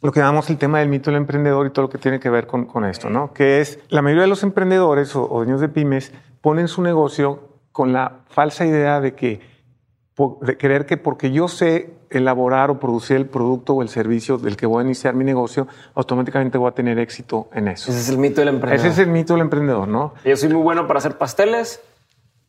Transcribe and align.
lo 0.00 0.12
que 0.12 0.20
llamamos 0.20 0.48
el 0.50 0.58
tema 0.58 0.78
del 0.78 0.88
mito 0.88 1.10
del 1.10 1.18
emprendedor 1.18 1.66
y 1.66 1.70
todo 1.70 1.82
lo 1.82 1.90
que 1.90 1.98
tiene 1.98 2.20
que 2.20 2.30
ver 2.30 2.46
con, 2.46 2.66
con 2.66 2.84
esto, 2.84 3.10
¿no? 3.10 3.32
Que 3.32 3.60
es, 3.60 3.80
la 3.88 4.02
mayoría 4.02 4.22
de 4.22 4.28
los 4.28 4.42
emprendedores 4.42 5.14
o, 5.16 5.28
o 5.28 5.38
dueños 5.38 5.60
de 5.60 5.68
pymes 5.68 6.12
ponen 6.40 6.68
su 6.68 6.82
negocio 6.82 7.48
con 7.72 7.92
la 7.92 8.20
falsa 8.28 8.66
idea 8.66 9.00
de 9.00 9.14
que, 9.14 9.40
de 10.40 10.56
creer 10.56 10.86
que 10.86 10.96
porque 10.96 11.30
yo 11.30 11.48
sé 11.48 11.94
elaborar 12.10 12.70
o 12.70 12.80
producir 12.80 13.16
el 13.16 13.26
producto 13.26 13.74
o 13.74 13.82
el 13.82 13.88
servicio 13.88 14.38
del 14.38 14.56
que 14.56 14.66
voy 14.66 14.82
a 14.82 14.84
iniciar 14.84 15.14
mi 15.14 15.24
negocio, 15.24 15.68
automáticamente 15.94 16.58
voy 16.58 16.70
a 16.70 16.72
tener 16.72 16.98
éxito 16.98 17.48
en 17.52 17.68
eso. 17.68 17.90
Ese 17.90 18.00
es 18.00 18.08
el 18.08 18.18
mito 18.18 18.40
del 18.40 18.48
emprendedor. 18.48 18.86
Ese 18.86 18.88
es 18.92 18.98
el 18.98 19.12
mito 19.12 19.34
del 19.34 19.42
emprendedor, 19.42 19.86
¿no? 19.88 20.14
Yo 20.24 20.36
soy 20.36 20.48
muy 20.48 20.62
bueno 20.62 20.86
para 20.86 20.98
hacer 20.98 21.18
pasteles, 21.18 21.80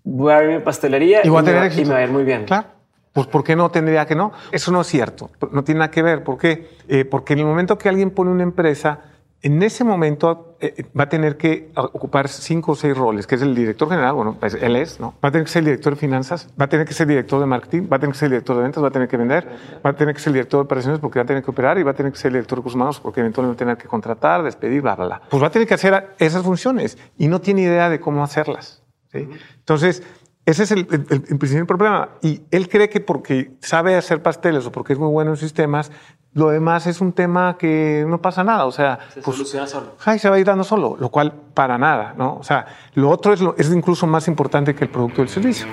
voy 0.03 0.31
a 0.33 0.37
abrir 0.37 0.57
mi 0.57 0.63
pastelería 0.63 1.21
y, 1.23 1.29
voy 1.29 1.41
a 1.41 1.43
tener 1.43 1.61
me, 1.61 1.67
éxito. 1.67 1.81
y 1.83 1.85
me 1.85 1.93
va 1.93 1.99
a 1.99 2.03
ir 2.03 2.09
muy 2.11 2.23
bien. 2.23 2.45
Claro. 2.45 2.78
Pues 3.13 3.27
¿por 3.27 3.43
qué 3.43 3.55
no 3.55 3.71
tendría 3.71 4.05
que 4.05 4.15
no? 4.15 4.31
Eso 4.51 4.71
no 4.71 4.81
es 4.81 4.87
cierto, 4.87 5.29
no 5.51 5.63
tiene 5.63 5.79
nada 5.79 5.91
que 5.91 6.03
ver. 6.03 6.23
¿Por 6.23 6.37
qué? 6.37 6.69
Eh, 6.87 7.05
porque 7.05 7.33
en 7.33 7.39
el 7.39 7.45
momento 7.45 7.77
que 7.77 7.89
alguien 7.89 8.11
pone 8.11 8.31
una 8.31 8.43
empresa, 8.43 9.01
en 9.41 9.63
ese 9.63 9.83
momento 9.83 10.57
eh, 10.59 10.83
va 10.97 11.05
a 11.05 11.09
tener 11.09 11.37
que 11.37 11.71
ocupar 11.75 12.27
cinco 12.27 12.73
o 12.73 12.75
seis 12.75 12.95
roles, 12.95 13.25
que 13.25 13.35
es 13.35 13.41
el 13.41 13.55
director 13.55 13.87
general, 13.87 14.13
bueno, 14.13 14.35
pues 14.37 14.53
él 14.55 14.75
es, 14.75 14.99
¿no? 14.99 15.13
Va 15.23 15.29
a 15.29 15.31
tener 15.31 15.45
que 15.45 15.51
ser 15.51 15.61
el 15.61 15.65
director 15.65 15.93
de 15.93 15.99
finanzas, 15.99 16.49
va 16.59 16.65
a 16.65 16.67
tener 16.69 16.85
que 16.85 16.93
ser 16.93 17.07
director 17.07 17.39
de 17.39 17.45
marketing, 17.45 17.87
va 17.91 17.97
a 17.97 17.99
tener 17.99 18.13
que 18.13 18.19
ser 18.19 18.25
el 18.27 18.31
director 18.31 18.57
de 18.57 18.63
ventas, 18.63 18.83
va 18.83 18.89
a 18.89 18.91
tener 18.91 19.07
que 19.07 19.15
vender, 19.15 19.47
va 19.85 19.91
a 19.91 19.93
tener 19.93 20.13
que 20.13 20.19
ser 20.19 20.31
el 20.31 20.33
director 20.33 20.59
de 20.59 20.63
operaciones 20.65 20.99
porque 20.99 21.19
va 21.19 21.23
a 21.23 21.25
tener 21.25 21.43
que 21.43 21.51
operar 21.51 21.77
y 21.77 21.83
va 21.83 21.91
a 21.91 21.93
tener 21.93 22.11
que 22.11 22.17
ser 22.17 22.29
el 22.29 22.33
director 22.33 22.57
de 22.57 22.59
recursos 22.59 22.75
humanos 22.75 22.99
porque 22.99 23.21
eventualmente 23.21 23.63
va 23.63 23.71
a 23.71 23.75
tener 23.75 23.77
que 23.81 23.87
contratar, 23.87 24.43
despedir, 24.43 24.81
bla, 24.81 24.95
bla, 24.95 25.05
bla. 25.05 25.21
Pues 25.29 25.41
va 25.41 25.47
a 25.47 25.51
tener 25.51 25.67
que 25.67 25.73
hacer 25.73 26.15
esas 26.19 26.43
funciones 26.43 26.97
y 27.17 27.29
no 27.29 27.39
tiene 27.39 27.61
idea 27.61 27.89
de 27.89 28.01
cómo 28.01 28.23
hacerlas. 28.23 28.83
¿sí? 29.11 29.29
Entonces, 29.57 30.03
ese 30.49 30.63
es 30.63 30.71
el, 30.71 30.87
el, 30.89 31.05
el, 31.29 31.37
principal 31.37 31.67
problema. 31.67 32.09
Y 32.23 32.41
él 32.49 32.69
cree 32.69 32.89
que 32.89 32.99
porque 32.99 33.51
sabe 33.61 33.95
hacer 33.95 34.23
pasteles 34.23 34.65
o 34.65 34.71
porque 34.71 34.93
es 34.93 34.99
muy 34.99 35.09
bueno 35.09 35.29
en 35.29 35.37
sistemas, 35.37 35.91
lo 36.33 36.49
demás 36.49 36.87
es 36.87 37.01
un 37.01 37.13
tema 37.13 37.55
que 37.59 38.03
no 38.07 38.19
pasa 38.19 38.43
nada. 38.43 38.65
O 38.65 38.71
sea, 38.71 38.97
se 39.13 39.21
pues, 39.21 39.37
soluciona 39.37 39.67
solo. 39.67 39.95
Ay, 40.03 40.17
se 40.17 40.27
va 40.27 40.37
a 40.37 40.39
ir 40.39 40.47
dando 40.47 40.63
solo, 40.63 40.97
lo 40.99 41.09
cual 41.09 41.33
para 41.53 41.77
nada, 41.77 42.15
¿no? 42.17 42.35
O 42.37 42.43
sea, 42.43 42.65
lo 42.95 43.11
otro 43.11 43.31
es, 43.31 43.41
lo, 43.41 43.55
es 43.59 43.71
incluso 43.71 44.07
más 44.07 44.27
importante 44.27 44.73
que 44.73 44.85
el 44.85 44.89
producto 44.89 45.21
o 45.21 45.23
el 45.23 45.29
servicio. 45.29 45.67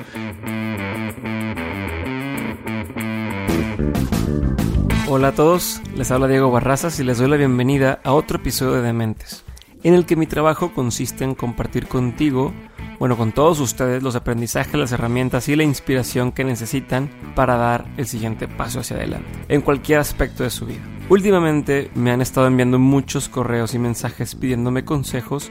Hola 5.08 5.28
a 5.28 5.32
todos, 5.32 5.80
les 5.94 6.10
habla 6.10 6.26
Diego 6.26 6.50
Barrazas 6.50 7.00
y 7.00 7.04
les 7.04 7.16
doy 7.16 7.30
la 7.30 7.36
bienvenida 7.36 8.00
a 8.04 8.12
otro 8.12 8.36
episodio 8.36 8.72
de 8.72 8.82
Dementes, 8.82 9.42
en 9.84 9.94
el 9.94 10.04
que 10.04 10.16
mi 10.16 10.26
trabajo 10.26 10.74
consiste 10.74 11.24
en 11.24 11.34
compartir 11.34 11.88
contigo 11.88 12.52
bueno, 12.98 13.16
con 13.16 13.32
todos 13.32 13.60
ustedes 13.60 14.02
los 14.02 14.16
aprendizajes, 14.16 14.74
las 14.74 14.92
herramientas 14.92 15.48
y 15.48 15.56
la 15.56 15.64
inspiración 15.64 16.32
que 16.32 16.44
necesitan 16.44 17.10
para 17.34 17.56
dar 17.56 17.86
el 17.96 18.06
siguiente 18.06 18.48
paso 18.48 18.80
hacia 18.80 18.96
adelante, 18.96 19.28
en 19.48 19.60
cualquier 19.60 19.98
aspecto 19.98 20.42
de 20.42 20.50
su 20.50 20.66
vida. 20.66 20.80
Últimamente 21.08 21.90
me 21.94 22.10
han 22.10 22.20
estado 22.20 22.46
enviando 22.46 22.78
muchos 22.78 23.28
correos 23.28 23.74
y 23.74 23.78
mensajes 23.78 24.34
pidiéndome 24.34 24.84
consejos 24.84 25.50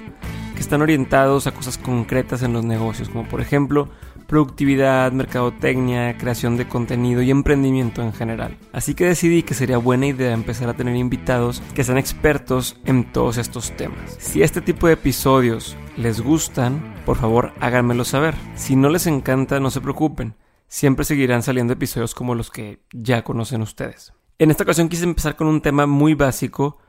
que 0.53 0.61
están 0.61 0.81
orientados 0.81 1.47
a 1.47 1.53
cosas 1.53 1.77
concretas 1.77 2.41
en 2.43 2.53
los 2.53 2.65
negocios, 2.65 3.09
como 3.09 3.27
por 3.27 3.41
ejemplo 3.41 3.89
productividad, 4.27 5.11
mercadotecnia, 5.11 6.17
creación 6.17 6.57
de 6.57 6.67
contenido 6.67 7.21
y 7.21 7.31
emprendimiento 7.31 8.01
en 8.01 8.13
general. 8.13 8.57
Así 8.71 8.95
que 8.95 9.05
decidí 9.05 9.43
que 9.43 9.53
sería 9.53 9.77
buena 9.77 10.07
idea 10.07 10.33
empezar 10.33 10.69
a 10.69 10.73
tener 10.75 10.95
invitados 10.95 11.61
que 11.73 11.83
sean 11.83 11.97
expertos 11.97 12.77
en 12.85 13.11
todos 13.11 13.37
estos 13.37 13.71
temas. 13.71 14.15
Si 14.19 14.43
este 14.43 14.61
tipo 14.61 14.87
de 14.87 14.93
episodios 14.93 15.75
les 15.97 16.21
gustan, 16.21 16.95
por 17.05 17.17
favor 17.17 17.53
háganmelo 17.59 18.03
saber. 18.03 18.35
Si 18.55 18.75
no 18.75 18.89
les 18.89 19.07
encanta, 19.07 19.59
no 19.59 19.71
se 19.71 19.81
preocupen. 19.81 20.35
Siempre 20.67 21.05
seguirán 21.05 21.43
saliendo 21.43 21.73
episodios 21.73 22.15
como 22.15 22.35
los 22.35 22.49
que 22.49 22.79
ya 22.91 23.23
conocen 23.23 23.61
ustedes. 23.61 24.13
En 24.37 24.51
esta 24.51 24.63
ocasión 24.63 24.89
quise 24.89 25.05
empezar 25.05 25.35
con 25.35 25.47
un 25.47 25.61
tema 25.61 25.85
muy 25.85 26.13
básico, 26.13 26.79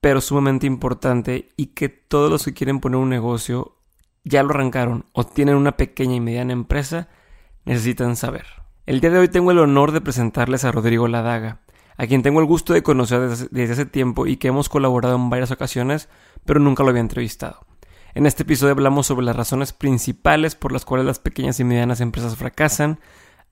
pero 0.00 0.20
sumamente 0.20 0.66
importante 0.66 1.48
y 1.56 1.66
que 1.66 1.88
todos 1.88 2.30
los 2.30 2.44
que 2.44 2.54
quieren 2.54 2.80
poner 2.80 2.98
un 2.98 3.08
negocio 3.08 3.81
ya 4.24 4.42
lo 4.42 4.50
arrancaron 4.50 5.06
o 5.12 5.24
tienen 5.24 5.56
una 5.56 5.76
pequeña 5.76 6.14
y 6.14 6.20
mediana 6.20 6.52
empresa, 6.52 7.08
necesitan 7.64 8.16
saber. 8.16 8.46
El 8.86 9.00
día 9.00 9.10
de 9.10 9.18
hoy 9.18 9.28
tengo 9.28 9.50
el 9.50 9.58
honor 9.58 9.92
de 9.92 10.00
presentarles 10.00 10.64
a 10.64 10.72
Rodrigo 10.72 11.08
Ladaga, 11.08 11.60
a 11.96 12.06
quien 12.06 12.22
tengo 12.22 12.40
el 12.40 12.46
gusto 12.46 12.72
de 12.72 12.82
conocer 12.82 13.20
desde, 13.50 13.72
hace 13.72 13.86
tiempo 13.86 14.26
y 14.26 14.36
que 14.36 14.48
hemos 14.48 14.68
colaborado 14.68 15.16
en 15.16 15.30
varias 15.30 15.50
ocasiones, 15.50 16.08
pero 16.44 16.60
nunca 16.60 16.82
lo 16.82 16.90
había 16.90 17.00
entrevistado. 17.00 17.64
En 18.14 18.26
este 18.26 18.42
episodio 18.42 18.72
hablamos 18.72 19.06
sobre 19.06 19.24
las 19.24 19.36
razones 19.36 19.72
principales 19.72 20.54
por 20.54 20.72
las 20.72 20.84
cuales 20.84 21.06
las 21.06 21.18
pequeñas 21.18 21.60
y 21.60 21.64
medianas 21.64 22.00
empresas 22.00 22.36
fracasan, 22.36 23.00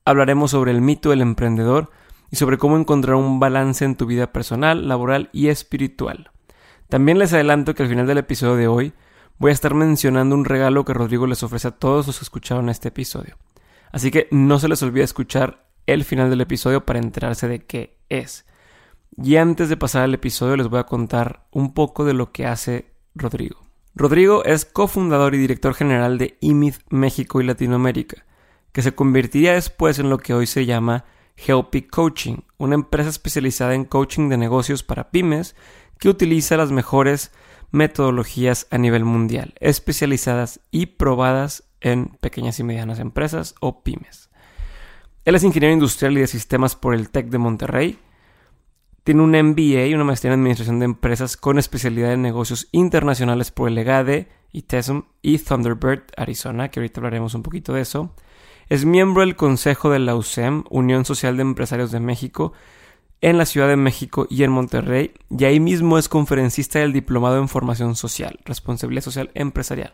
hablaremos 0.04 0.50
sobre 0.50 0.72
el 0.72 0.80
mito 0.80 1.10
del 1.10 1.22
emprendedor 1.22 1.90
y 2.30 2.36
sobre 2.36 2.58
cómo 2.58 2.76
encontrar 2.76 3.16
un 3.16 3.40
balance 3.40 3.84
en 3.84 3.96
tu 3.96 4.06
vida 4.06 4.32
personal, 4.32 4.88
laboral 4.88 5.30
y 5.32 5.48
espiritual. 5.48 6.30
También 6.88 7.18
les 7.18 7.32
adelanto 7.32 7.74
que 7.74 7.84
al 7.84 7.88
final 7.88 8.06
del 8.06 8.18
episodio 8.18 8.56
de 8.56 8.68
hoy 8.68 8.92
voy 9.40 9.50
a 9.50 9.54
estar 9.54 9.74
mencionando 9.74 10.36
un 10.36 10.44
regalo 10.44 10.84
que 10.84 10.92
Rodrigo 10.92 11.26
les 11.26 11.42
ofrece 11.42 11.68
a 11.68 11.70
todos 11.72 12.06
los 12.06 12.18
que 12.18 12.24
escucharon 12.24 12.68
este 12.68 12.88
episodio. 12.88 13.36
Así 13.90 14.10
que 14.10 14.28
no 14.30 14.58
se 14.60 14.68
les 14.68 14.82
olvide 14.82 15.02
escuchar 15.02 15.66
el 15.86 16.04
final 16.04 16.28
del 16.28 16.42
episodio 16.42 16.84
para 16.84 16.98
enterarse 16.98 17.48
de 17.48 17.64
qué 17.64 17.96
es. 18.10 18.44
Y 19.16 19.36
antes 19.36 19.70
de 19.70 19.78
pasar 19.78 20.02
al 20.02 20.12
episodio 20.12 20.56
les 20.56 20.68
voy 20.68 20.78
a 20.78 20.84
contar 20.84 21.46
un 21.50 21.72
poco 21.72 22.04
de 22.04 22.12
lo 22.12 22.32
que 22.32 22.46
hace 22.46 22.92
Rodrigo. 23.14 23.62
Rodrigo 23.94 24.44
es 24.44 24.66
cofundador 24.66 25.34
y 25.34 25.38
director 25.38 25.72
general 25.74 26.18
de 26.18 26.36
IMID 26.40 26.74
México 26.90 27.40
y 27.40 27.44
Latinoamérica, 27.44 28.26
que 28.72 28.82
se 28.82 28.94
convertiría 28.94 29.54
después 29.54 29.98
en 29.98 30.10
lo 30.10 30.18
que 30.18 30.34
hoy 30.34 30.46
se 30.46 30.66
llama 30.66 31.06
Helpy 31.36 31.82
Coaching, 31.82 32.36
una 32.58 32.74
empresa 32.74 33.08
especializada 33.08 33.74
en 33.74 33.86
coaching 33.86 34.28
de 34.28 34.36
negocios 34.36 34.82
para 34.82 35.10
pymes 35.10 35.56
que 35.98 36.10
utiliza 36.10 36.58
las 36.58 36.70
mejores 36.70 37.32
metodologías 37.70 38.66
a 38.70 38.78
nivel 38.78 39.04
mundial, 39.04 39.54
especializadas 39.60 40.60
y 40.70 40.86
probadas 40.86 41.64
en 41.80 42.08
pequeñas 42.20 42.58
y 42.58 42.64
medianas 42.64 42.98
empresas 42.98 43.54
o 43.60 43.82
pymes. 43.82 44.30
Él 45.24 45.34
es 45.34 45.44
ingeniero 45.44 45.72
industrial 45.72 46.16
y 46.16 46.20
de 46.20 46.26
sistemas 46.26 46.76
por 46.76 46.94
el 46.94 47.10
TEC 47.10 47.28
de 47.28 47.38
Monterrey. 47.38 47.98
Tiene 49.04 49.22
un 49.22 49.30
MBA 49.30 49.86
y 49.86 49.94
una 49.94 50.04
maestría 50.04 50.32
en 50.32 50.40
administración 50.40 50.78
de 50.78 50.86
empresas 50.86 51.36
con 51.36 51.58
especialidad 51.58 52.12
en 52.12 52.22
negocios 52.22 52.68
internacionales 52.72 53.50
por 53.50 53.68
el 53.68 53.78
EGADE 53.78 54.28
y 54.52 54.62
TESM 54.62 55.02
y 55.22 55.38
Thunderbird, 55.38 56.04
Arizona, 56.16 56.70
que 56.70 56.80
ahorita 56.80 57.00
hablaremos 57.00 57.34
un 57.34 57.42
poquito 57.42 57.72
de 57.72 57.82
eso. 57.82 58.14
Es 58.68 58.84
miembro 58.84 59.22
del 59.22 59.36
Consejo 59.36 59.90
de 59.90 59.98
la 59.98 60.14
USEM, 60.14 60.64
Unión 60.70 61.04
Social 61.04 61.36
de 61.36 61.42
Empresarios 61.42 61.90
de 61.90 62.00
México, 62.00 62.52
en 63.20 63.36
la 63.36 63.46
Ciudad 63.46 63.68
de 63.68 63.76
México 63.76 64.26
y 64.30 64.42
en 64.42 64.50
Monterrey, 64.50 65.12
y 65.30 65.44
ahí 65.44 65.60
mismo 65.60 65.98
es 65.98 66.08
conferencista 66.08 66.78
del 66.78 66.92
Diplomado 66.92 67.38
en 67.38 67.48
Formación 67.48 67.94
Social, 67.94 68.38
Responsabilidad 68.44 69.04
Social 69.04 69.30
Empresarial. 69.34 69.92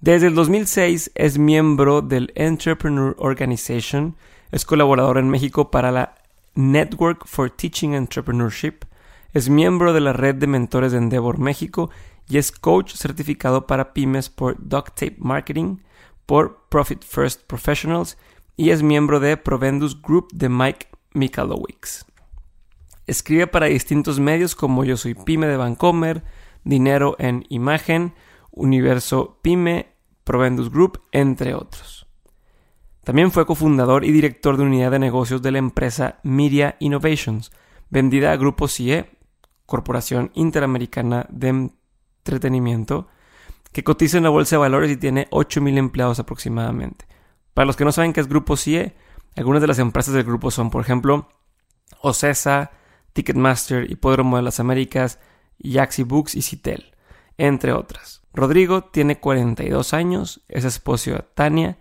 Desde 0.00 0.26
el 0.26 0.34
2006 0.34 1.12
es 1.14 1.38
miembro 1.38 2.02
del 2.02 2.32
Entrepreneur 2.34 3.14
Organization, 3.18 4.16
es 4.50 4.64
colaborador 4.64 5.18
en 5.18 5.28
México 5.28 5.70
para 5.70 5.92
la 5.92 6.14
Network 6.54 7.26
for 7.26 7.50
Teaching 7.50 7.94
Entrepreneurship, 7.94 8.84
es 9.32 9.48
miembro 9.48 9.92
de 9.92 10.00
la 10.00 10.12
red 10.12 10.36
de 10.36 10.46
mentores 10.46 10.92
de 10.92 10.98
Endeavor 10.98 11.38
México 11.38 11.90
y 12.28 12.38
es 12.38 12.52
coach 12.52 12.94
certificado 12.94 13.66
para 13.66 13.92
pymes 13.92 14.30
por 14.30 14.56
Duct 14.58 14.94
Tape 14.94 15.16
Marketing, 15.18 15.78
por 16.24 16.66
Profit 16.68 17.04
First 17.04 17.42
Professionals 17.46 18.16
y 18.56 18.70
es 18.70 18.82
miembro 18.82 19.20
de 19.20 19.36
Provendus 19.36 20.00
Group 20.00 20.28
de 20.32 20.48
Mike 20.48 20.86
Michalowicz. 21.14 22.04
Escribe 23.06 23.46
para 23.46 23.66
distintos 23.66 24.20
medios 24.20 24.54
como 24.54 24.84
Yo 24.84 24.96
Soy 24.96 25.14
Pyme 25.14 25.46
de 25.46 25.56
Vancomer, 25.56 26.24
Dinero 26.64 27.16
en 27.18 27.44
Imagen, 27.48 28.14
Universo 28.50 29.38
Pyme, 29.42 29.94
Provendus 30.24 30.70
Group, 30.70 31.02
entre 31.12 31.54
otros. 31.54 32.06
También 33.04 33.30
fue 33.30 33.44
cofundador 33.44 34.04
y 34.04 34.12
director 34.12 34.56
de 34.56 34.62
unidad 34.62 34.90
de 34.90 34.98
negocios 34.98 35.42
de 35.42 35.52
la 35.52 35.58
empresa 35.58 36.20
Media 36.22 36.76
Innovations, 36.80 37.52
vendida 37.90 38.32
a 38.32 38.36
Grupo 38.36 38.66
CIE, 38.66 39.10
Corporación 39.66 40.30
Interamericana 40.34 41.26
de 41.28 41.70
Entretenimiento, 42.24 43.08
que 43.72 43.84
cotiza 43.84 44.16
en 44.16 44.24
la 44.24 44.30
Bolsa 44.30 44.56
de 44.56 44.60
Valores 44.60 44.90
y 44.90 44.96
tiene 44.96 45.28
8.000 45.30 45.76
empleados 45.76 46.18
aproximadamente. 46.18 47.06
Para 47.52 47.66
los 47.66 47.76
que 47.76 47.84
no 47.84 47.92
saben 47.92 48.14
qué 48.14 48.20
es 48.20 48.28
Grupo 48.28 48.56
CIE, 48.56 48.94
algunas 49.36 49.60
de 49.60 49.68
las 49.68 49.78
empresas 49.78 50.14
del 50.14 50.24
grupo 50.24 50.50
son, 50.50 50.70
por 50.70 50.82
ejemplo, 50.82 51.28
Ocesa, 52.00 52.70
Ticketmaster, 53.12 53.90
Hipódromo 53.90 54.36
de 54.36 54.42
las 54.42 54.60
Américas, 54.60 55.18
Yaxi 55.58 56.02
Books 56.02 56.34
y 56.34 56.42
Citel, 56.42 56.94
entre 57.38 57.72
otras. 57.72 58.22
Rodrigo 58.32 58.84
tiene 58.84 59.20
42 59.20 59.94
años, 59.94 60.42
es 60.48 60.64
esposo 60.64 61.12
de 61.12 61.24
Tania 61.34 61.78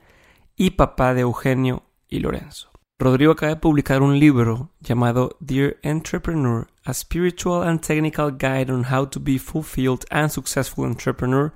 y 0.56 0.72
papá 0.72 1.14
de 1.14 1.22
Eugenio 1.22 1.84
y 2.08 2.20
Lorenzo. 2.20 2.70
Rodrigo 3.00 3.34
acaba 3.34 3.56
de 3.56 3.60
publicar 3.60 4.02
un 4.02 4.20
libro 4.20 4.70
llamado 4.80 5.36
Dear 5.40 5.78
Entrepreneur, 5.82 6.68
a 6.86 6.94
Spiritual 6.94 7.68
and 7.68 7.82
Technical 7.82 8.32
Guide 8.32 8.72
on 8.72 8.86
How 8.86 9.08
to 9.08 9.20
Be 9.20 9.40
Fulfilled 9.40 10.06
and 10.12 10.30
Successful 10.30 10.86
Entrepreneur, 10.86 11.52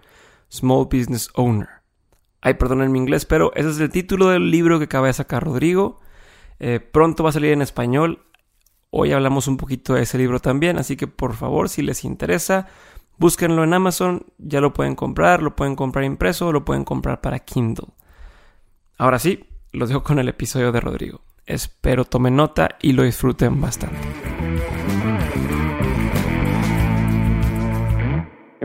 Small 0.50 0.86
Business 0.86 1.30
Owner. 1.36 1.77
Ay, 2.42 2.54
perdón 2.56 2.92
mi 2.92 3.00
inglés, 3.00 3.26
pero 3.26 3.52
ese 3.56 3.70
es 3.70 3.80
el 3.80 3.90
título 3.90 4.30
del 4.30 4.52
libro 4.52 4.78
que 4.78 4.86
acaba 4.86 5.08
de 5.08 5.14
sacar 5.14 5.44
Rodrigo. 5.44 6.00
Eh, 6.60 6.80
pronto 6.80 7.24
va 7.24 7.30
a 7.30 7.34
salir 7.34 7.52
en 7.52 7.62
español. 7.62 8.24
Hoy 8.90 9.12
hablamos 9.12 9.48
un 9.48 9.58
poquito 9.58 9.94
de 9.94 10.04
ese 10.04 10.18
libro 10.18 10.40
también, 10.40 10.78
así 10.78 10.96
que 10.96 11.08
por 11.08 11.36
favor, 11.36 11.70
si 11.70 11.82
les 11.82 12.04
interesa, 12.04 12.68
búsquenlo 13.18 13.64
en 13.64 13.74
Amazon, 13.74 14.26
ya 14.38 14.62
lo 14.62 14.74
pueden 14.74 14.96
comprar, 14.96 15.44
lo 15.44 15.56
pueden 15.56 15.76
comprar 15.76 16.06
impreso 16.06 16.48
o 16.48 16.52
lo 16.52 16.64
pueden 16.64 16.86
comprar 16.86 17.22
para 17.22 17.40
Kindle. 17.40 17.88
Ahora 18.98 19.20
sí, 19.20 19.46
los 19.72 19.90
dejo 19.90 20.04
con 20.04 20.20
el 20.20 20.30
episodio 20.30 20.72
de 20.72 20.80
Rodrigo. 20.80 21.22
Espero 21.46 22.06
tomen 22.06 22.36
nota 22.36 22.78
y 22.82 22.94
lo 22.94 23.04
disfruten 23.04 23.60
bastante. 23.62 24.27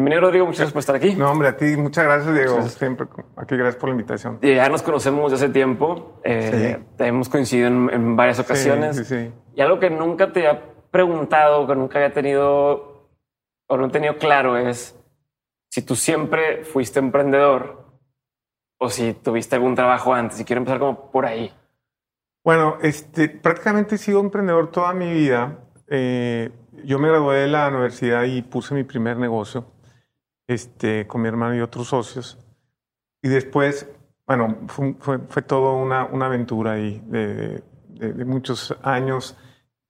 Bienvenido, 0.03 0.23
Rodrigo. 0.23 0.47
Muchas 0.47 0.59
gracias 0.59 0.73
por 0.73 0.81
estar 0.81 0.97
aquí. 0.97 1.15
No, 1.15 1.31
hombre, 1.31 1.47
a 1.47 1.57
ti, 1.57 1.77
muchas 1.77 2.03
gracias, 2.03 2.35
Diego. 2.35 2.61
Siempre 2.63 3.07
aquí, 3.37 3.57
gracias 3.57 3.77
por 3.77 3.89
la 3.89 3.93
invitación. 3.93 4.41
Ya 4.41 4.69
nos 4.69 4.83
conocemos 4.83 5.31
desde 5.31 5.45
hace 5.45 5.53
tiempo. 5.53 6.19
Eh, 6.25 6.83
hemos 6.99 7.29
coincidido 7.29 7.69
en, 7.69 8.17
varias 8.17 8.41
ocasiones. 8.41 8.97
Sí, 8.97 9.05
sí, 9.05 9.33
y 9.55 9.61
algo 9.61 9.79
que 9.79 9.91
nunca 9.91 10.33
te 10.33 10.49
había 10.49 10.61
preguntado, 10.91 11.69
que 11.69 11.77
nunca 11.77 11.99
había 12.01 12.13
tenido 12.13 13.13
o 13.69 13.77
no 13.77 13.87
he 13.87 13.91
tenido 13.91 14.17
claro 14.17 14.57
es 14.57 14.99
si 15.71 15.83
tú 15.83 15.95
siempre 15.95 16.65
fuiste 16.65 16.99
emprendedor 16.99 17.87
o 18.81 18.91
si 18.91 19.13
tuviste 19.13 19.55
algún 19.55 19.77
trabajo 19.77 20.13
antes. 20.13 20.41
Y 20.41 20.45
quiero 20.45 20.63
empezar 20.63 20.81
como 20.81 21.13
por 21.13 21.27
ahí. 21.27 21.53
Bueno, 22.43 22.79
este, 22.83 23.29
prácticamente 23.29 23.95
he 23.95 23.99
sido 23.99 24.19
emprendedor 24.19 24.69
toda 24.73 24.95
mi 24.95 25.13
vida. 25.13 25.61
Eh, 25.87 26.51
yo 26.83 26.99
me 26.99 27.07
gradué 27.07 27.37
de 27.37 27.47
la 27.47 27.69
universidad 27.69 28.25
y 28.25 28.43
puse 28.43 28.75
mi 28.75 28.83
primer 28.83 29.17
negocio 29.17 29.72
este, 30.47 31.07
con 31.07 31.23
mi 31.23 31.29
hermano 31.29 31.55
y 31.55 31.61
otros 31.61 31.89
socios. 31.89 32.39
Y 33.23 33.29
después, 33.29 33.89
bueno, 34.27 34.59
fue, 34.67 34.95
fue, 35.29 35.43
todo 35.43 35.77
una, 35.77 36.05
una, 36.05 36.27
aventura 36.27 36.73
ahí 36.73 37.03
de, 37.07 37.63
de, 37.89 38.25
muchos 38.25 38.77
años. 38.83 39.37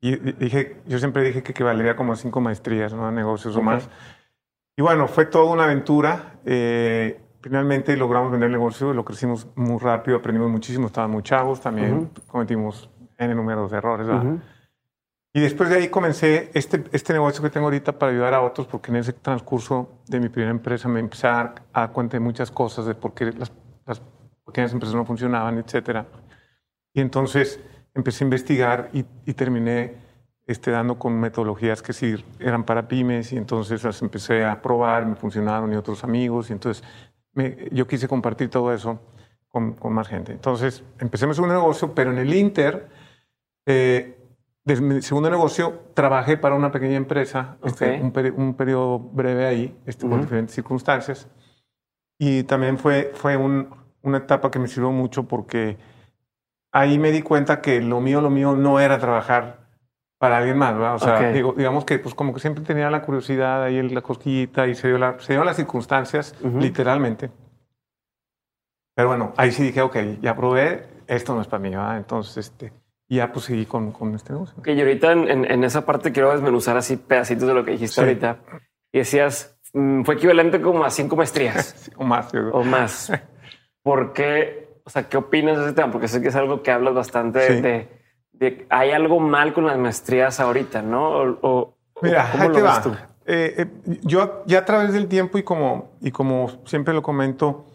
Y 0.00 0.16
dije, 0.16 0.82
yo 0.87 0.99
siempre 0.99 1.22
dije 1.22 1.43
que 1.43 1.64
valería 1.64 1.96
como 1.96 2.14
cinco 2.16 2.40
maestrías, 2.40 2.93
¿no? 2.93 3.10
Negocios 3.10 3.56
o 3.56 3.62
más. 3.62 3.88
Y 4.76 4.82
bueno, 4.82 5.06
fue 5.06 5.26
toda 5.26 5.52
una 5.52 5.64
aventura. 5.64 6.40
Eh, 6.44 7.20
finalmente 7.40 7.96
logramos 7.96 8.31
vender 8.31 8.46
el 8.46 8.52
negocio, 8.52 8.93
lo 8.93 9.04
crecimos 9.04 9.46
muy 9.54 9.78
rápido, 9.78 10.16
aprendimos 10.16 10.50
muchísimo, 10.50 10.87
estábamos 10.87 11.14
muy 11.14 11.22
chavos, 11.22 11.60
también 11.60 12.10
cometimos 12.26 12.90
N 13.19 13.34
números 13.34 13.70
de 13.70 13.78
errores. 13.78 14.08
Y 15.34 15.40
después 15.40 15.70
de 15.70 15.76
ahí 15.76 15.88
comencé 15.88 16.50
este, 16.52 16.84
este 16.93 17.14
negocio 17.14 17.43
que 17.43 17.49
tengo 17.49 17.67
ahorita 17.67 17.99
para 17.99 18.12
ayudar 18.12 18.34
a 18.34 18.43
otros, 18.43 18.67
porque 18.67 18.90
en 18.90 18.96
ese 18.96 19.14
transcurso 19.14 19.88
de 20.06 20.20
mi 20.20 20.29
primera 20.29 20.50
empresa 20.50 20.88
me 20.88 21.00
empecé 21.00 21.26
a 21.26 21.55
dar 21.73 21.93
cuenta 21.93 22.17
de 22.17 22.20
muchas 22.20 22.50
cosas, 22.50 22.84
de 22.84 22.94
por 22.94 23.14
qué 23.14 23.32
las, 23.32 23.50
las 23.87 24.02
pequeñas 24.44 24.75
empresas 24.75 24.94
no 24.94 25.06
funcionaban, 25.06 25.56
etc. 25.58 26.05
Y 26.93 27.00
entonces 27.00 27.61
empecé 27.94 28.25
a 28.25 28.26
investigar 28.26 28.90
y, 28.93 29.06
y 29.25 29.32
terminé 29.32 29.94
este, 30.46 30.70
dando 30.70 30.99
con 30.99 31.19
metodologías 31.19 31.81
que 31.81 31.94
sí 31.94 32.23
eran 32.38 32.64
para 32.64 32.87
pymes 32.87 33.32
y 33.32 33.38
entonces 33.38 33.82
las 33.85 34.02
empecé 34.02 34.44
a 34.44 34.61
probar, 34.61 35.06
me 35.06 35.17
funcionaron 35.17 35.73
y 35.73 35.76
otros 35.76 36.05
amigos 36.05 36.50
y 36.50 36.52
entonces 36.52 36.85
me, 37.32 37.70
yo 37.70 37.87
quise 37.87 38.06
compartir 38.06 38.50
todo 38.50 38.70
eso 38.75 39.00
con, 39.49 39.73
con, 39.75 39.94
más 39.94 40.08
gente. 40.08 40.32
Entonces 40.32 40.85
empecé 40.99 41.26
mi 41.26 41.32
segundo 41.32 41.55
negocio, 41.55 41.94
pero 41.94 42.12
en 42.12 42.19
el 42.19 42.35
Inter... 42.35 42.87
Eh, 43.64 44.19
desde 44.64 44.82
mi 44.82 45.03
segundo 45.03 45.29
negocio 45.31 45.81
trabajé 45.94 46.37
para 46.37 46.55
una 46.55 46.70
pequeña 46.70 46.97
empresa, 46.97 47.56
este, 47.64 48.00
un, 48.00 48.12
un, 48.37 48.55
periodo 48.55 48.99
breve 48.99 49.47
ahí, 49.47 49.76
este, 49.87 50.06
por 50.06 50.20
diferentes 50.20 50.55
circunstancias. 50.55 51.29
Y 52.19 52.44
también 52.44 52.79
fue, 52.79 53.11
fue 53.14 53.37
un, 53.37 53.75
una 54.03 54.19
etapa 54.19 54.50
que 54.50 54.59
me 54.59 54.69
sirvió 54.69 54.93
mucho 54.93 55.25
porque 55.25 55.79
ahí 56.73 56.99
me 56.99 57.11
di 57.11 57.23
cuenta 57.23 57.61
que 57.61 57.81
lo 57.81 58.00
mío, 58.00 58.20
lo 58.20 58.31
mío 58.31 58.55
no 58.55 58.79
era 58.79 58.99
trabajar 58.99 59.62
para 60.19 60.38
alguien 60.38 60.56
más, 60.56 60.75
¿verdad? 60.75 60.94
O 60.94 60.99
sea, 61.00 61.32
digo, 61.32 61.55
digamos 61.56 61.85
que 61.85 61.99
pues 61.99 62.14
como 62.14 62.32
que 62.32 62.38
siempre 62.38 62.62
tenía 62.62 62.88
la 62.91 63.03
curiosidad 63.03 63.64
ahí, 63.64 63.82
la 63.88 64.03
cosquillita 64.03 64.69
y 64.69 64.76
se 64.76 64.87
dio, 64.87 64.99
la, 64.99 65.19
se 65.19 65.32
dio 65.32 65.43
las 65.43 65.56
circunstancias, 65.56 66.37
literalmente. 66.61 67.31
Pero 68.94 69.09
bueno, 69.09 69.32
ahí 69.37 69.50
sí 69.50 69.64
dije, 69.64 69.82
ok, 69.82 69.97
ya 70.20 70.37
probé, 70.37 70.87
esto 71.09 71.35
no 71.35 71.41
es 71.41 71.49
para 71.49 71.61
mí, 71.61 71.70
¿verdad? 71.70 71.97
Entonces, 71.97 72.37
este, 72.37 72.73
y 73.12 73.17
ya 73.17 73.31
pues 73.31 73.44
seguí 73.44 73.67
con, 73.67 73.93
con 73.93 74.14
este 74.14 74.32
negocio. 74.32 74.55
Ok, 74.56 74.69
y 74.69 74.81
ahorita 74.81 75.12
en, 75.12 75.44
en, 75.44 75.64
esa 75.64 75.85
parte 75.85 76.12
quiero 76.12 76.32
desmenuzar 76.32 76.79
así 76.79 76.97
pedacitos 76.97 77.47
de 77.47 77.53
lo 77.53 77.62
que 77.62 77.73
dijiste 77.73 78.00
ahorita. 78.00 78.38
Y 78.91 79.00
decías, 79.00 79.55
mm, 79.75 80.05
fue 80.05 80.14
equivalente 80.14 80.62
como 80.62 80.82
a 80.82 80.88
cinco 80.88 81.17
maestrías. 81.17 81.91
o 81.99 82.05
más. 82.05 82.32
O 82.35 82.64
más. 82.64 83.12
¿Por 83.82 84.14
qué? 84.14 84.81
O 84.85 84.88
sea, 84.88 85.11
¿qué 85.11 85.19
opinas 85.19 85.59
de 85.59 85.64
ese 85.64 85.75
tema? 85.75 85.93
Porque 85.93 86.09
sé 86.09 86.23
que 86.23 86.29
es 86.29 86.37
algo 86.37 86.62
que 86.62 86.70
hablas 86.70 86.94
bastante 86.94 87.38
de, 87.61 87.88
de, 88.32 88.67
hay 88.70 88.93
algo 88.93 89.20
mal 89.20 89.53
con 89.53 89.67
las 89.67 89.76
maestrías 89.76 90.41
ahorita, 90.41 90.81
¿no? 90.81 91.37
O, 91.43 91.76
Mira, 92.00 92.31
¿cómo 92.32 92.49
lo 92.49 92.62
ves 92.62 92.82
tú? 92.82 92.97
Eh, 93.26 93.55
eh, 93.59 93.99
yo 94.05 94.43
ya 94.47 94.61
a 94.61 94.64
través 94.64 94.94
del 94.94 95.06
tiempo 95.06 95.37
y 95.37 95.43
como, 95.43 95.91
y 96.00 96.12
como 96.12 96.49
siempre 96.64 96.94
lo 96.94 97.03
comento, 97.03 97.67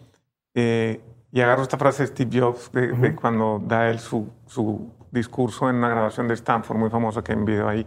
eh, 0.54 1.00
y 1.30 1.40
agarro 1.40 1.62
esta 1.62 1.78
frase 1.78 2.02
de 2.02 2.06
Steve 2.08 2.40
Jobs 2.40 2.72
de, 2.72 3.14
cuando 3.14 3.62
da 3.64 3.88
él 3.88 4.00
su, 4.00 4.28
su 4.46 4.97
discurso 5.10 5.68
en 5.68 5.76
una 5.76 5.88
grabación 5.88 6.28
de 6.28 6.34
Stanford 6.34 6.76
muy 6.76 6.90
famosa 6.90 7.22
que 7.22 7.32
envió 7.32 7.68
ahí. 7.68 7.86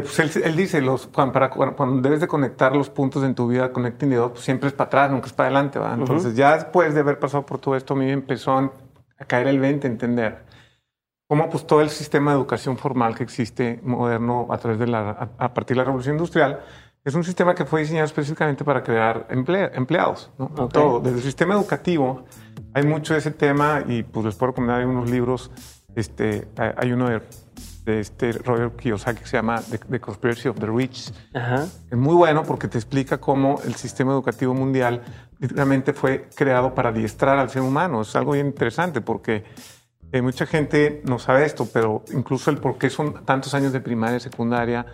Pues, 0.00 0.36
él, 0.36 0.56
dice, 0.56 0.80
los, 0.80 1.06
cuando, 1.08 1.32
para, 1.32 1.50
cuando 1.50 2.00
debes 2.00 2.20
de 2.20 2.28
conectar 2.28 2.74
los 2.74 2.88
puntos 2.88 3.24
en 3.24 3.34
tu 3.34 3.48
vida, 3.48 3.72
connecting 3.72 4.10
the 4.10 4.16
dots, 4.16 4.32
pues, 4.32 4.44
siempre 4.44 4.68
es 4.68 4.74
para 4.74 4.86
atrás, 4.86 5.10
nunca 5.10 5.26
es 5.26 5.32
para 5.32 5.48
adelante. 5.48 5.78
¿va? 5.78 5.94
Entonces 5.94 6.34
ya 6.34 6.54
después 6.54 6.94
de 6.94 7.00
haber 7.00 7.18
pasado 7.18 7.44
por 7.44 7.58
todo 7.58 7.76
esto, 7.76 7.94
a 7.94 7.96
mí 7.96 8.06
me 8.06 8.12
empezó 8.12 8.56
a, 8.56 8.72
caer 9.26 9.48
el 9.48 9.60
20, 9.60 9.86
entender 9.86 10.44
cómo 11.28 11.48
pues 11.48 11.64
todo 11.64 11.80
el 11.80 11.90
sistema 11.90 12.32
de 12.32 12.38
educación 12.38 12.76
formal 12.76 13.14
que 13.14 13.22
existe 13.22 13.80
moderno 13.84 14.48
a 14.50 14.58
través 14.58 14.80
de 14.80 14.88
la, 14.88 15.10
a, 15.38 15.54
partir 15.54 15.76
de 15.76 15.78
la 15.78 15.84
revolución 15.84 16.16
industrial, 16.16 16.60
es 17.04 17.14
un 17.14 17.24
sistema 17.24 17.54
que 17.54 17.64
fue 17.64 17.80
diseñado 17.80 18.06
específicamente 18.06 18.64
para 18.64 18.82
crear 18.82 19.26
empleados. 19.30 20.30
¿no? 20.38 20.48
Todo, 20.68 21.00
desde 21.00 21.18
el 21.18 21.22
sistema 21.22 21.54
educativo 21.54 22.24
hay 22.74 22.84
mucho 22.84 23.14
de 23.14 23.18
ese 23.18 23.32
tema 23.32 23.82
y 23.86 24.02
pues 24.02 24.26
les 24.26 24.34
puedo 24.36 24.52
recomendar 24.52 24.86
unos 24.86 25.10
libros. 25.10 25.50
Este, 25.94 26.48
hay 26.56 26.92
uno 26.92 27.08
de, 27.08 28.00
este 28.00 28.32
Robert 28.32 28.76
Kiyosaki 28.76 29.20
que 29.20 29.26
se 29.26 29.36
llama 29.36 29.60
The, 29.60 30.00
Conspiracy 30.00 30.48
of 30.48 30.58
the 30.60 30.66
Rich. 30.66 31.12
Es 31.90 31.98
muy 31.98 32.14
bueno 32.14 32.44
porque 32.44 32.68
te 32.68 32.78
explica 32.78 33.18
cómo 33.18 33.60
el 33.64 33.74
sistema 33.74 34.12
educativo 34.12 34.54
mundial 34.54 35.02
literalmente 35.40 35.92
fue 35.92 36.28
creado 36.36 36.72
para 36.74 36.90
adiestrar 36.90 37.38
al 37.38 37.50
ser 37.50 37.62
humano. 37.62 38.02
Es 38.02 38.14
algo 38.14 38.32
bien 38.32 38.46
interesante 38.46 39.00
porque 39.00 39.44
eh, 40.12 40.22
mucha 40.22 40.46
gente 40.46 41.02
no 41.04 41.18
sabe 41.18 41.44
esto, 41.44 41.66
pero 41.72 42.04
incluso 42.12 42.50
el 42.50 42.58
por 42.58 42.78
qué 42.78 42.90
son 42.90 43.24
tantos 43.24 43.54
años 43.54 43.72
de 43.72 43.80
primaria 43.80 44.18
y 44.18 44.20
secundaria, 44.20 44.86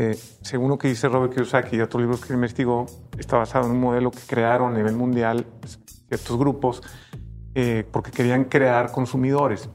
eh, 0.00 0.16
según 0.42 0.70
lo 0.70 0.78
que 0.78 0.86
dice 0.86 1.08
Robert 1.08 1.34
Kiyosaki 1.34 1.74
y 1.76 1.80
otros 1.80 2.00
libros 2.00 2.24
que 2.24 2.32
investigó, 2.32 2.86
está 3.18 3.36
basado 3.36 3.66
en 3.66 3.72
un 3.72 3.80
modelo 3.80 4.12
que 4.12 4.20
crearon 4.28 4.72
a 4.72 4.76
nivel 4.76 4.94
mundial 4.94 5.44
ciertos 6.06 6.38
grupos 6.38 6.82
eh, 7.56 7.84
porque 7.90 8.12
querían 8.12 8.44
crear 8.44 8.92
consumidores 8.92 9.68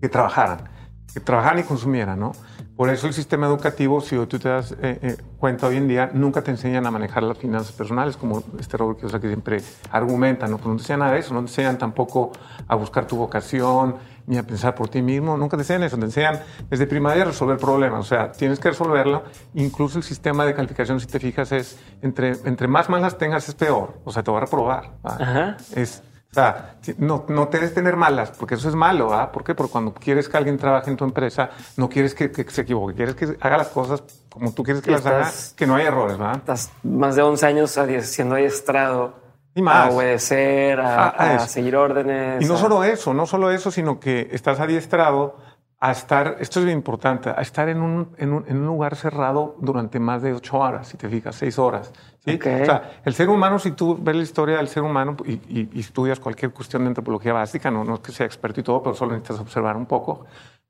que 0.00 0.08
trabajaran, 0.08 0.70
que 1.12 1.20
trabajaran 1.20 1.58
y 1.58 1.64
consumieran, 1.64 2.18
¿no? 2.18 2.32
Por 2.74 2.88
eso 2.88 3.06
el 3.06 3.12
sistema 3.12 3.46
educativo, 3.46 4.00
si 4.00 4.16
tú 4.26 4.38
te 4.38 4.48
das 4.48 4.72
eh, 4.72 4.98
eh, 5.00 5.16
cuenta 5.38 5.68
hoy 5.68 5.76
en 5.76 5.86
día, 5.86 6.10
nunca 6.12 6.42
te 6.42 6.50
enseñan 6.50 6.86
a 6.86 6.90
manejar 6.90 7.22
las 7.22 7.38
finanzas 7.38 7.72
personales, 7.72 8.16
como 8.16 8.42
este 8.58 8.76
Robert 8.76 8.98
que 8.98 9.28
siempre 9.28 9.60
argumenta, 9.92 10.48
¿no? 10.48 10.56
Pues 10.56 10.66
no 10.68 10.76
te 10.76 10.82
enseñan 10.82 11.00
nada 11.00 11.12
de 11.12 11.20
eso, 11.20 11.34
no 11.34 11.40
te 11.40 11.50
enseñan 11.50 11.78
tampoco 11.78 12.32
a 12.66 12.74
buscar 12.74 13.06
tu 13.06 13.16
vocación, 13.16 13.96
ni 14.26 14.38
a 14.38 14.42
pensar 14.42 14.74
por 14.74 14.88
ti 14.88 15.02
mismo, 15.02 15.36
nunca 15.36 15.56
te 15.56 15.62
enseñan 15.62 15.84
eso, 15.84 15.98
te 15.98 16.04
enseñan 16.04 16.40
desde 16.70 16.86
primaria 16.86 17.22
a 17.22 17.26
resolver 17.26 17.58
problemas, 17.58 18.00
o 18.00 18.04
sea, 18.04 18.32
tienes 18.32 18.58
que 18.58 18.70
resolverlo, 18.70 19.24
incluso 19.54 19.98
el 19.98 20.04
sistema 20.04 20.46
de 20.46 20.54
calificación, 20.54 21.00
si 21.00 21.06
te 21.06 21.20
fijas, 21.20 21.52
es 21.52 21.78
entre, 22.02 22.30
entre 22.44 22.68
más 22.68 22.88
malas 22.88 23.18
tengas 23.18 23.48
es 23.48 23.54
peor, 23.54 24.00
o 24.04 24.12
sea, 24.12 24.22
te 24.22 24.30
va 24.30 24.38
a 24.38 24.40
reprobar. 24.40 24.92
Ajá. 25.02 25.56
Es, 25.74 26.02
o 26.30 26.34
sea, 26.34 26.74
no, 26.98 27.26
no 27.28 27.46
debes 27.46 27.74
tener 27.74 27.94
malas, 27.94 28.32
porque 28.32 28.56
eso 28.56 28.68
es 28.68 28.74
malo, 28.74 29.14
¿ah? 29.14 29.30
¿Por 29.30 29.44
qué? 29.44 29.54
Porque 29.54 29.70
cuando 29.70 29.94
quieres 29.94 30.28
que 30.28 30.36
alguien 30.36 30.58
trabaje 30.58 30.90
en 30.90 30.96
tu 30.96 31.04
empresa, 31.04 31.50
no 31.76 31.88
quieres 31.88 32.12
que, 32.14 32.28
se 32.48 32.62
equivoque, 32.62 32.94
quieres 32.94 33.14
que 33.14 33.36
haga 33.40 33.58
las 33.58 33.68
cosas 33.68 34.02
como 34.30 34.52
tú 34.52 34.64
quieres 34.64 34.82
que 34.82 34.90
las 34.90 35.06
haga, 35.06 35.30
que 35.54 35.64
no 35.64 35.76
haya 35.76 35.86
errores, 35.88 36.18
¿verdad? 36.18 36.38
Estás 36.38 36.72
más 36.82 37.14
de 37.14 37.22
11 37.22 37.46
años 37.46 37.78
siendo 38.02 38.34
adiestrado. 38.34 39.23
Y 39.54 39.62
más. 39.62 39.90
A 39.90 39.94
obedecer, 39.94 40.80
a, 40.80 41.08
a 41.08 41.38
seguir 41.46 41.76
órdenes. 41.76 42.42
Y 42.42 42.46
no 42.46 42.56
solo 42.56 42.82
eso, 42.84 43.14
no 43.14 43.26
solo 43.26 43.50
eso, 43.50 43.70
sino 43.70 44.00
que 44.00 44.28
estás 44.32 44.60
adiestrado 44.60 45.36
a 45.84 45.92
estar, 45.92 46.38
esto 46.40 46.60
es 46.60 46.64
bien 46.64 46.78
importante, 46.78 47.28
a 47.28 47.42
estar 47.42 47.68
en 47.68 47.82
un, 47.82 48.14
en 48.16 48.32
un, 48.32 48.44
en 48.48 48.56
un 48.56 48.66
lugar 48.66 48.96
cerrado 48.96 49.56
durante 49.60 50.00
más 50.00 50.22
de 50.22 50.32
ocho 50.32 50.56
horas, 50.56 50.88
si 50.88 50.96
te 50.96 51.10
fijas, 51.10 51.36
seis 51.36 51.58
horas. 51.58 51.92
¿sí? 52.24 52.38
O 52.38 52.64
sea, 52.64 53.00
el 53.04 53.12
ser 53.12 53.28
humano, 53.28 53.58
si 53.58 53.72
tú 53.72 53.98
ves 54.00 54.16
la 54.16 54.22
historia 54.22 54.56
del 54.56 54.68
ser 54.68 54.82
humano 54.82 55.14
y, 55.26 55.32
y, 55.46 55.78
estudias 55.78 56.20
cualquier 56.20 56.52
cuestión 56.52 56.84
de 56.84 56.88
antropología 56.88 57.34
básica, 57.34 57.70
no, 57.70 57.84
no 57.84 57.96
es 57.96 58.00
que 58.00 58.12
sea 58.12 58.24
experto 58.24 58.60
y 58.60 58.62
todo, 58.62 58.82
pero 58.82 58.94
solo 58.94 59.12
necesitas 59.12 59.40
observar 59.40 59.76
un 59.76 59.84
poco, 59.84 60.24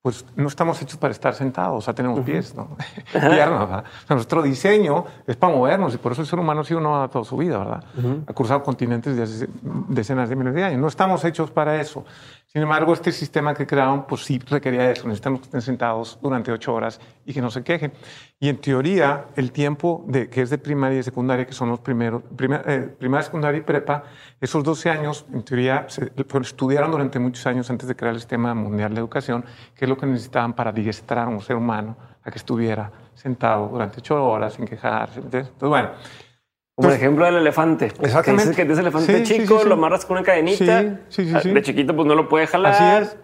pues 0.05 0.23
no 0.37 0.49
estamos 0.49 0.83
hechos 0.83 0.99
para 0.99 1.13
estar 1.13 1.35
sentados, 1.35 1.79
o 1.79 1.81
sea, 1.81 1.95
tenemos 1.95 2.21
pies, 2.21 2.55
¿no? 2.55 2.77
Piernas, 3.11 3.61
¿verdad? 3.61 3.85
O 4.05 4.07
sea, 4.07 4.17
nuestro 4.17 4.43
diseño 4.43 5.07
es 5.27 5.35
para 5.35 5.57
movernos 5.57 5.95
y 5.95 5.97
por 5.97 6.13
eso 6.13 6.21
el 6.21 6.27
ser 6.27 6.39
humano 6.39 6.61
ha 6.61 6.65
sido 6.65 6.79
uno 6.81 7.09
toda 7.09 7.25
su 7.25 7.39
vida, 7.39 7.57
¿verdad? 7.57 7.85
Ha 8.27 8.33
cruzado 8.35 8.63
continentes 8.63 9.17
de 9.17 9.23
hace 9.23 9.49
decenas 9.89 10.29
de 10.29 10.37
miles 10.37 10.53
de 10.53 10.63
años. 10.63 10.79
No 10.79 10.89
estamos 10.89 11.25
hechos 11.25 11.51
para 11.51 11.81
eso. 11.81 12.05
Sin 12.55 12.63
embargo, 12.63 12.93
este 12.93 13.11
sistema 13.11 13.53
que 13.53 13.67
crearon, 13.67 14.07
pues 14.07 14.23
sí 14.23 14.39
requería 14.39 14.89
eso. 14.89 15.09
Necesitamos 15.09 15.41
que 15.41 15.47
estén 15.47 15.61
sentados 15.61 16.21
durante 16.23 16.53
ocho 16.53 16.73
horas 16.73 17.01
y 17.27 17.35
que 17.35 17.41
no 17.41 17.51
se 17.51 17.65
quejen. 17.65 17.93
Y 18.39 18.49
en 18.49 18.59
teoría, 18.59 19.25
el 19.35 19.51
tiempo 19.51 20.05
de, 20.07 20.31
que 20.31 20.41
es 20.41 20.51
de 20.51 20.59
primaria 20.59 21.01
y 21.01 21.03
secundaria, 21.03 21.47
que 21.47 21.53
son 21.53 21.71
los 21.71 21.81
primeros, 21.81 22.23
eh, 22.23 22.95
primaria, 22.97 23.25
secundaria 23.25 23.59
y 23.59 23.63
prepa, 23.63 24.05
esos 24.41 24.63
12 24.63 24.89
años, 24.89 25.27
en 25.33 25.43
teoría, 25.43 25.87
se, 25.89 26.13
estudiaron 26.43 26.93
durante 26.93 27.19
muchos 27.19 27.45
años 27.49 27.69
antes 27.71 27.89
de 27.89 27.97
crear 27.97 28.15
el 28.15 28.21
sistema 28.21 28.55
mundial 28.55 28.95
de 28.95 29.01
educación, 29.01 29.45
que 29.75 29.87
es 29.87 29.89
lo 29.89 29.97
que 29.97 30.07
necesitaban 30.07 30.53
para 30.53 30.71
adiestrar 30.71 31.27
a 31.27 31.31
un 31.31 31.41
ser 31.41 31.57
humano 31.57 31.97
a 32.23 32.31
que 32.31 32.39
estuviera 32.39 32.89
sentado 33.15 33.67
durante 33.67 33.99
ocho 33.99 34.25
horas 34.25 34.53
sin 34.53 34.65
quejarse. 34.65 35.19
Entonces, 35.19 35.53
bueno. 35.59 35.91
Como 36.76 36.88
el 36.88 36.97
ejemplo 36.97 37.25
del 37.25 37.37
elefante. 37.37 37.93
Exactamente. 38.00 38.54
Que 38.54 38.64
dices 38.64 38.76
que 38.76 38.81
elefante 38.81 39.23
chico, 39.23 39.62
lo 39.64 39.75
amarras 39.75 40.04
con 40.04 40.16
una 40.16 40.26
cadenita. 40.26 40.83
De 40.83 41.62
chiquito, 41.62 41.95
pues 41.95 42.07
no 42.07 42.14
lo 42.14 42.28
puede 42.28 42.47
jalar. 42.47 42.73
Así 42.73 43.04
es. 43.04 43.16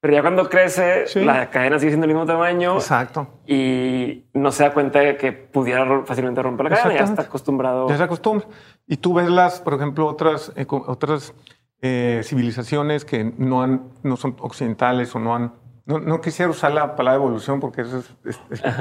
Pero 0.00 0.14
ya 0.14 0.22
cuando 0.22 0.48
crece, 0.48 1.04
la 1.16 1.50
cadena 1.50 1.78
sigue 1.78 1.90
siendo 1.90 2.06
el 2.06 2.12
mismo 2.12 2.26
tamaño. 2.26 2.74
Exacto. 2.76 3.40
Y 3.46 4.26
no 4.34 4.52
se 4.52 4.62
da 4.62 4.72
cuenta 4.72 5.00
de 5.00 5.16
que 5.16 5.32
pudiera 5.32 6.04
fácilmente 6.04 6.40
romper 6.42 6.70
la 6.70 6.76
cadena. 6.76 7.00
Ya 7.00 7.04
está 7.04 7.22
acostumbrado. 7.22 7.88
Ya 7.88 7.96
se 7.96 8.02
acostumbra. 8.04 8.46
Y 8.86 8.98
tú 8.98 9.14
ves 9.14 9.28
las, 9.28 9.60
por 9.60 9.74
ejemplo, 9.74 10.06
otras, 10.06 10.52
eh, 10.54 10.66
otras 10.68 11.34
eh, 11.82 12.20
civilizaciones 12.24 13.04
que 13.04 13.32
no, 13.36 13.62
han, 13.62 13.90
no 14.02 14.16
son 14.16 14.36
occidentales 14.40 15.14
o 15.14 15.18
no 15.18 15.34
han. 15.34 15.54
No, 15.86 16.20
quisiera 16.20 16.50
usar 16.50 16.72
la 16.72 16.96
palabra 16.96 17.16
evolución 17.16 17.60
porque 17.60 17.82
eso 17.82 18.02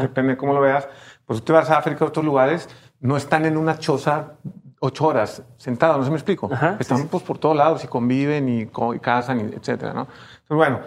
depende 0.02 0.34
de 0.34 0.38
cómo 0.38 0.54
lo 0.54 0.62
veas. 0.62 0.88
Pues 1.26 1.40
tú 1.40 1.46
te 1.46 1.54
vas 1.54 1.70
a 1.70 1.78
África, 1.78 2.04
a 2.04 2.08
otros 2.08 2.26
lugares, 2.26 2.68
no 3.06 3.18
están 3.18 3.46
en 3.46 3.56
una 3.56 3.78
choza 3.78 4.34
ocho 4.80 5.08
horas 5.08 5.44
sentados, 5.58 5.98
no 5.98 6.04
se 6.04 6.10
me 6.10 6.18
explico. 6.18 6.50
están 6.80 7.08
pues 7.08 7.24
por 7.24 7.38
todos 7.38 7.56
lados 7.56 7.84
y 7.84 7.88
conviven 7.88 8.50
y, 8.50 8.62
y 8.62 9.00
casan, 9.00 9.40
y 9.40 9.56
etcétera, 9.56 9.94
¿no? 9.94 10.02
Entonces, 10.02 10.48
bueno, 10.50 10.80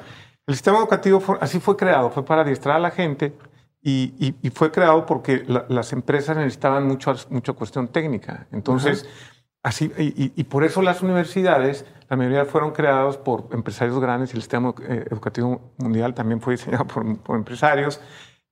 el 0.46 0.54
sistema 0.54 0.78
educativo 0.78 1.22
así 1.40 1.60
fue 1.60 1.76
creado, 1.76 2.10
fue 2.10 2.24
para 2.24 2.42
adiestrar 2.42 2.76
a 2.76 2.78
la 2.80 2.90
gente 2.90 3.34
y, 3.82 4.34
fue 4.52 4.70
creado 4.70 5.06
porque 5.06 5.44
las 5.68 5.92
empresas 5.92 6.36
necesitaban 6.36 6.86
mucho, 6.86 7.14
mucha 7.30 7.52
cuestión 7.52 7.88
técnica. 7.88 8.46
Entonces, 8.52 9.08
así, 9.62 9.90
y, 9.96 10.44
por 10.44 10.64
eso 10.64 10.82
las 10.82 11.02
universidades, 11.02 11.86
la 12.08 12.16
mayoría 12.16 12.44
fueron 12.44 12.72
creadas 12.72 13.16
por 13.16 13.48
empresarios 13.52 13.98
grandes 14.00 14.32
y 14.32 14.36
el 14.36 14.42
sistema 14.42 14.74
eh, 14.82 15.04
educativo 15.10 15.72
mundial 15.78 16.14
también 16.14 16.40
fue 16.40 16.54
diseñado 16.54 16.86
por 16.86 17.36
empresarios 17.36 18.00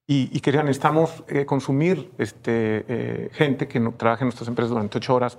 y, 0.08 0.38
querían, 0.40 0.66
necesitamos 0.66 1.24
eh, 1.26 1.44
consumir 1.44 2.12
este, 2.18 2.84
eh, 2.86 3.30
gente 3.32 3.66
que 3.66 3.80
no, 3.80 3.92
trabaje 3.92 4.22
en 4.22 4.26
nuestras 4.26 4.46
empresas 4.46 4.70
durante 4.70 4.98
ocho 4.98 5.14
horas, 5.14 5.38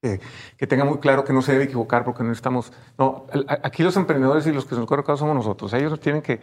que 0.00 0.66
tenga 0.66 0.84
muy 0.84 0.98
claro 0.98 1.24
que 1.24 1.32
no 1.32 1.42
se 1.42 1.52
debe 1.52 1.64
equivocar 1.64 2.04
porque 2.04 2.22
no 2.22 2.32
estamos... 2.32 2.72
No, 2.96 3.26
aquí 3.62 3.82
los 3.82 3.96
emprendedores 3.96 4.46
y 4.46 4.52
los 4.52 4.64
que 4.64 4.74
nos 4.74 4.86
colocados 4.86 5.20
somos 5.20 5.34
nosotros. 5.34 5.74
Ellos 5.74 6.00
tienen 6.00 6.22
que, 6.22 6.40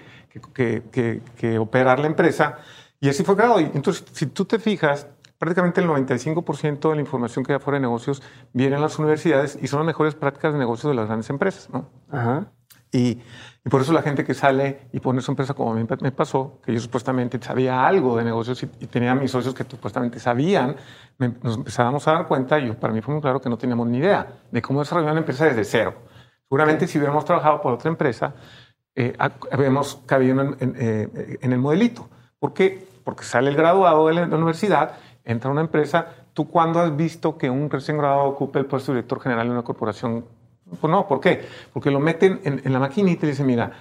que, 0.54 1.22
que, 1.36 1.58
operar 1.58 2.00
la 2.00 2.06
empresa 2.06 2.60
y 3.00 3.10
así 3.10 3.24
fue 3.24 3.36
creado. 3.36 3.60
Y 3.60 3.64
entonces, 3.74 4.06
si 4.12 4.28
tú 4.28 4.46
te 4.46 4.60
fijas, 4.60 5.08
prácticamente 5.40 5.82
el 5.82 5.88
95% 5.88 6.90
de 6.90 6.96
la 6.96 7.02
información 7.02 7.44
que 7.44 7.54
hay 7.54 7.56
afuera 7.56 7.78
de 7.78 7.82
negocios 7.82 8.22
viene 8.54 8.76
en 8.76 8.82
las 8.82 9.00
universidades 9.00 9.58
y 9.60 9.68
son 9.68 9.80
las 9.80 9.88
mejores 9.88 10.14
prácticas 10.14 10.54
de 10.54 10.60
negocios 10.60 10.92
de 10.92 10.96
las 10.96 11.08
grandes 11.08 11.30
empresas. 11.32 11.70
¿no? 11.72 11.90
Ajá. 12.12 12.52
Y, 12.92 13.20
por 13.70 13.82
eso 13.82 13.92
la 13.92 14.02
gente 14.02 14.24
que 14.24 14.34
sale 14.34 14.88
y 14.94 15.00
pone 15.00 15.22
su 15.22 15.32
empresa, 15.32 15.54
como 15.54 15.72
a 15.72 15.76
mí 15.76 15.86
me 16.02 16.12
pasó, 16.12 16.60
que 16.64 16.74
yo 16.74 16.80
supuestamente 16.80 17.40
sabía 17.42 17.86
algo 17.86 18.18
de 18.18 18.24
negocios 18.24 18.62
y, 18.64 18.68
tenía 18.88 19.16
mis 19.16 19.32
socios 19.32 19.54
que 19.54 19.64
supuestamente 19.64 20.20
sabían, 20.20 20.76
nos 21.18 21.58
empezábamos 21.58 22.08
a 22.08 22.14
dar 22.14 22.28
cuenta, 22.28 22.60
y 22.60 22.72
para 22.74 22.94
mí 22.94 23.02
fue 23.02 23.14
muy 23.14 23.22
claro 23.22 23.42
que 23.42 23.50
no 23.50 23.58
teníamos 23.58 23.88
ni 23.88 23.98
idea 23.98 24.28
de 24.52 24.62
cómo 24.62 24.80
desarrollar 24.80 25.12
una 25.12 25.22
empresa 25.22 25.46
desde 25.46 25.64
cero. 25.64 25.96
Seguramente 26.44 26.88
si 26.88 26.98
hubiéramos 26.98 27.26
trabajado 27.26 27.62
por 27.62 27.74
otra 27.74 27.90
empresa, 27.90 28.34
eh, 28.96 29.16
habíamos 29.52 30.02
cabido 30.06 30.42
en, 30.42 30.76
eh, 30.80 31.38
en, 31.42 31.52
el 31.52 31.60
modelito. 31.60 32.10
¿Por 32.40 32.54
qué? 32.54 32.88
Porque 33.04 33.24
sale 33.24 33.50
el 33.50 33.56
graduado 33.56 34.08
de 34.08 34.14
la 34.14 34.24
universidad, 34.26 34.94
entra 35.26 35.50
a 35.50 35.52
una 35.52 35.62
empresa. 35.62 36.08
¿Tú 36.34 36.48
cuándo 36.50 36.80
has 36.80 36.96
visto 36.96 37.38
que 37.38 37.50
un 37.50 37.70
recién 37.70 37.98
graduado 37.98 38.30
ocupe 38.30 38.60
el 38.60 38.66
puesto 38.66 38.92
de 38.92 38.98
director 38.98 39.20
general 39.20 39.48
de 39.48 39.54
una 39.54 39.64
corporación 39.64 40.26
pues 40.70 40.92
no, 40.92 41.08
¿por 41.08 41.20
qué? 41.20 41.42
Porque 41.74 41.92
lo 41.92 42.00
meten 42.00 42.42
en, 42.44 42.62
en 42.64 42.74
la 42.74 42.80
maquinita 42.80 43.26
y 43.26 43.30
dicen, 43.30 43.46
mira, 43.46 43.72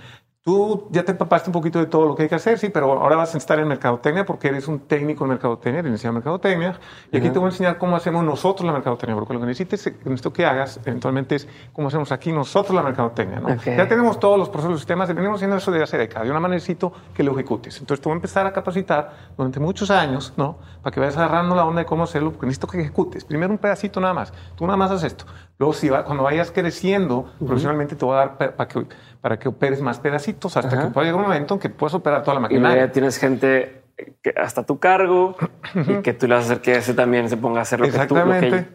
Tú 0.47 0.87
ya 0.93 1.05
te 1.05 1.11
empapaste 1.11 1.51
un 1.51 1.53
poquito 1.53 1.81
de 1.81 1.87
todo 1.87 2.07
lo 2.07 2.15
que 2.15 2.23
hay 2.23 2.29
que 2.29 2.37
hacer, 2.37 2.57
sí, 2.57 2.69
pero 2.69 2.93
ahora 2.93 3.17
vas 3.17 3.35
a 3.35 3.39
estar 3.39 3.59
en 3.59 3.67
mercadotecnia 3.67 4.25
porque 4.25 4.47
eres 4.47 4.69
un 4.69 4.79
técnico 4.79 5.25
en 5.25 5.31
mercadotecnia, 5.31 5.81
eres 5.81 6.05
en 6.05 6.15
mercadotecnia. 6.15 6.79
Y 7.11 7.17
aquí 7.17 7.31
te 7.31 7.41
voy 7.41 7.47
a 7.47 7.51
enseñar 7.51 7.79
cómo 7.79 7.97
hacemos 7.97 8.23
nosotros 8.23 8.65
la 8.65 8.73
mercadotecnia, 8.73 9.17
porque 9.17 9.35
lo 9.35 9.41
que 9.41 9.47
necesites, 9.47 9.93
necesito 10.05 10.33
que 10.33 10.47
hagas 10.47 10.79
eventualmente 10.85 11.35
es 11.35 11.49
cómo 11.73 11.89
hacemos 11.89 12.13
aquí 12.13 12.31
nosotros 12.31 12.77
la 12.77 12.85
mercadotecnia. 12.85 13.41
¿no? 13.41 13.57
Ya 13.57 13.89
tenemos 13.89 14.21
todos 14.21 14.39
los 14.39 14.49
procesos, 14.49 14.71
los 14.71 14.81
sistemas, 14.83 15.13
venimos 15.13 15.39
haciendo 15.39 15.57
eso 15.57 15.73
desde 15.73 15.83
hace 15.83 15.99
décadas. 15.99 16.27
De 16.27 16.31
una 16.31 16.39
manera 16.39 16.59
necesito 16.59 16.93
que 17.13 17.25
lo 17.25 17.33
ejecutes. 17.33 17.81
Entonces 17.81 18.01
te 18.01 18.09
voy 18.09 18.15
a 18.15 18.19
empezar 18.19 18.47
a 18.47 18.53
capacitar 18.53 19.33
durante 19.37 19.59
muchos 19.59 19.91
años, 19.91 20.33
¿no? 20.37 20.59
Para 20.81 20.95
que 20.95 21.01
vayas 21.01 21.17
agarrando 21.17 21.57
la 21.57 21.65
onda 21.65 21.81
de 21.81 21.87
cómo 21.87 22.05
hacerlo, 22.05 22.31
porque 22.31 22.47
necesito 22.47 22.69
que 22.69 22.81
ejecutes. 22.81 23.25
Primero 23.25 23.51
un 23.51 23.59
pedacito 23.59 24.01
nada 24.01 24.15
más. 24.15 24.33
Tú 24.55 24.65
nada 24.65 24.77
más 24.77 24.93
haces 24.93 25.11
esto. 25.11 25.25
Luego, 25.59 25.73
si 25.73 25.89
va, 25.89 26.05
cuando 26.05 26.23
vayas 26.23 26.53
creciendo 26.53 27.33
profesionalmente, 27.39 27.97
te 27.97 28.05
voy 28.05 28.15
a 28.15 28.19
dar 28.19 28.37
para 28.37 28.69
que 28.69 28.87
para 29.27 29.41
que 29.41 29.49
operes 29.49 29.83
más 29.83 29.99
pedacitos 29.99 30.57
hasta 30.57 30.71
que 30.71 30.87
pueda 30.93 31.05
llegar 31.05 31.17
un 31.17 31.23
momento 31.23 31.55
en 31.55 31.59
que 31.59 31.69
puedas 31.69 31.95
operar 31.95 32.23
toda 32.23 32.35
la 32.35 32.41
maquinaria. 32.43 32.85
Y 32.85 32.91
tienes 32.91 33.19
gente 33.19 33.83
que 34.23 34.33
hasta 34.37 34.65
tu 34.65 34.79
cargo 34.79 35.35
y 35.75 36.01
que 36.03 36.13
tú 36.13 36.29
le 36.29 36.37
vas 36.37 36.45
a 36.45 36.53
hacer 36.53 36.61
que 36.61 36.77
ese 36.77 36.95
también 36.95 37.29
se 37.29 37.37
ponga 37.37 37.59
a 37.59 37.63
hacer 37.63 37.81
lo 37.81 37.91
que 37.91 38.07
tú 38.07 38.15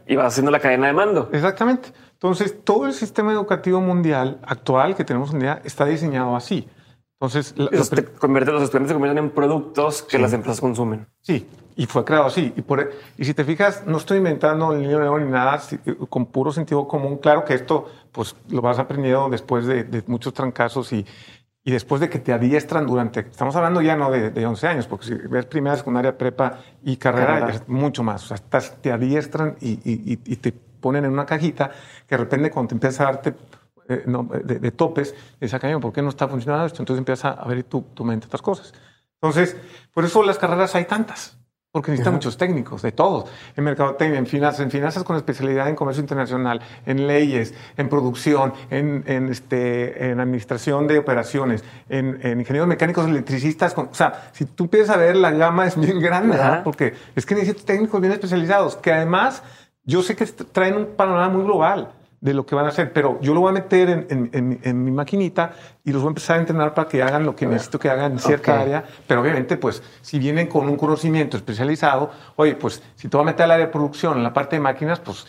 y 0.07 0.15
vas 0.17 0.25
haciendo 0.25 0.51
la 0.51 0.59
cadena 0.59 0.87
de 0.87 0.93
mando. 0.93 1.29
Exactamente. 1.31 1.93
Entonces, 2.11 2.65
todo 2.65 2.85
el 2.85 2.91
sistema 2.91 3.31
educativo 3.31 3.79
mundial 3.79 4.41
actual 4.43 4.93
que 4.93 5.05
tenemos 5.05 5.31
en 5.31 5.39
día 5.39 5.61
está 5.63 5.85
diseñado 5.85 6.35
así. 6.35 6.67
Entonces, 7.13 7.53
los, 7.55 7.89
convierte, 8.19 8.51
los 8.51 8.63
estudiantes 8.63 8.89
se 8.89 8.93
convierten 8.93 9.23
en 9.23 9.29
productos 9.29 10.01
que 10.01 10.19
las 10.19 10.33
empresas 10.33 10.59
consumen. 10.59 11.07
Sí, 11.21 11.47
y 11.75 11.85
fue 11.85 12.03
creado 12.05 12.27
así. 12.27 12.53
Y, 12.55 12.61
por, 12.61 12.91
y 13.17 13.25
si 13.25 13.33
te 13.33 13.43
fijas, 13.43 13.85
no 13.85 13.97
estoy 13.97 14.17
inventando 14.17 14.71
el 14.73 14.81
niño 14.81 14.99
nuevo 14.99 15.19
ni 15.19 15.29
nada, 15.29 15.61
con 16.09 16.25
puro 16.25 16.51
sentido 16.51 16.87
común. 16.87 17.17
Claro 17.17 17.45
que 17.45 17.53
esto 17.53 17.89
pues 18.11 18.35
lo 18.49 18.61
vas 18.61 18.79
aprendiendo 18.79 19.29
después 19.29 19.65
de, 19.65 20.03
muchos 20.07 20.33
trancazos 20.33 20.91
y, 20.93 21.05
y, 21.63 21.71
después 21.71 22.01
de 22.01 22.09
que 22.09 22.19
te 22.19 22.33
adiestran 22.33 22.85
durante, 22.85 23.21
estamos 23.21 23.55
hablando 23.55 23.81
ya 23.81 23.95
no 23.95 24.11
de, 24.11 24.31
de 24.31 24.45
11 24.45 24.67
años, 24.67 24.87
porque 24.87 25.05
si 25.05 25.13
ves 25.13 25.45
primera, 25.45 25.77
secundaria, 25.77 26.17
prepa 26.17 26.59
y 26.83 26.97
carrera, 26.97 27.49
es 27.49 27.67
mucho 27.67 28.03
más. 28.03 28.29
O 28.29 28.35
sea, 28.35 28.59
te 28.81 28.91
adiestran 28.91 29.55
y, 29.61 29.71
y, 29.71 30.19
y, 30.25 30.35
te 30.37 30.51
ponen 30.51 31.05
en 31.05 31.11
una 31.11 31.25
cajita 31.25 31.71
que 32.07 32.15
de 32.15 32.17
repente 32.17 32.51
cuando 32.51 32.69
te 32.69 32.75
empiezas 32.75 33.01
a 33.01 33.03
darte 33.05 33.35
eh, 33.87 34.03
de, 34.43 34.71
topes, 34.71 35.15
dices, 35.39 35.59
¿por 35.79 35.93
qué 35.93 36.01
no 36.01 36.09
está 36.09 36.27
funcionando 36.27 36.65
esto? 36.65 36.81
Entonces 36.81 36.99
empiezas 36.99 37.37
a 37.37 37.45
ver 37.45 37.63
tu, 37.63 37.81
tu 37.93 38.03
mente 38.03 38.27
otras 38.27 38.41
cosas. 38.41 38.73
Entonces, 39.21 39.55
por 39.93 40.03
eso 40.03 40.23
las 40.23 40.39
carreras 40.39 40.73
hay 40.75 40.85
tantas. 40.85 41.37
Porque 41.71 41.91
necesita 41.91 42.11
muchos 42.11 42.35
técnicos, 42.35 42.81
de 42.81 42.91
todos. 42.91 43.29
En 43.55 43.63
mercadotecnia, 43.63 44.19
en 44.19 44.27
finanzas, 44.27 44.59
en 44.59 44.71
finanzas 44.71 45.05
con 45.05 45.15
especialidad 45.15 45.69
en 45.69 45.75
comercio 45.75 46.01
internacional, 46.01 46.59
en 46.85 47.07
leyes, 47.07 47.53
en 47.77 47.87
producción, 47.87 48.53
en, 48.69 49.05
en 49.07 49.29
este, 49.29 50.11
en 50.11 50.19
administración 50.19 50.85
de 50.85 50.99
operaciones, 50.99 51.63
en, 51.87 52.19
en, 52.23 52.41
ingenieros 52.41 52.67
mecánicos, 52.67 53.07
electricistas. 53.07 53.73
o 53.77 53.87
sea, 53.93 54.31
si 54.33 54.43
tú 54.43 54.65
empiezas 54.65 54.97
a 54.97 54.99
ver, 54.99 55.15
la 55.15 55.31
gama 55.31 55.65
es 55.65 55.79
bien 55.79 56.01
grande, 56.01 56.35
¿verdad? 56.35 56.61
Porque 56.65 56.93
es 57.15 57.25
que 57.25 57.35
necesitas 57.35 57.63
técnicos 57.63 58.01
bien 58.01 58.11
especializados, 58.11 58.75
que 58.75 58.91
además 58.91 59.41
yo 59.85 60.03
sé 60.03 60.17
que 60.17 60.25
traen 60.25 60.75
un 60.75 60.87
panorama 60.87 61.29
muy 61.29 61.45
global 61.45 61.93
de 62.21 62.35
lo 62.35 62.45
que 62.45 62.53
van 62.53 62.65
a 62.65 62.69
hacer, 62.69 62.93
pero 62.93 63.19
yo 63.19 63.33
lo 63.33 63.41
voy 63.41 63.49
a 63.49 63.53
meter 63.53 63.89
en, 63.89 64.29
en, 64.31 64.59
en, 64.61 64.83
mi 64.83 64.91
maquinita 64.91 65.53
y 65.83 65.91
los 65.91 66.03
voy 66.03 66.09
a 66.09 66.11
empezar 66.11 66.37
a 66.37 66.39
entrenar 66.39 66.73
para 66.75 66.87
que 66.87 67.01
hagan 67.01 67.25
lo 67.25 67.35
que 67.35 67.47
necesito 67.47 67.79
que 67.79 67.89
hagan 67.89 68.11
en 68.11 68.19
cierta 68.19 68.61
área, 68.61 68.85
pero 69.07 69.21
obviamente, 69.21 69.57
pues, 69.57 69.81
si 70.01 70.19
vienen 70.19 70.45
con 70.45 70.69
un 70.69 70.77
conocimiento 70.77 71.35
especializado, 71.35 72.11
oye, 72.35 72.53
pues, 72.53 72.83
si 72.95 73.09
te 73.09 73.17
voy 73.17 73.23
a 73.23 73.31
meter 73.31 73.45
al 73.45 73.51
área 73.51 73.65
de 73.65 73.71
producción, 73.71 74.17
en 74.17 74.23
la 74.23 74.31
parte 74.31 74.55
de 74.55 74.59
máquinas, 74.59 74.99
pues, 74.99 75.25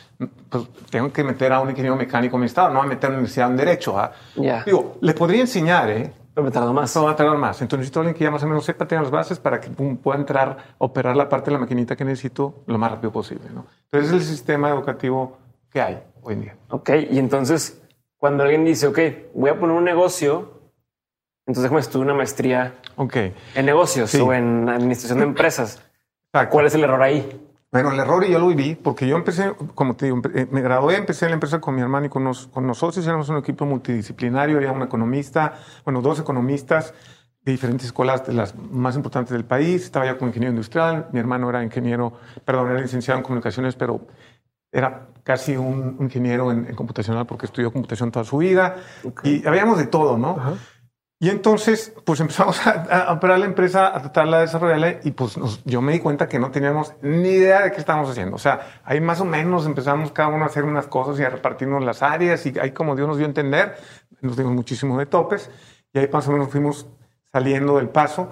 pues 0.50 0.68
tengo 0.90 1.10
que 1.10 1.24
meter 1.24 1.54
a 1.54 1.60
un 1.60 1.70
ingeniero 1.70 1.96
mecánico 1.96 2.36
en 2.36 2.44
estado, 2.44 2.68
no 2.68 2.80
voy 2.80 2.86
a 2.86 2.88
meter 2.90 3.06
a 3.06 3.08
una 3.08 3.18
universidad 3.18 3.50
en 3.50 3.56
derecho. 3.56 3.98
¿ah? 3.98 4.12
Digo, 4.66 4.98
le 5.00 5.14
podría 5.14 5.40
enseñar, 5.40 5.88
¿eh? 5.88 6.12
Pero 6.34 6.44
me 6.44 6.50
tarda 6.50 6.72
más. 6.72 6.94
No, 6.96 7.04
va 7.04 7.12
a 7.12 7.16
tardar 7.16 7.36
más. 7.36 7.60
Entonces 7.60 7.80
necesito 7.80 8.00
alguien 8.00 8.14
que 8.14 8.24
ya 8.24 8.30
más 8.30 8.42
o 8.42 8.46
menos 8.46 8.64
sepa, 8.64 8.86
tenga 8.86 9.02
las 9.02 9.10
bases 9.10 9.38
para 9.38 9.60
que 9.60 9.68
pueda 9.70 10.18
entrar, 10.18 10.74
operar 10.78 11.14
la 11.14 11.28
parte 11.28 11.50
de 11.50 11.54
la 11.54 11.58
maquinita 11.58 11.94
que 11.94 12.04
necesito 12.04 12.62
lo 12.66 12.78
más 12.78 12.90
rápido 12.90 13.12
posible. 13.12 13.48
¿no? 13.52 13.66
Entonces 13.90 14.10
es 14.10 14.14
el 14.14 14.22
sistema 14.22 14.70
educativo 14.70 15.36
que 15.70 15.80
hay 15.80 16.02
hoy 16.22 16.34
en 16.34 16.40
día. 16.40 16.56
Ok, 16.70 16.90
y 17.10 17.18
entonces 17.18 17.82
cuando 18.16 18.44
alguien 18.44 18.64
dice, 18.64 18.86
ok, 18.86 18.98
voy 19.34 19.50
a 19.50 19.58
poner 19.58 19.76
un 19.76 19.84
negocio, 19.84 20.60
entonces 21.44 21.64
déjame 21.64 21.80
estudiar 21.80 22.06
una 22.06 22.14
maestría 22.14 22.74
okay. 22.96 23.34
en 23.54 23.66
negocios 23.66 24.14
o 24.14 24.32
en 24.32 24.68
administración 24.68 25.18
de 25.18 25.24
empresas. 25.24 25.82
¿Cuál 26.50 26.66
es 26.66 26.74
el 26.74 26.84
error 26.84 27.02
ahí? 27.02 27.28
Bueno, 27.72 27.90
el 27.90 27.98
error 27.98 28.24
yo 28.24 28.38
lo 28.38 28.48
viví 28.48 28.74
porque 28.74 29.08
yo 29.08 29.16
empecé, 29.16 29.52
como 29.74 29.96
te 29.96 30.06
digo, 30.06 30.20
eh, 30.34 30.46
me 30.50 30.60
gradué, 30.60 30.96
empecé 30.96 31.26
la 31.26 31.34
empresa 31.34 31.60
con 31.60 31.74
mi 31.74 31.80
hermano 31.80 32.06
y 32.06 32.10
con, 32.10 32.30
con 32.52 32.66
nosotros, 32.66 33.04
éramos 33.06 33.28
un 33.28 33.38
equipo 33.38 33.64
multidisciplinario, 33.64 34.58
había 34.58 34.72
un 34.72 34.82
economista, 34.82 35.54
bueno, 35.84 36.00
dos 36.00 36.20
economistas 36.20 36.94
de 37.44 37.52
diferentes 37.52 37.86
escuelas 37.86 38.24
de 38.26 38.34
las 38.34 38.54
más 38.54 38.94
importantes 38.94 39.32
del 39.32 39.44
país, 39.44 39.84
estaba 39.84 40.06
yo 40.06 40.16
como 40.16 40.28
ingeniero 40.28 40.52
industrial, 40.52 41.08
mi 41.12 41.18
hermano 41.18 41.48
era 41.50 41.64
ingeniero, 41.64 42.12
perdón, 42.44 42.70
era 42.70 42.80
licenciado 42.80 43.18
en 43.18 43.24
comunicaciones, 43.24 43.74
pero 43.74 44.06
era 44.72 45.08
casi 45.22 45.56
un 45.56 45.98
ingeniero 46.00 46.50
en, 46.50 46.74
computacional 46.74 47.26
porque 47.26 47.46
estudió 47.46 47.72
computación 47.72 48.10
toda 48.10 48.24
su 48.24 48.38
vida 48.38 48.76
y 49.22 49.46
habíamos 49.46 49.78
de 49.78 49.86
todo, 49.86 50.18
¿no? 50.18 50.38
Y 51.22 51.30
entonces, 51.30 51.94
pues 52.04 52.18
empezamos 52.18 52.66
a, 52.66 53.12
operar 53.12 53.38
la 53.38 53.46
empresa, 53.46 53.96
a 53.96 54.00
tratarla 54.00 54.38
de 54.38 54.46
desarrollarla 54.46 54.98
y 55.04 55.12
pues 55.12 55.38
yo 55.64 55.80
me 55.80 55.92
di 55.92 56.00
cuenta 56.00 56.28
que 56.28 56.40
no 56.40 56.50
teníamos 56.50 56.94
ni 57.00 57.28
idea 57.28 57.62
de 57.62 57.70
qué 57.70 57.78
estábamos 57.78 58.10
haciendo. 58.10 58.34
O 58.34 58.40
sea, 58.40 58.80
ahí 58.82 59.00
más 59.00 59.20
o 59.20 59.24
menos 59.24 59.64
empezamos 59.64 60.10
cada 60.10 60.30
uno 60.30 60.42
a 60.42 60.48
hacer 60.48 60.64
unas 60.64 60.88
cosas 60.88 61.20
y 61.20 61.22
a 61.22 61.30
repartirnos 61.30 61.84
las 61.84 62.02
áreas 62.02 62.44
y 62.46 62.58
ahí 62.58 62.72
como 62.72 62.96
Dios 62.96 63.06
nos 63.06 63.18
dio 63.18 63.26
a 63.26 63.28
entender, 63.28 63.76
nos 64.20 64.36
dimos 64.36 64.52
muchísimo 64.52 64.98
de 64.98 65.06
topes 65.06 65.48
y 65.92 66.00
ahí 66.00 66.08
más 66.12 66.26
o 66.26 66.32
menos 66.32 66.48
fuimos 66.48 66.88
saliendo 67.30 67.76
del 67.76 67.90
paso. 67.90 68.30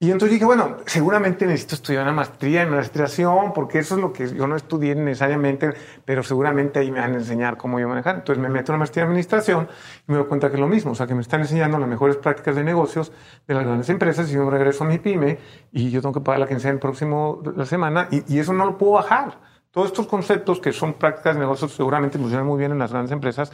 Y 0.00 0.12
entonces 0.12 0.34
dije, 0.34 0.44
bueno, 0.44 0.76
seguramente 0.86 1.44
necesito 1.44 1.74
estudiar 1.74 2.04
una 2.04 2.12
maestría 2.12 2.62
en 2.62 2.68
administración, 2.68 3.52
porque 3.52 3.80
eso 3.80 3.96
es 3.96 4.00
lo 4.00 4.12
que 4.12 4.32
yo 4.32 4.46
no 4.46 4.54
estudié 4.54 4.94
necesariamente, 4.94 5.74
pero 6.04 6.22
seguramente 6.22 6.78
ahí 6.78 6.92
me 6.92 7.00
van 7.00 7.14
a 7.14 7.16
enseñar 7.16 7.56
cómo 7.56 7.80
yo 7.80 7.88
manejar. 7.88 8.14
Entonces 8.14 8.40
me 8.40 8.48
meto 8.48 8.70
en 8.70 8.74
una 8.74 8.78
maestría 8.78 9.02
en 9.02 9.08
administración 9.08 9.68
y 10.06 10.12
me 10.12 10.18
doy 10.18 10.26
cuenta 10.26 10.50
que 10.50 10.54
es 10.54 10.60
lo 10.60 10.68
mismo, 10.68 10.92
o 10.92 10.94
sea, 10.94 11.08
que 11.08 11.16
me 11.16 11.22
están 11.22 11.40
enseñando 11.40 11.80
las 11.80 11.88
mejores 11.88 12.16
prácticas 12.16 12.54
de 12.54 12.62
negocios 12.62 13.10
de 13.48 13.54
las 13.54 13.64
grandes 13.64 13.88
empresas 13.88 14.30
y 14.30 14.34
yo 14.34 14.48
regreso 14.48 14.84
a 14.84 14.86
mi 14.86 14.98
pyme 14.98 15.38
y 15.72 15.90
yo 15.90 16.00
tengo 16.00 16.14
que 16.14 16.20
pagar 16.20 16.38
la 16.38 16.46
quincena 16.46 16.74
el 16.74 16.78
próximo, 16.78 17.42
la 17.56 17.66
semana, 17.66 18.06
y, 18.12 18.22
y 18.32 18.38
eso 18.38 18.52
no 18.52 18.66
lo 18.66 18.78
puedo 18.78 18.92
bajar. 18.92 19.40
Todos 19.72 19.88
estos 19.88 20.06
conceptos 20.06 20.60
que 20.60 20.72
son 20.72 20.94
prácticas 20.94 21.34
de 21.34 21.40
negocios 21.40 21.72
seguramente 21.72 22.18
funcionan 22.18 22.46
muy 22.46 22.58
bien 22.58 22.70
en 22.70 22.78
las 22.78 22.92
grandes 22.92 23.10
empresas, 23.10 23.50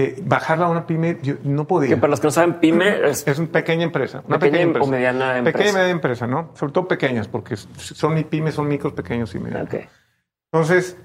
eh, 0.00 0.22
bajarla 0.24 0.66
a 0.66 0.70
una 0.70 0.86
pyme, 0.86 1.18
yo 1.22 1.34
no 1.44 1.66
podía. 1.66 1.90
Que 1.90 1.96
para 1.96 2.10
los 2.10 2.20
que 2.20 2.28
no 2.28 2.30
saben, 2.30 2.54
pyme 2.54 3.10
es, 3.10 3.26
es 3.26 3.38
una 3.38 3.48
pequeña 3.48 3.84
empresa. 3.84 4.22
Una 4.26 4.38
pequeña, 4.38 4.62
empresa. 4.62 4.88
o 4.88 4.90
mediana 4.90 5.38
empresa. 5.38 5.58
Pequeña 5.58 5.70
y 5.70 5.74
media 5.80 5.90
empresa, 5.90 6.26
¿no? 6.26 6.50
Sobre 6.54 6.72
todo 6.72 6.88
pequeñas, 6.88 7.28
porque 7.28 7.56
son 7.56 8.14
ni 8.14 8.24
pymes, 8.24 8.54
son 8.54 8.66
micros, 8.66 8.94
pequeños 8.94 9.34
y 9.34 9.40
medianos. 9.40 9.68
Entonces, 10.50 10.96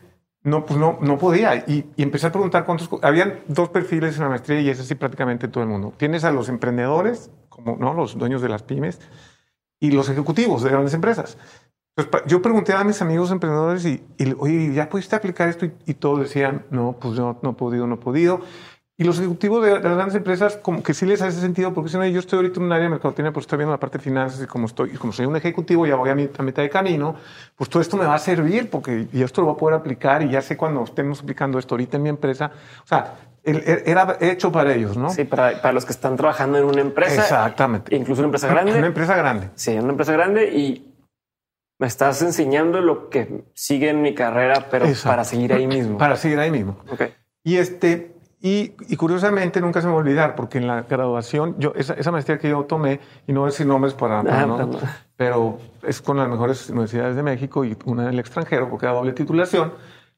no, 0.43 0.65
pues 0.65 0.79
no, 0.79 0.97
no 1.01 1.17
podía. 1.17 1.55
Y, 1.67 1.91
y, 1.97 2.03
empecé 2.03 2.27
a 2.27 2.31
preguntar 2.31 2.65
cuántos. 2.65 2.89
Habían 3.01 3.41
dos 3.47 3.69
perfiles 3.69 4.15
en 4.15 4.23
la 4.23 4.29
maestría 4.29 4.61
y 4.61 4.69
es 4.69 4.79
así 4.79 4.95
prácticamente 4.95 5.47
todo 5.47 5.63
el 5.63 5.69
mundo. 5.69 5.93
Tienes 5.97 6.23
a 6.23 6.31
los 6.31 6.47
emprendedores, 6.47 7.31
como 7.49 7.75
¿no? 7.77 7.93
los 7.93 8.17
dueños 8.17 8.41
de 8.41 8.49
las 8.49 8.63
pymes, 8.63 9.01
y 9.79 9.91
los 9.91 10.07
ejecutivos 10.07 10.63
de 10.63 10.69
grandes 10.69 10.93
empresas. 10.93 11.37
Entonces, 11.97 12.29
yo 12.29 12.41
pregunté 12.41 12.73
a 12.73 12.83
mis 12.83 13.01
amigos 13.01 13.31
emprendedores 13.31 13.85
y, 13.85 14.03
y 14.17 14.33
oye, 14.37 14.73
¿ya 14.73 14.89
pudiste 14.89 15.15
aplicar 15.15 15.49
esto? 15.49 15.65
Y, 15.65 15.73
y 15.85 15.93
todos 15.95 16.19
decían, 16.19 16.65
no, 16.69 16.97
pues 16.99 17.15
yo 17.15 17.39
no 17.41 17.51
he 17.51 17.53
podido, 17.53 17.87
no 17.87 17.95
he 17.95 17.99
podido. 17.99 18.41
Y 18.97 19.03
los 19.03 19.19
ejecutivos 19.19 19.61
de, 19.65 19.71
las 19.73 19.81
grandes 19.81 20.15
empresas, 20.15 20.55
como 20.55 20.81
que 20.81 20.93
sí 20.93 21.05
les 21.05 21.21
hace 21.21 21.41
sentido, 21.41 21.73
porque 21.73 21.89
si 21.89 21.97
no, 21.97 22.05
yo 22.05 22.19
estoy 22.19 22.37
ahorita 22.37 22.61
en 22.61 22.65
un 22.67 22.71
área 22.71 22.85
de 22.85 22.91
mercadotecnia, 22.91 23.33
pues 23.33 23.43
estoy 23.43 23.57
viendo 23.57 23.73
la 23.73 23.79
parte 23.79 23.97
de 23.97 24.03
finanzas 24.03 24.41
y 24.41 24.47
como 24.47 24.67
estoy, 24.67 24.91
como 24.91 25.11
soy 25.11 25.25
un 25.25 25.35
ejecutivo, 25.35 25.85
ya 25.85 25.95
voy 25.95 26.09
a, 26.09 26.15
mi, 26.15 26.29
a 26.37 26.43
mitad 26.43 26.63
de 26.63 26.69
camino, 26.69 27.15
pues 27.57 27.69
todo 27.69 27.81
esto 27.81 27.97
me 27.97 28.05
va 28.05 28.15
a 28.15 28.19
servir 28.19 28.69
porque 28.69 29.07
yo 29.11 29.25
esto 29.25 29.41
lo 29.41 29.47
voy 29.47 29.55
a 29.55 29.57
poder 29.57 29.79
aplicar 29.79 30.23
y 30.23 30.29
ya 30.29 30.41
sé 30.41 30.55
cuando 30.55 30.81
estemos 30.85 31.21
aplicando 31.21 31.59
esto 31.59 31.75
ahorita 31.75 31.97
en 31.97 32.03
mi 32.03 32.09
empresa. 32.09 32.51
O 32.85 32.87
sea, 32.87 33.15
er, 33.43 33.83
era 33.85 34.17
hecho 34.21 34.49
para 34.49 34.73
ellos, 34.73 34.95
¿no? 34.95 35.09
Sí, 35.09 35.25
para, 35.25 35.61
para 35.61 35.73
los 35.73 35.83
que 35.83 35.91
están 35.91 36.15
trabajando 36.15 36.57
en 36.57 36.63
una 36.63 36.79
empresa. 36.79 37.21
Exactamente. 37.21 37.93
Incluso 37.93 38.21
una 38.21 38.27
empresa 38.27 38.47
grande. 38.47 38.77
Una 38.77 38.87
empresa 38.87 39.15
grande. 39.17 39.49
Sí, 39.55 39.77
una 39.77 39.91
empresa 39.91 40.13
grande 40.13 40.53
y 40.55 40.95
me 41.79 41.87
estás 41.87 42.21
enseñando 42.21 42.79
lo 42.79 43.09
que 43.09 43.43
sigue 43.53 43.89
en 43.89 44.01
mi 44.01 44.15
carrera, 44.15 44.67
pero 44.71 44.85
para 45.03 45.25
seguir 45.25 45.51
ahí 45.51 45.67
mismo. 45.67 45.97
Para 45.97 46.15
seguir 46.15 46.39
ahí 46.39 46.49
mismo. 46.49 46.77
Ok. 46.89 47.03
Y 47.43 47.57
este, 47.57 48.14
y, 48.47 48.95
curiosamente 48.95 49.59
nunca 49.59 49.81
se 49.81 49.87
me 49.87 49.93
va 49.93 49.97
a 49.97 50.01
olvidar, 50.03 50.35
porque 50.35 50.59
en 50.59 50.67
la 50.67 50.83
graduación, 50.83 51.55
yo, 51.57 51.73
esa, 51.75 51.95
esa 51.95 52.11
maestría 52.11 52.37
que 52.37 52.47
yo 52.47 52.63
tomé, 52.65 52.99
y 53.25 53.33
no 53.33 53.39
voy 53.39 53.47
a 53.47 53.51
decir 53.51 53.65
nombres 53.65 53.95
para, 53.95 54.19
ah, 54.19 54.45
no, 54.45 54.69
pero 55.17 55.57
es 55.81 55.99
con 55.99 56.17
las 56.17 56.29
mejores 56.29 56.69
universidades 56.69 57.15
de 57.15 57.23
México 57.23 57.65
y 57.65 57.75
una 57.85 58.03
en 58.03 58.09
el 58.09 58.19
extranjero, 58.19 58.69
porque 58.69 58.85
era 58.85 58.93
doble 58.93 59.13
titulación. 59.13 59.73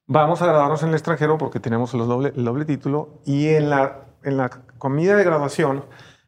Vamos 0.07 0.41
a 0.41 0.47
graduarnos 0.47 0.83
en 0.83 0.89
el 0.89 0.95
extranjero 0.95 1.37
porque 1.37 1.61
tenemos 1.61 1.93
los 1.93 2.05
doble, 2.05 2.33
el 2.35 2.43
doble 2.43 2.65
título. 2.65 3.21
Y 3.23 3.47
en 3.47 3.69
la, 3.69 4.01
en 4.23 4.35
la 4.35 4.49
comida 4.77 5.15
de 5.15 5.23
graduación, 5.23 5.85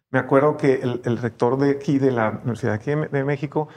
me 0.09 0.19
acuerdo 0.19 0.55
que 0.55 0.75
el, 0.75 1.01
el 1.03 1.17
rector 1.17 1.57
de 1.57 1.71
aquí, 1.71 1.99
de 1.99 2.11
la 2.11 2.29
Universidad 2.29 2.75
aquí 2.75 2.91
de 2.91 3.23
México, 3.25 3.67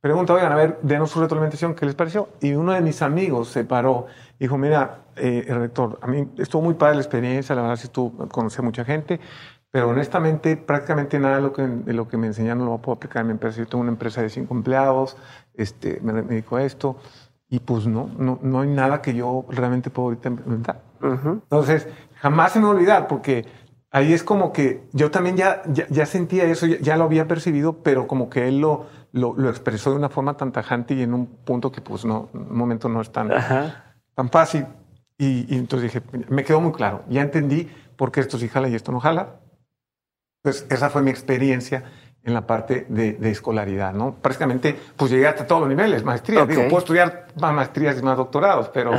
preguntó, 0.00 0.34
oigan, 0.34 0.52
a 0.52 0.56
ver, 0.56 0.78
denos 0.82 1.10
su 1.10 1.20
retroalimentación, 1.20 1.74
¿qué 1.74 1.86
les 1.86 1.94
pareció? 1.96 2.28
Y 2.40 2.52
uno 2.52 2.72
de 2.72 2.80
mis 2.80 3.02
amigos 3.02 3.48
se 3.48 3.64
paró 3.64 4.06
y 4.31 4.31
dijo, 4.42 4.58
mira, 4.58 5.04
eh, 5.14 5.44
el 5.46 5.56
rector, 5.56 6.00
a 6.02 6.08
mí 6.08 6.28
estuvo 6.38 6.62
muy 6.62 6.74
padre 6.74 6.96
la 6.96 7.02
experiencia, 7.02 7.54
la 7.54 7.62
verdad 7.62 7.76
sí 7.76 7.84
estuvo, 7.84 8.28
conocí 8.28 8.58
a 8.58 8.62
mucha 8.62 8.84
gente, 8.84 9.20
pero 9.70 9.88
honestamente 9.88 10.56
prácticamente 10.56 11.18
nada 11.20 11.36
de 11.36 11.42
lo 11.42 11.52
que, 11.52 11.62
de 11.62 11.92
lo 11.92 12.08
que 12.08 12.16
me 12.16 12.26
enseñaron 12.26 12.64
lo 12.66 12.78
puedo 12.78 12.96
aplicar 12.96 13.20
en 13.20 13.28
mi 13.28 13.32
empresa. 13.34 13.58
Yo 13.58 13.66
tengo 13.66 13.82
una 13.82 13.92
empresa 13.92 14.20
de 14.20 14.30
cinco 14.30 14.54
empleados, 14.54 15.16
este, 15.54 16.00
me, 16.02 16.12
dedico 16.12 16.56
a 16.56 16.64
esto 16.64 16.96
y 17.48 17.60
pues 17.60 17.86
no, 17.86 18.10
no, 18.18 18.40
no 18.42 18.60
hay 18.62 18.68
nada 18.68 19.00
que 19.00 19.14
yo 19.14 19.46
realmente 19.48 19.90
puedo 19.90 20.08
ahorita 20.08 20.28
implementar. 20.28 20.82
Entonces, 21.00 21.86
jamás 22.16 22.52
se 22.52 22.58
me 22.58 22.64
va 22.64 22.72
a 22.72 22.74
olvidar 22.74 23.06
porque 23.06 23.46
ahí 23.92 24.12
es 24.12 24.24
como 24.24 24.52
que 24.52 24.88
yo 24.92 25.12
también 25.12 25.36
ya, 25.36 25.62
ya, 25.66 26.06
sentía 26.06 26.44
eso, 26.44 26.66
ya, 26.66 26.96
lo 26.96 27.04
había 27.04 27.28
percibido, 27.28 27.82
pero 27.84 28.08
como 28.08 28.28
que 28.28 28.48
él 28.48 28.60
lo, 28.60 28.86
lo, 29.12 29.34
lo, 29.36 29.48
expresó 29.50 29.90
de 29.90 29.96
una 29.96 30.08
forma 30.08 30.36
tan 30.36 30.50
tajante 30.50 30.94
y 30.94 31.02
en 31.02 31.14
un 31.14 31.26
punto 31.26 31.70
que 31.70 31.80
pues 31.80 32.04
no, 32.04 32.28
en 32.34 32.40
un 32.40 32.56
momento 32.56 32.88
no 32.88 33.00
es 33.00 33.12
tan, 33.12 33.30
tan 34.14 34.30
fácil. 34.30 34.66
Y, 35.18 35.54
entonces 35.56 35.92
dije, 35.92 36.04
me 36.28 36.44
quedó 36.44 36.60
muy 36.60 36.72
claro, 36.72 37.04
ya 37.08 37.22
entendí 37.22 37.70
por 37.96 38.10
qué 38.10 38.20
esto 38.20 38.38
sí 38.38 38.48
jala 38.48 38.68
y 38.68 38.74
esto 38.74 38.90
no 38.90 38.98
jala. 38.98 39.36
Pues 40.42 40.66
esa 40.68 40.90
fue 40.90 41.02
mi 41.02 41.10
experiencia 41.10 41.84
en 42.24 42.34
la 42.34 42.46
parte 42.46 42.86
de, 42.88 43.16
escolaridad, 43.30 43.92
¿no? 43.92 44.14
Prácticamente, 44.14 44.76
pues 44.96 45.10
llegué 45.10 45.26
hasta 45.26 45.46
todos 45.46 45.62
los 45.62 45.68
niveles, 45.68 46.04
maestría. 46.04 46.44
Digo, 46.46 46.62
puedo 46.62 46.78
estudiar 46.78 47.26
más 47.40 47.52
maestrías 47.52 47.98
y 47.98 48.02
más 48.02 48.16
doctorados, 48.16 48.68
pero, 48.70 48.92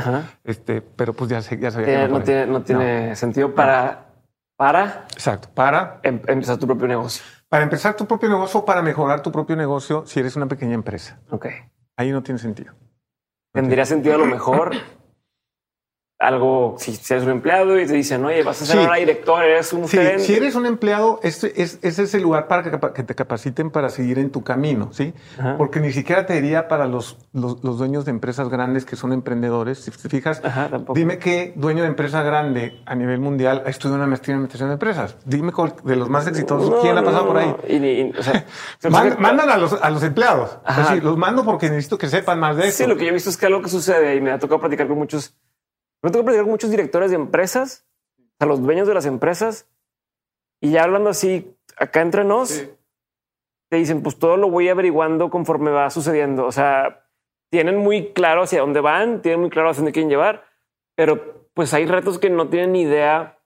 este, 0.44 0.80
pero 0.80 1.12
pues 1.12 1.30
ya, 1.30 1.40
ya 1.40 1.70
sabía 1.70 2.06
que 2.06 2.08
no, 2.08 2.22
tiene, 2.22 2.46
no 2.46 2.62
tiene 2.62 3.16
sentido 3.16 3.54
para, 3.54 4.06
para. 4.56 5.06
Exacto, 5.12 5.48
para 5.54 6.00
em, 6.02 6.20
empezar 6.26 6.58
tu 6.58 6.66
propio 6.66 6.86
negocio. 6.86 7.22
Para 7.48 7.64
empezar 7.64 7.94
tu 7.96 8.06
propio 8.06 8.28
negocio 8.28 8.60
o 8.60 8.64
para 8.64 8.82
mejorar 8.82 9.22
tu 9.22 9.30
propio 9.30 9.56
negocio 9.56 10.04
si 10.06 10.20
eres 10.20 10.36
una 10.36 10.46
pequeña 10.46 10.74
empresa. 10.74 11.20
Ok. 11.30 11.46
Ahí 11.96 12.10
no 12.10 12.22
tiene 12.22 12.38
sentido. 12.38 12.74
Tendría 13.52 13.86
sentido 13.86 14.16
a 14.16 14.18
lo 14.18 14.26
mejor 14.26 14.72
algo, 16.24 16.76
si 16.78 16.98
eres 17.10 17.24
un 17.24 17.30
empleado 17.30 17.78
y 17.78 17.86
te 17.86 17.92
dicen, 17.92 18.24
oye, 18.24 18.42
vas 18.42 18.60
a 18.62 18.66
ser 18.66 18.78
ahora 18.78 18.96
director, 18.96 19.42
eres 19.44 19.72
un 19.72 19.86
sí, 19.86 19.98
Si 20.18 20.34
eres 20.34 20.54
un 20.54 20.66
empleado, 20.66 21.20
ese 21.22 21.52
es, 21.56 21.78
es, 21.82 22.14
el 22.14 22.22
lugar 22.22 22.48
para 22.48 22.92
que, 22.92 23.02
te 23.02 23.14
capaciten 23.14 23.70
para 23.70 23.90
seguir 23.90 24.18
en 24.18 24.30
tu 24.30 24.42
camino, 24.42 24.90
¿sí? 24.92 25.12
Porque 25.58 25.80
ni 25.80 25.92
siquiera 25.92 26.26
te 26.26 26.34
diría 26.34 26.68
para 26.68 26.86
los, 26.86 27.18
los, 27.32 27.60
dueños 27.60 28.04
de 28.04 28.10
empresas 28.10 28.48
grandes 28.48 28.84
que 28.84 28.96
son 28.96 29.12
emprendedores. 29.12 29.78
Si 29.78 29.90
te 29.90 30.08
fijas, 30.08 30.40
dime 30.94 31.18
qué 31.18 31.52
dueño 31.56 31.82
de 31.82 31.88
empresa 31.88 32.22
grande 32.22 32.80
a 32.86 32.94
nivel 32.94 33.20
mundial 33.20 33.62
ha 33.66 33.70
estudiado 33.70 33.96
una 33.96 34.06
maestría 34.06 34.34
en 34.34 34.38
administración 34.38 34.70
de 34.70 34.74
empresas. 34.74 35.16
Dime 35.24 35.52
de 35.84 35.96
los 35.96 36.08
más 36.08 36.26
exitosos, 36.26 36.82
¿quién 36.82 36.96
ha 36.96 37.02
pasado 37.02 37.26
por 37.26 37.36
ahí? 37.36 38.12
mandan 38.90 39.50
a 39.50 39.56
los, 39.56 39.72
a 39.74 39.90
los 39.90 40.02
empleados. 40.02 40.58
los 41.02 41.16
mando 41.16 41.44
porque 41.44 41.68
necesito 41.68 41.98
que 41.98 42.08
sepan 42.08 42.40
más 42.40 42.56
de 42.56 42.68
eso. 42.68 42.84
Sí, 42.84 42.86
lo 42.86 42.96
que 42.96 43.04
yo 43.04 43.10
he 43.10 43.14
visto 43.14 43.30
es 43.30 43.36
que 43.36 43.46
algo 43.46 43.60
que 43.62 43.68
sucede 43.68 44.16
y 44.16 44.20
me 44.20 44.30
ha 44.30 44.38
tocado 44.38 44.60
platicar 44.60 44.88
con 44.88 44.98
muchos 44.98 45.34
me 46.04 46.10
tengo 46.10 46.22
que 46.22 46.26
platicar 46.26 46.44
con 46.44 46.50
muchos 46.50 46.70
directores 46.70 47.10
de 47.10 47.16
empresas, 47.16 47.86
a 48.38 48.44
los 48.44 48.60
dueños 48.60 48.86
de 48.86 48.92
las 48.92 49.06
empresas, 49.06 49.70
y 50.60 50.70
ya 50.70 50.84
hablando 50.84 51.08
así, 51.08 51.56
acá 51.78 52.02
entre 52.02 52.24
nos, 52.24 52.68
te 53.70 53.76
dicen, 53.78 54.02
pues 54.02 54.18
todo 54.18 54.36
lo 54.36 54.50
voy 54.50 54.68
averiguando 54.68 55.30
conforme 55.30 55.70
va 55.70 55.88
sucediendo. 55.88 56.44
O 56.44 56.52
sea, 56.52 57.06
tienen 57.50 57.78
muy 57.78 58.12
claro 58.12 58.42
hacia 58.42 58.60
dónde 58.60 58.80
van, 58.80 59.22
tienen 59.22 59.40
muy 59.40 59.48
claro 59.48 59.70
hacia 59.70 59.80
dónde 59.80 59.92
quieren 59.92 60.10
llevar, 60.10 60.44
pero 60.94 61.48
pues 61.54 61.72
hay 61.72 61.86
retos 61.86 62.18
que 62.18 62.28
no 62.28 62.48
tienen 62.48 62.72
ni 62.72 62.82
idea 62.82 63.38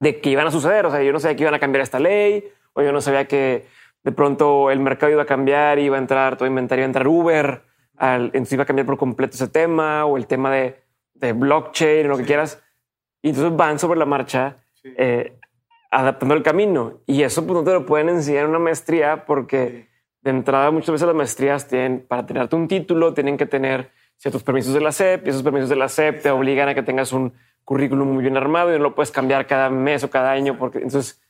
de 0.00 0.20
que 0.20 0.30
iban 0.30 0.48
a 0.48 0.50
suceder. 0.50 0.86
O 0.86 0.90
sea, 0.90 1.00
yo 1.02 1.12
no 1.12 1.20
sabía 1.20 1.36
que 1.36 1.42
iban 1.44 1.54
a 1.54 1.60
cambiar 1.60 1.82
esta 1.82 2.00
ley, 2.00 2.52
o 2.72 2.82
yo 2.82 2.90
no 2.90 3.00
sabía 3.00 3.28
que 3.28 3.66
de 4.02 4.12
pronto 4.12 4.72
el 4.72 4.80
mercado 4.80 5.12
iba 5.12 5.22
a 5.22 5.26
cambiar, 5.26 5.78
iba 5.78 5.96
a 5.96 6.00
entrar 6.00 6.36
todo 6.36 6.48
inventario, 6.48 6.82
iba 6.82 6.86
a 6.86 6.90
entrar 6.90 7.06
Uber, 7.06 7.62
al, 7.96 8.24
entonces 8.26 8.54
iba 8.54 8.64
a 8.64 8.66
cambiar 8.66 8.86
por 8.86 8.98
completo 8.98 9.36
ese 9.36 9.46
tema, 9.46 10.04
o 10.06 10.16
el 10.16 10.26
tema 10.26 10.50
de 10.50 10.83
de 11.14 11.32
blockchain, 11.32 12.08
lo 12.08 12.16
que 12.16 12.24
quieras. 12.24 12.62
Y 13.22 13.30
entonces 13.30 13.56
van 13.56 13.78
sobre 13.78 13.98
la 13.98 14.06
marcha 14.06 14.56
eh, 14.84 15.38
adaptando 15.90 16.34
el 16.34 16.42
camino. 16.42 17.00
Y 17.06 17.22
eso 17.22 17.46
pues, 17.46 17.54
no 17.54 17.64
te 17.64 17.72
lo 17.72 17.86
pueden 17.86 18.08
enseñar 18.08 18.44
en 18.44 18.50
una 18.50 18.58
maestría 18.58 19.24
porque 19.24 19.88
de 20.20 20.30
entrada 20.30 20.70
muchas 20.70 20.90
veces 20.90 21.06
las 21.06 21.16
maestrías 21.16 21.68
tienen, 21.68 22.04
para 22.06 22.26
tenerte 22.26 22.56
un 22.56 22.68
título, 22.68 23.14
tienen 23.14 23.36
que 23.36 23.46
tener 23.46 23.90
ciertos 24.16 24.42
permisos 24.42 24.74
de 24.74 24.80
la 24.80 24.92
SEP 24.92 25.26
y 25.26 25.30
esos 25.30 25.42
permisos 25.42 25.68
de 25.68 25.76
la 25.76 25.88
SEP 25.88 26.22
te 26.22 26.30
obligan 26.30 26.68
a 26.68 26.74
que 26.74 26.82
tengas 26.82 27.12
un 27.12 27.34
currículum 27.64 28.12
muy 28.12 28.22
bien 28.22 28.36
armado 28.36 28.70
y 28.70 28.78
no 28.78 28.84
lo 28.84 28.94
puedes 28.94 29.10
cambiar 29.10 29.46
cada 29.46 29.70
mes 29.70 30.04
o 30.04 30.10
cada 30.10 30.32
año 30.32 30.58
porque 30.58 30.78
entonces 30.78 31.22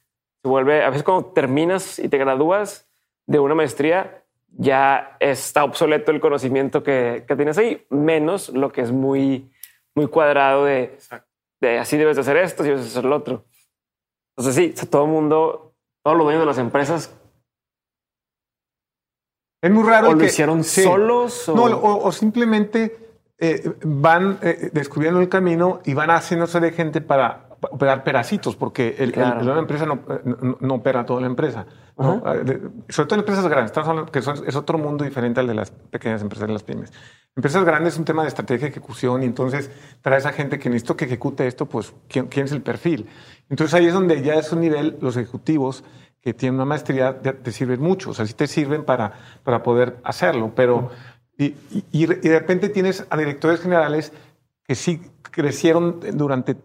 se 0.43 0.49
vuelve, 0.49 0.83
a 0.83 0.91
veces 0.91 1.03
cuando 1.03 1.27
terminas 1.27 1.99
y 1.99 2.09
te 2.09 2.19
gradúas 2.19 2.89
de 3.27 3.39
una 3.39 3.55
maestría, 3.55 4.25
ya 4.49 5.17
está 5.19 5.65
obsoleto 5.65 6.13
el 6.13 6.21
conocimiento 6.21 6.83
que, 6.83 7.25
que 7.27 7.37
tienes 7.37 7.59
ahí, 7.59 7.85
menos 7.91 8.51
lo 8.51 8.71
que 8.71 8.83
es 8.83 8.93
muy 8.93 9.51
muy 9.95 10.09
cuadrado 10.09 10.65
de, 10.65 10.99
de 11.61 11.79
así 11.79 11.97
debes 11.97 12.17
de 12.17 12.23
hacer 12.23 12.37
esto, 12.37 12.63
así 12.63 12.71
debes 12.71 12.85
de 12.85 12.91
hacer 12.91 13.05
lo 13.05 13.17
otro. 13.17 13.45
Entonces 14.37 14.75
sí, 14.77 14.87
todo 14.87 15.05
el 15.05 15.11
mundo, 15.11 15.75
todos 16.03 16.17
los 16.17 16.27
dueños 16.27 16.43
de 16.43 16.47
las 16.47 16.59
empresas 16.59 17.15
es 19.65 19.71
muy 19.71 19.83
raro. 19.83 20.11
¿O 20.11 20.15
lo 20.15 20.25
hicieron 20.25 20.63
solos? 20.63 21.49
O... 21.49 21.55
No, 21.55 21.65
o, 21.83 22.13
simplemente 22.13 22.99
eh, 23.39 23.73
van 23.83 24.39
eh, 24.43 24.69
descubriendo 24.75 25.21
el 25.21 25.31
camino 25.31 25.81
y 25.87 25.95
van 25.95 26.11
haciéndose 26.11 26.61
de 26.61 26.71
gente 26.73 27.01
para 27.01 27.54
operar 27.61 28.05
pedacitos, 28.05 28.57
porque 28.57 28.97
el, 28.99 29.13
la 29.17 29.59
empresa 29.59 29.87
no, 29.87 30.01
no, 30.61 30.75
opera 30.75 31.05
toda 31.05 31.21
la 31.21 31.27
empresa. 31.27 31.67
Sobre 31.97 33.07
todo 33.07 33.15
en 33.15 33.21
empresas 33.21 33.47
grandes, 33.49 33.73
que 34.11 34.19
es 34.19 34.57
otro 34.57 34.79
mundo 34.79 35.05
diferente 35.05 35.41
al 35.41 35.47
de 35.47 35.55
las 35.55 35.71
pequeñas 35.71 36.23
empresas, 36.23 36.47
de 36.47 36.53
las 36.53 36.63
pymes. 36.63 36.93
Empresas 37.37 37.65
grandes 37.65 37.95
es 37.95 37.99
un 37.99 38.05
tema 38.05 38.23
de 38.23 38.29
estrategia, 38.29 38.69
ejecución, 38.69 39.23
y 39.23 39.27
entonces 39.27 39.71
para 40.03 40.17
esa 40.17 40.33
gente 40.33 40.59
que 40.59 40.69
necesito 40.69 40.97
que 40.97 41.07
ejecute 41.07 41.47
esto, 41.47 41.67
pues, 41.67 41.93
¿quién, 42.09 42.27
¿quién, 42.27 42.47
es 42.47 42.53
el 42.53 42.63
perfil? 42.63 43.07
Entonces 43.49 43.75
ahí 43.75 43.87
es 43.87 43.95
donde 43.95 44.23
ya 44.23 44.35
es 44.35 44.53
un 44.53 44.61
nivel, 44.61 44.97
los 45.01 45.17
ejecutivos 45.17 45.85
que 46.21 46.33
tienen 46.33 46.55
una 46.55 46.65
maestría 46.65 47.21
te 47.21 47.53
sirven 47.53 47.81
mucho, 47.81 48.11
o 48.11 48.15
sea, 48.15 48.27
sí 48.27 48.35
te 48.35 48.47
sirven 48.47 48.85
para, 48.85 49.13
para 49.43 49.63
poder 49.63 49.99
hacerlo, 50.05 50.53
pero... 50.55 50.91
Y, 51.37 51.57
y, 51.91 52.07
de 52.07 52.39
repente 52.39 52.69
tienes 52.69 53.05
a 53.11 53.17
directores 53.17 53.59
generales 53.59 54.13
que 54.63 54.77
sí 54.77 55.03
crecieron 55.35 56.01
durante, 56.13 56.57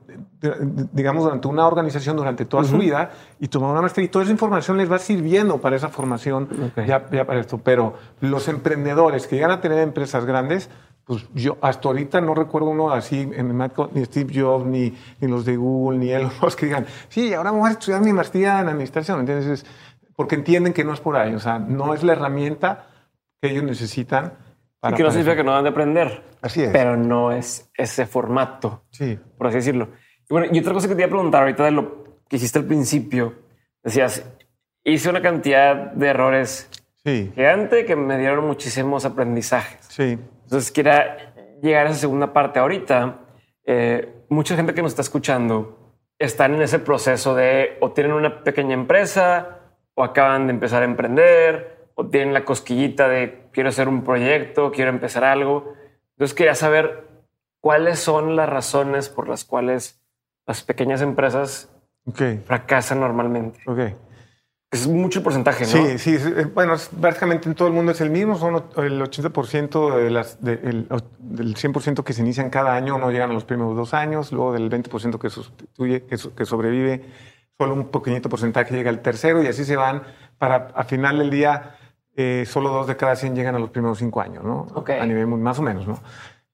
digamos, 0.91 1.23
durante 1.23 1.47
una 1.47 1.65
organización 1.65 2.15
durante 2.15 2.45
toda 2.45 2.63
su 2.63 2.77
vida 2.77 3.11
y 3.39 3.47
tomaron 3.47 3.73
una 3.73 3.81
maestría 3.81 4.05
y 4.05 4.09
toda 4.09 4.23
esa 4.23 4.31
información 4.31 4.77
les 4.77 4.91
va 4.91 4.99
sirviendo 4.99 5.59
para 5.59 5.75
esa 5.75 5.89
formación, 5.89 6.47
ya, 6.87 7.07
para 7.07 7.39
esto. 7.39 7.57
Pero 7.57 7.95
los 8.21 8.47
emprendedores 8.47 9.25
que 9.25 9.37
llegan 9.37 9.51
a 9.51 9.59
tener 9.59 9.79
empresas 9.79 10.25
grandes, 10.25 10.69
pues 11.03 11.25
yo 11.33 11.57
hasta 11.61 11.87
ahorita 11.89 12.21
no 12.21 12.35
recuerdo 12.35 12.69
uno 12.69 12.91
así, 12.91 13.29
en 13.33 13.57
ni 13.57 14.05
Steve 14.05 14.39
Jobs, 14.39 14.65
ni, 14.65 14.95
ni 15.19 15.27
los 15.27 15.45
de 15.45 15.57
Google, 15.57 15.97
ni 15.97 16.11
Elon 16.11 16.31
Musk 16.41 16.59
que 16.59 16.65
digan, 16.67 16.85
sí, 17.07 17.33
ahora 17.33 17.49
voy 17.49 17.69
a 17.69 17.71
estudiar 17.71 18.01
mi 18.01 18.13
maestría 18.13 18.59
en 18.59 18.69
administración. 18.69 19.21
¿Entiendes? 19.21 19.65
porque 20.19 20.35
entienden 20.35 20.73
que 20.73 20.83
no 20.83 20.93
es 20.93 20.99
por 20.99 21.15
ahí, 21.15 21.33
o 21.33 21.39
sea, 21.39 21.59
no 21.59 21.93
es 21.93 22.03
la 22.03 22.11
herramienta 22.11 22.87
que 23.41 23.51
ellos 23.51 23.63
necesitan 23.63 24.33
y 24.81 24.93
que 24.93 25.03
no 25.03 25.11
significa 25.11 25.35
que 25.35 25.43
no 25.43 25.51
van 25.51 25.65
a 25.65 25.69
aprender. 25.69 26.23
Así 26.41 26.63
es. 26.63 26.69
Pero 26.71 26.95
no 26.95 27.31
es 27.31 27.69
ese 27.75 28.05
formato. 28.05 28.83
Sí. 28.91 29.19
Por 29.37 29.47
así 29.47 29.57
decirlo. 29.57 29.89
Y 30.29 30.33
bueno, 30.33 30.47
y 30.51 30.59
otra 30.59 30.73
cosa 30.73 30.87
que 30.87 30.95
te 30.95 31.01
iba 31.01 31.07
a 31.07 31.09
preguntar 31.09 31.41
ahorita 31.41 31.65
de 31.65 31.71
lo 31.71 32.03
que 32.27 32.37
hiciste 32.37 32.59
al 32.59 32.65
principio, 32.65 33.33
decías, 33.83 34.23
hice 34.83 35.09
una 35.09 35.21
cantidad 35.21 35.91
de 35.91 36.07
errores 36.07 36.69
sí. 37.03 37.31
gigante 37.35 37.85
que 37.85 37.95
me 37.95 38.17
dieron 38.17 38.45
muchísimos 38.45 39.05
aprendizajes. 39.05 39.85
Sí. 39.89 40.17
Entonces, 40.43 40.71
quiera 40.71 41.33
llegar 41.61 41.87
a 41.87 41.89
esa 41.89 41.99
segunda 41.99 42.31
parte 42.31 42.59
ahorita. 42.59 43.19
Eh, 43.65 44.13
mucha 44.29 44.55
gente 44.55 44.73
que 44.73 44.81
nos 44.81 44.91
está 44.91 45.01
escuchando 45.01 45.93
están 46.17 46.55
en 46.55 46.61
ese 46.61 46.79
proceso 46.79 47.35
de 47.35 47.77
o 47.81 47.91
tienen 47.91 48.13
una 48.13 48.43
pequeña 48.43 48.73
empresa 48.73 49.59
o 49.93 50.03
acaban 50.03 50.47
de 50.47 50.53
empezar 50.53 50.81
a 50.83 50.85
emprender 50.85 51.89
o 51.95 52.07
tienen 52.07 52.33
la 52.33 52.45
cosquillita 52.45 53.07
de 53.07 53.38
quiero 53.51 53.69
hacer 53.69 53.87
un 53.87 54.03
proyecto, 54.03 54.71
quiero 54.71 54.89
empezar 54.89 55.23
algo. 55.23 55.73
Entonces 56.15 56.35
quería 56.35 56.55
saber 56.55 57.07
cuáles 57.61 57.99
son 57.99 58.35
las 58.35 58.49
razones 58.49 59.09
por 59.09 59.27
las 59.27 59.45
cuales 59.45 60.01
las 60.45 60.63
pequeñas 60.63 61.01
empresas 61.01 61.69
fracasan 62.45 62.99
normalmente. 62.99 63.59
Okay. 63.65 63.95
Es 64.71 64.87
mucho 64.87 65.23
porcentaje, 65.23 65.63
¿no? 65.63 65.71
Sí, 65.71 65.97
sí. 65.97 66.15
Eh, 66.15 66.45
bueno, 66.53 66.75
básicamente 66.91 67.49
en 67.49 67.55
todo 67.55 67.67
el 67.67 67.73
mundo 67.73 67.91
es 67.91 68.01
el 68.01 68.11
mismo. 68.11 68.37
Son 68.37 68.55
el 68.77 69.01
80% 69.01 69.95
de 69.95 70.09
las, 70.11 70.43
del 70.43 70.87
100% 70.87 72.03
que 72.03 72.13
se 72.13 72.21
inician 72.21 72.51
cada 72.51 72.75
año 72.75 72.99
no 72.99 73.09
llegan 73.09 73.31
a 73.31 73.33
los 73.33 73.45
primeros 73.45 73.75
dos 73.75 73.95
años. 73.95 74.31
Luego 74.31 74.53
del 74.53 74.69
20% 74.69 75.17
que, 75.17 75.29
sustituye, 75.31 76.05
que, 76.05 76.45
sobrevive, 76.45 77.03
solo 77.57 77.73
un 77.73 77.87
pequeñito 77.87 78.29
porcentaje 78.29 78.75
llega 78.75 78.91
al 78.91 79.01
tercero 79.01 79.41
y 79.41 79.47
así 79.47 79.65
se 79.65 79.75
van 79.75 80.03
para 80.37 80.67
a 80.75 80.83
final 80.83 81.17
del 81.17 81.31
día 81.31 81.75
eh, 82.15 82.45
solo 82.45 82.69
dos 82.69 82.87
de 82.87 82.97
cada 82.97 83.15
100 83.15 83.35
llegan 83.35 83.55
a 83.55 83.59
los 83.59 83.69
primeros 83.69 83.99
cinco 83.99 84.21
años, 84.21 84.43
¿no? 84.43 84.67
A 84.75 85.05
nivel 85.05 85.27
más 85.27 85.59
o 85.59 85.61
menos, 85.61 85.87
¿no? 85.87 85.99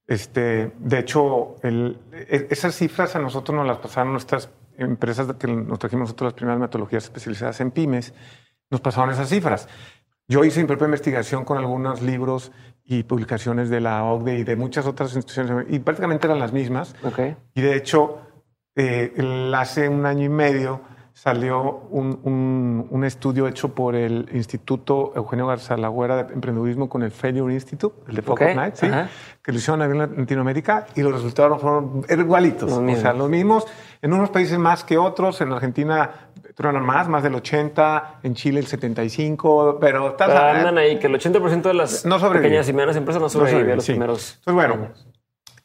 Este, 0.08 0.72
de 0.78 1.00
hecho, 1.00 1.56
el, 1.64 2.00
e, 2.12 2.48
esas 2.52 2.76
cifras 2.76 3.16
a 3.16 3.20
nosotros 3.20 3.56
nos 3.56 3.66
las 3.66 3.80
pasaron 3.80 4.12
nuestras 4.12 4.52
empresas 4.78 5.34
que 5.38 5.48
nos 5.48 5.80
trajimos 5.80 6.10
nosotros 6.10 6.28
las 6.28 6.34
primeras 6.34 6.60
metodologías 6.60 7.06
especializadas 7.06 7.60
en 7.62 7.72
pymes, 7.72 8.14
nos 8.70 8.82
pasaron 8.82 9.10
esas 9.10 9.30
cifras. 9.30 9.68
Yo 10.28 10.44
hice 10.44 10.60
mi 10.60 10.68
propia 10.68 10.86
investigación 10.86 11.46
con 11.46 11.58
algunos 11.58 12.02
libros 12.02 12.52
y 12.84 13.04
publicaciones 13.04 13.70
de 13.70 13.80
la 13.80 14.04
OCDE 14.04 14.40
y 14.40 14.44
de 14.44 14.56
muchas 14.56 14.86
otras 14.86 15.16
instituciones, 15.16 15.68
y 15.70 15.80
prácticamente 15.80 16.28
eran 16.28 16.40
las 16.40 16.52
mismas. 16.52 16.96
Okay. 17.04 17.36
Y 17.54 17.62
de 17.62 17.76
hecho, 17.76 18.22
eh, 18.76 19.14
hace 19.56 19.88
un 19.88 20.06
año 20.06 20.26
y 20.26 20.30
medio 20.30 20.82
salió 21.16 21.88
un, 21.92 22.88
un, 22.92 23.06
estudio 23.06 23.48
hecho 23.48 23.74
por 23.74 23.96
el 23.96 24.28
Instituto 24.34 25.14
Eugenio 25.16 25.48
Garza 25.48 25.78
Lagüera 25.78 26.18
de 26.18 26.34
Emprendedurismo 26.34 26.90
con 26.90 27.04
el 27.04 27.12
Failure 27.12 27.54
Institute, 27.54 27.96
el 28.10 28.16
de 28.18 28.22
Focus 28.22 28.54
Night, 28.54 28.76
¿sí? 28.76 28.88
que 29.42 29.54
lo 29.54 29.58
hicieron 29.58 29.82
en 29.82 29.98
Latinoamérica 29.98 30.88
y 30.94 31.02
los 31.02 31.14
resultados 31.14 31.62
fueron 31.62 32.06
igualitos. 32.10 32.70
o 32.70 32.96
sea, 32.98 33.14
los 33.14 33.30
mismos, 33.30 33.66
en 34.02 34.12
unos 34.12 34.30
países 34.30 34.60
más 34.60 34.84
que 34.84 34.98
otros, 34.98 35.40
en 35.40 35.54
Argentina 35.54 36.12
tronan 36.54 36.86
más, 36.86 37.08
más 37.08 37.24
del 37.24 37.36
80, 37.36 38.20
en 38.22 38.36
Chile 38.36 38.60
el 38.60 38.68
75, 38.68 39.78
pero... 39.80 40.10
Estás 40.10 40.28
pero 40.28 40.40
andan 40.42 40.78
ahí, 40.78 41.00
que 41.00 41.08
el 41.08 41.14
80% 41.14 41.62
de 41.62 41.74
las 41.76 42.04
pequeñas 42.04 42.68
y 42.68 42.74
medianas 42.74 42.98
empresas 42.98 43.22
no 43.22 43.30
sobreviven 43.30 43.70
no 43.70 43.76
los 43.78 43.86
primeros 43.86 44.36
Entonces, 44.40 44.54
bueno, 44.54 44.90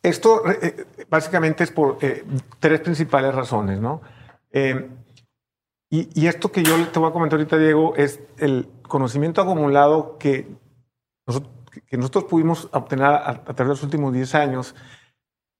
esto 0.00 0.48
eh, 0.48 0.58
eh, 0.62 0.86
básicamente 1.10 1.64
es 1.64 1.72
por 1.72 1.98
eh, 2.02 2.22
tres 2.60 2.80
principales 2.80 3.34
razones, 3.34 3.80
¿no? 3.80 4.00
Y, 5.92 6.28
esto 6.28 6.52
que 6.52 6.62
yo 6.62 6.86
te 6.86 7.00
voy 7.00 7.10
a 7.10 7.12
comentar 7.12 7.36
ahorita, 7.36 7.58
Diego, 7.58 7.96
es 7.96 8.20
el 8.38 8.68
conocimiento 8.82 9.42
acumulado 9.42 10.18
que 10.18 10.46
nosotros, 11.26 11.52
que 11.84 11.96
nosotros 11.96 12.24
pudimos 12.24 12.68
obtener 12.70 13.06
a, 13.06 13.42
través 13.42 13.56
de 13.56 13.64
los 13.64 13.82
últimos 13.82 14.12
10 14.12 14.34
años 14.36 14.76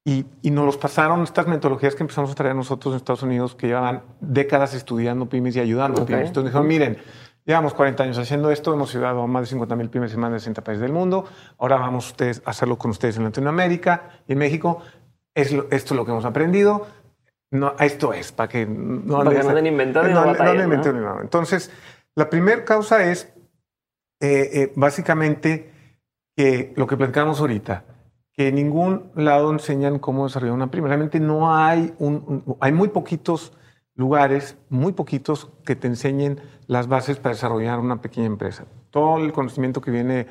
y, 0.04 0.24
y, 0.42 0.52
nos 0.52 0.66
los 0.66 0.76
pasaron 0.76 1.24
estas 1.24 1.48
metodologías 1.48 1.96
que 1.96 2.04
empezamos 2.04 2.30
a 2.30 2.34
traer 2.36 2.54
nosotros 2.54 2.92
en 2.92 2.98
Estados 2.98 3.24
Unidos, 3.24 3.56
que 3.56 3.66
llevaban 3.66 4.04
décadas 4.20 4.72
estudiando 4.72 5.28
pymes 5.28 5.56
y 5.56 5.60
ayudando 5.60 6.02
a 6.02 6.06
pymes. 6.06 6.28
Entonces 6.28 6.52
dijeron, 6.52 6.68
miren, 6.68 6.98
llevamos 7.44 7.74
40 7.74 8.04
años 8.04 8.18
haciendo 8.18 8.52
esto, 8.52 8.72
hemos 8.72 8.94
ayudado 8.94 9.22
a 9.22 9.26
más 9.26 9.42
de 9.42 9.46
50 9.48 9.74
mil 9.74 9.90
pymes 9.90 10.14
en 10.14 10.20
más 10.20 10.30
de 10.30 10.38
60 10.38 10.62
países 10.62 10.80
del 10.80 10.92
mundo, 10.92 11.24
ahora 11.58 11.76
vamos 11.76 12.06
ustedes 12.06 12.40
a 12.44 12.50
hacerlo 12.50 12.78
con 12.78 12.92
ustedes 12.92 13.16
en 13.16 13.24
Latinoamérica 13.24 14.22
y 14.28 14.34
en 14.34 14.38
México. 14.38 14.80
Es 15.34 15.52
esto 15.52 15.68
es 15.70 15.92
lo 15.92 16.04
que 16.04 16.10
hemos 16.10 16.24
aprendido 16.24 16.86
no, 17.50 17.74
esto 17.78 18.12
es, 18.12 18.30
para 18.32 18.48
que 18.48 18.64
no, 18.66 19.20
anden 19.20 19.66
inventando. 19.66 20.94
No, 20.94 21.20
Entonces, 21.20 21.70
la 22.14 22.30
primera 22.30 22.64
causa 22.64 23.10
es 23.10 23.32
eh, 24.20 24.50
eh, 24.52 24.72
básicamente 24.76 25.72
que 26.36 26.72
lo 26.76 26.86
que 26.86 26.96
platicamos 26.96 27.40
ahorita, 27.40 27.84
que 28.32 28.48
en 28.48 28.54
ningún 28.54 29.10
lado 29.16 29.50
enseñan 29.50 29.98
cómo 29.98 30.24
desarrollar 30.24 30.54
una 30.54 30.70
prima. 30.70 30.88
Realmente 30.88 31.18
no 31.18 31.54
hay 31.54 31.92
un, 31.98 32.56
hay 32.60 32.72
muy 32.72 32.88
poquitos 32.88 33.52
lugares, 33.94 34.56
muy 34.68 34.92
poquitos 34.92 35.50
que 35.64 35.74
te 35.74 35.88
enseñen 35.88 36.40
las 36.66 36.86
bases 36.86 37.18
para 37.18 37.34
desarrollar 37.34 37.80
una 37.80 38.00
pequeña 38.00 38.26
empresa. 38.26 38.64
Todo 38.90 39.18
el 39.18 39.32
conocimiento 39.32 39.80
que 39.80 39.90
viene, 39.90 40.26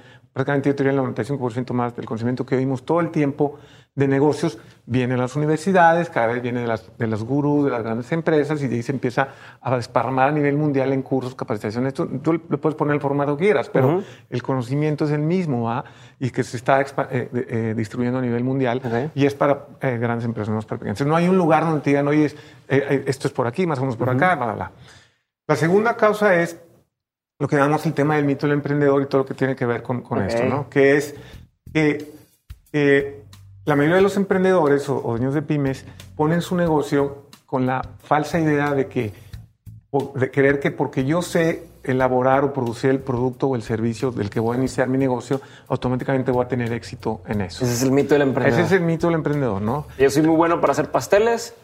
prácticamente 0.45 0.69
yo 0.69 0.73
diría 0.73 1.01
el 1.01 1.15
95% 1.15 1.73
más 1.73 1.95
del 1.95 2.05
conocimiento 2.05 2.45
que 2.45 2.55
vimos 2.55 2.83
todo 2.83 3.01
el 3.01 3.11
tiempo 3.11 3.59
de 3.95 4.07
negocios 4.07 4.57
viene 4.85 5.15
a 5.15 5.17
las 5.17 5.35
universidades, 5.35 6.09
cada 6.09 6.27
vez 6.27 6.41
viene 6.41 6.61
de 6.61 6.67
las, 6.67 6.97
de 6.97 7.07
las 7.07 7.23
gurús, 7.23 7.65
de 7.65 7.71
las 7.71 7.83
grandes 7.83 8.11
empresas, 8.11 8.61
y 8.61 8.67
de 8.67 8.77
ahí 8.77 8.83
se 8.83 8.93
empieza 8.93 9.29
a 9.59 9.75
desparramar 9.75 10.29
a 10.29 10.31
nivel 10.31 10.55
mundial 10.55 10.93
en 10.93 11.01
cursos, 11.01 11.35
capacitaciones. 11.35 11.93
Tú, 11.93 12.07
tú 12.19 12.33
le 12.33 12.57
puedes 12.57 12.75
poner 12.75 12.95
el 12.95 13.01
formato 13.01 13.35
que 13.35 13.45
quieras, 13.45 13.69
pero 13.69 14.01
el 14.29 14.41
conocimiento 14.41 15.05
es 15.05 15.11
el 15.11 15.21
mismo, 15.21 15.63
¿va? 15.63 15.83
Y 16.19 16.29
que 16.29 16.43
se 16.43 16.57
está 16.57 16.79
eh, 16.81 16.85
eh, 17.11 17.73
distribuyendo 17.75 18.19
a 18.19 18.21
nivel 18.21 18.43
mundial, 18.43 18.81
y 19.13 19.25
es 19.25 19.35
para 19.35 19.67
eh, 19.81 19.97
grandes 19.97 20.25
empresas, 20.25 20.53
no 20.53 20.59
es 20.59 20.65
para 20.65 20.79
pequeñas. 20.79 21.05
no 21.05 21.15
hay 21.15 21.27
un 21.27 21.37
lugar 21.37 21.65
donde 21.65 21.81
te 21.81 21.89
digan, 21.89 22.07
oye, 22.07 22.33
esto 22.67 23.27
es 23.27 23.33
por 23.33 23.47
aquí, 23.47 23.67
más 23.67 23.79
o 23.79 23.81
menos 23.81 23.97
por 23.97 24.09
acá, 24.09 24.35
bla, 24.35 24.53
bla, 24.53 24.71
La 25.45 25.55
segunda 25.55 25.97
causa 25.97 26.35
es 26.35 26.57
lo 27.39 27.47
que 27.47 27.55
llamamos 27.55 27.85
el 27.85 27.93
tema 27.93 28.17
del 28.17 28.25
mito 28.25 28.45
del 28.45 28.53
emprendedor 28.55 29.01
y 29.01 29.05
todo 29.05 29.21
lo 29.21 29.25
que 29.25 29.33
tiene 29.33 29.55
que 29.55 29.65
ver 29.65 29.81
con, 29.81 30.01
con 30.01 30.21
esto, 30.21 30.43
¿no? 30.43 30.69
Que 30.69 30.97
es 30.97 31.15
que 31.73 33.23
la 33.65 33.75
mayoría 33.75 33.95
de 33.95 34.01
los 34.01 34.17
emprendedores 34.17 34.89
o, 34.89 34.99
dueños 35.01 35.33
de 35.33 35.41
pymes 35.41 35.85
ponen 36.15 36.41
su 36.41 36.55
negocio 36.55 37.29
con 37.45 37.65
la 37.65 37.81
falsa 38.03 38.39
idea 38.39 38.73
de 38.73 38.87
que 38.87 39.13
de 40.15 40.29
creer 40.29 40.59
que 40.59 40.69
porque 40.69 41.05
yo 41.05 41.21
sé 41.21 41.63
elaborar 41.83 42.43
o 42.43 42.53
producir 42.53 42.89
el 42.89 42.99
producto 42.99 43.47
o 43.47 43.55
el 43.55 43.63
servicio 43.63 44.11
del 44.11 44.29
que 44.29 44.39
voy 44.39 44.55
a 44.55 44.59
iniciar 44.59 44.87
mi 44.87 44.97
negocio, 44.97 45.41
automáticamente 45.67 46.31
voy 46.31 46.45
a 46.45 46.47
tener 46.47 46.71
éxito 46.73 47.21
en 47.25 47.41
eso. 47.41 47.63
Ese 47.63 47.73
es 47.73 47.83
el 47.83 47.91
mito 47.91 48.13
del 48.13 48.23
emprendedor. 48.23 48.59
Ese 48.59 48.67
es 48.67 48.79
el 48.79 48.85
mito 48.85 49.07
del 49.07 49.15
emprendedor, 49.15 49.61
¿no? 49.61 49.87
Yo 49.97 50.09
soy 50.11 50.21
muy 50.23 50.35
bueno 50.35 50.61
para 50.61 50.73
hacer 50.73 50.91
pasteles, 50.91 51.55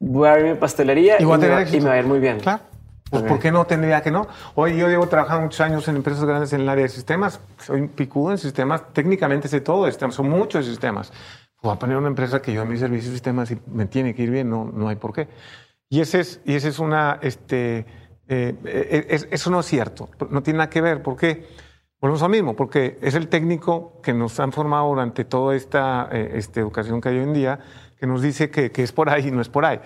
voy 0.00 0.26
a 0.28 0.32
abrir 0.32 0.54
mi 0.54 0.58
pastelería 0.58 1.20
y, 1.20 1.26
me, 1.26 1.48
va, 1.48 1.68
y 1.68 1.80
me 1.80 1.88
va 1.88 1.92
a 1.92 1.98
ir 1.98 2.06
muy 2.06 2.18
bien. 2.18 2.40
Claro. 2.40 2.71
Pues, 3.12 3.24
¿por 3.24 3.38
qué 3.38 3.52
no 3.52 3.66
tendría 3.66 4.00
que 4.00 4.10
no? 4.10 4.26
Hoy 4.54 4.76
yo 4.78 4.88
llevo 4.88 5.06
trabajando 5.06 5.42
muchos 5.42 5.60
años 5.60 5.86
en 5.86 5.96
empresas 5.96 6.24
grandes 6.24 6.52
en 6.54 6.62
el 6.62 6.68
área 6.68 6.84
de 6.84 6.88
sistemas. 6.88 7.40
Soy 7.58 7.86
picudo 7.88 8.32
en 8.32 8.38
sistemas. 8.38 8.92
Técnicamente 8.94 9.48
sé 9.48 9.60
todo 9.60 9.84
de 9.84 9.92
sistemas. 9.92 10.14
Son 10.14 10.30
muchos 10.30 10.64
sistemas. 10.64 11.12
Voy 11.62 11.74
a 11.74 11.78
poner 11.78 11.98
una 11.98 12.08
empresa 12.08 12.40
que 12.40 12.54
yo 12.54 12.62
en 12.62 12.70
mi 12.70 12.78
servicio 12.78 13.10
de 13.10 13.14
sistemas 13.14 13.50
y 13.50 13.58
me 13.66 13.84
tiene 13.84 14.14
que 14.14 14.22
ir 14.22 14.30
bien. 14.30 14.48
No, 14.48 14.64
no 14.64 14.88
hay 14.88 14.96
por 14.96 15.12
qué. 15.12 15.28
Y 15.90 16.00
ese 16.00 16.20
es, 16.20 16.40
y 16.46 16.54
ese 16.54 16.68
es 16.68 16.78
una, 16.78 17.18
este, 17.20 17.84
eh, 18.28 18.56
eh, 18.64 19.28
eso 19.30 19.50
no 19.50 19.60
es 19.60 19.66
cierto. 19.66 20.08
No 20.30 20.42
tiene 20.42 20.56
nada 20.56 20.70
que 20.70 20.80
ver. 20.80 21.02
¿Por 21.02 21.16
qué? 21.16 21.46
Volvemos 22.02 22.22
a 22.22 22.24
lo 22.24 22.30
mismo, 22.30 22.56
porque 22.56 22.98
es 23.00 23.14
el 23.14 23.28
técnico 23.28 24.00
que 24.02 24.12
nos 24.12 24.40
han 24.40 24.50
formado 24.50 24.88
durante 24.88 25.24
toda 25.24 25.54
esta 25.54 26.08
eh, 26.10 26.32
este, 26.34 26.58
educación 26.58 27.00
que 27.00 27.10
hay 27.10 27.18
hoy 27.18 27.22
en 27.22 27.32
día, 27.32 27.60
que 27.96 28.08
nos 28.08 28.22
dice 28.22 28.50
que, 28.50 28.72
es 28.74 28.90
por 28.90 29.08
ahí 29.08 29.28
y 29.28 29.30
no 29.30 29.40
es 29.40 29.48
por 29.48 29.64
ahí. 29.64 29.78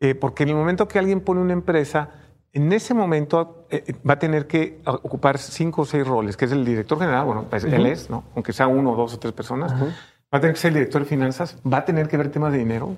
Eh, 0.00 0.14
porque 0.14 0.42
en 0.42 0.50
el 0.50 0.54
momento 0.54 0.86
que 0.86 0.98
alguien 0.98 1.22
pone 1.22 1.40
una 1.40 1.54
empresa, 1.54 2.10
en 2.52 2.72
ese 2.72 2.94
momento 2.94 3.66
eh, 3.70 3.94
va 4.08 4.14
a 4.14 4.18
tener 4.18 4.46
que 4.46 4.80
ocupar 4.84 5.38
cinco 5.38 5.82
o 5.82 5.84
seis 5.84 6.06
roles, 6.06 6.36
que 6.36 6.46
es 6.46 6.52
el 6.52 6.64
director 6.64 6.98
general, 6.98 7.24
bueno, 7.24 7.44
pues 7.48 7.64
él 7.64 7.86
es, 7.86 8.08
¿no? 8.08 8.24
aunque 8.34 8.52
sea 8.52 8.66
uno, 8.66 8.94
dos 8.94 9.14
o 9.14 9.18
tres 9.18 9.32
personas, 9.32 9.72
va 9.72 10.38
a 10.38 10.40
tener 10.40 10.54
que 10.54 10.60
ser 10.60 10.68
el 10.68 10.74
director 10.74 11.02
de 11.02 11.08
finanzas, 11.08 11.58
va 11.70 11.78
a 11.78 11.84
tener 11.84 12.08
que 12.08 12.16
ver 12.16 12.30
temas 12.30 12.52
de 12.52 12.58
dinero, 12.58 12.96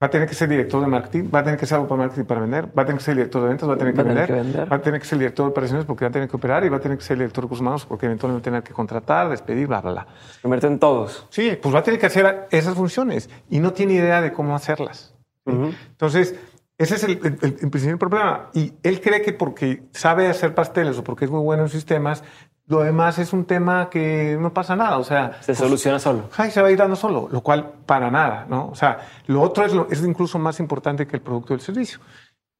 Va 0.00 0.06
a 0.06 0.10
tener 0.10 0.28
que 0.28 0.34
ser 0.34 0.48
director 0.48 0.80
de 0.80 0.86
marketing, 0.86 1.28
va 1.34 1.40
a 1.40 1.42
tener 1.42 1.58
que 1.58 1.66
ser 1.66 1.74
algo 1.74 1.88
para 1.88 2.02
marketing 2.02 2.24
para 2.24 2.40
vender, 2.40 2.66
va 2.66 2.82
a 2.82 2.86
tener 2.86 2.98
que 2.98 3.04
ser 3.04 3.16
director 3.16 3.42
de 3.42 3.48
ventas, 3.48 3.68
va 3.68 3.74
a 3.74 3.78
tener 3.78 3.94
que, 3.94 4.02
vender, 4.04 4.72
va 4.72 4.76
a 4.76 4.80
tener 4.80 5.00
que 5.00 5.06
ser 5.08 5.18
director 5.18 5.46
de 5.46 5.50
operaciones 5.50 5.86
porque 5.86 6.04
va 6.04 6.10
a 6.10 6.12
tener 6.12 6.28
que 6.28 6.36
operar 6.36 6.64
y 6.64 6.68
va 6.68 6.76
a 6.76 6.80
tener 6.80 6.98
que 6.98 7.02
ser 7.02 7.16
director 7.16 7.42
de 7.42 7.46
recursos 7.46 7.62
humanos 7.62 7.84
porque 7.84 8.06
eventualmente 8.06 8.48
va 8.48 8.58
a 8.58 8.60
tener 8.60 8.62
que 8.62 8.72
contratar, 8.72 9.28
despedir, 9.28 9.66
bla, 9.66 9.80
bla, 9.80 9.90
bla. 9.90 10.06
Se 10.30 10.40
convierte 10.40 10.68
en 10.68 10.78
todos. 10.78 11.26
Sí, 11.30 11.58
pues 11.60 11.74
va 11.74 11.80
a 11.80 11.82
tener 11.82 11.98
que 11.98 12.06
hacer 12.06 12.46
esas 12.52 12.76
funciones 12.76 13.28
y 13.50 13.58
no 13.58 13.72
tiene 13.72 13.94
idea 13.94 14.20
de 14.20 14.32
cómo 14.32 14.54
hacerlas. 14.54 15.16
Entonces, 15.46 16.36
ese 16.78 16.94
es 16.94 17.04
el, 17.04 17.18
el, 17.42 17.70
principal 17.70 17.98
problema. 17.98 18.50
Y 18.54 18.72
él 18.84 19.00
cree 19.00 19.20
que 19.20 19.32
porque 19.32 19.82
sabe 19.92 20.28
hacer 20.28 20.54
pasteles 20.54 20.96
o 20.96 21.04
porque 21.04 21.24
es 21.24 21.30
muy 21.30 21.42
bueno 21.42 21.64
en 21.64 21.68
sistemas, 21.68 22.22
lo 22.66 22.82
demás 22.82 23.18
es 23.18 23.32
un 23.32 23.46
tema 23.46 23.90
que 23.90 24.36
no 24.40 24.54
pasa 24.54 24.76
nada, 24.76 24.98
o 24.98 25.04
sea... 25.04 25.42
Se 25.42 25.54
soluciona 25.54 25.98
solo. 25.98 26.28
Ay, 26.36 26.50
se 26.50 26.62
va 26.62 26.68
a 26.68 26.70
ir 26.70 26.78
dando 26.78 26.96
solo, 26.96 27.28
lo 27.32 27.40
cual 27.42 27.72
para 27.84 28.10
nada, 28.10 28.46
¿no? 28.48 28.68
O 28.68 28.74
sea, 28.74 29.00
lo 29.26 29.42
otro 29.42 29.64
es, 29.64 29.72
es 29.90 30.04
incluso 30.06 30.38
más 30.38 30.60
importante 30.60 31.06
que 31.06 31.16
el 31.16 31.22
producto 31.22 31.54
del 31.54 31.62
servicio. 31.62 31.98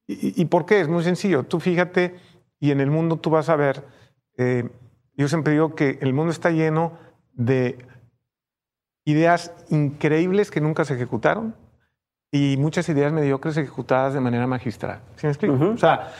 ¿Y, 0.07 0.43
por 0.45 0.65
qué? 0.65 0.81
Es 0.81 0.87
muy 0.87 1.03
sencillo. 1.03 1.43
Tú 1.43 1.59
fíjate 1.59 2.15
y 2.59 2.71
en 2.71 2.81
el 2.81 2.89
mundo 2.89 3.17
tú 3.17 3.29
vas 3.29 3.47
a 3.47 3.55
ver, 3.55 3.85
eh, 4.37 4.67
yo 5.15 5.27
siempre 5.27 5.53
digo 5.53 5.75
que 5.75 5.99
el 6.01 6.13
mundo 6.13 6.31
está 6.31 6.49
lleno 6.49 6.93
de 7.33 7.77
ideas 9.05 9.53
increíbles 9.69 10.49
que 10.49 10.61
nunca 10.61 10.83
se 10.83 10.95
ejecutaron 10.95 11.53
y 12.31 12.57
muchas 12.57 12.87
ideas 12.89 13.11
mediocres 13.11 13.57
ejecutadas 13.57 14.13
de 14.13 14.19
manera 14.19 14.45
magistral. 14.47 14.99
¿Sí 15.15 15.25
me 15.25 15.31
explico? 15.31 15.55
O 15.55 15.77
sea, 15.77 16.11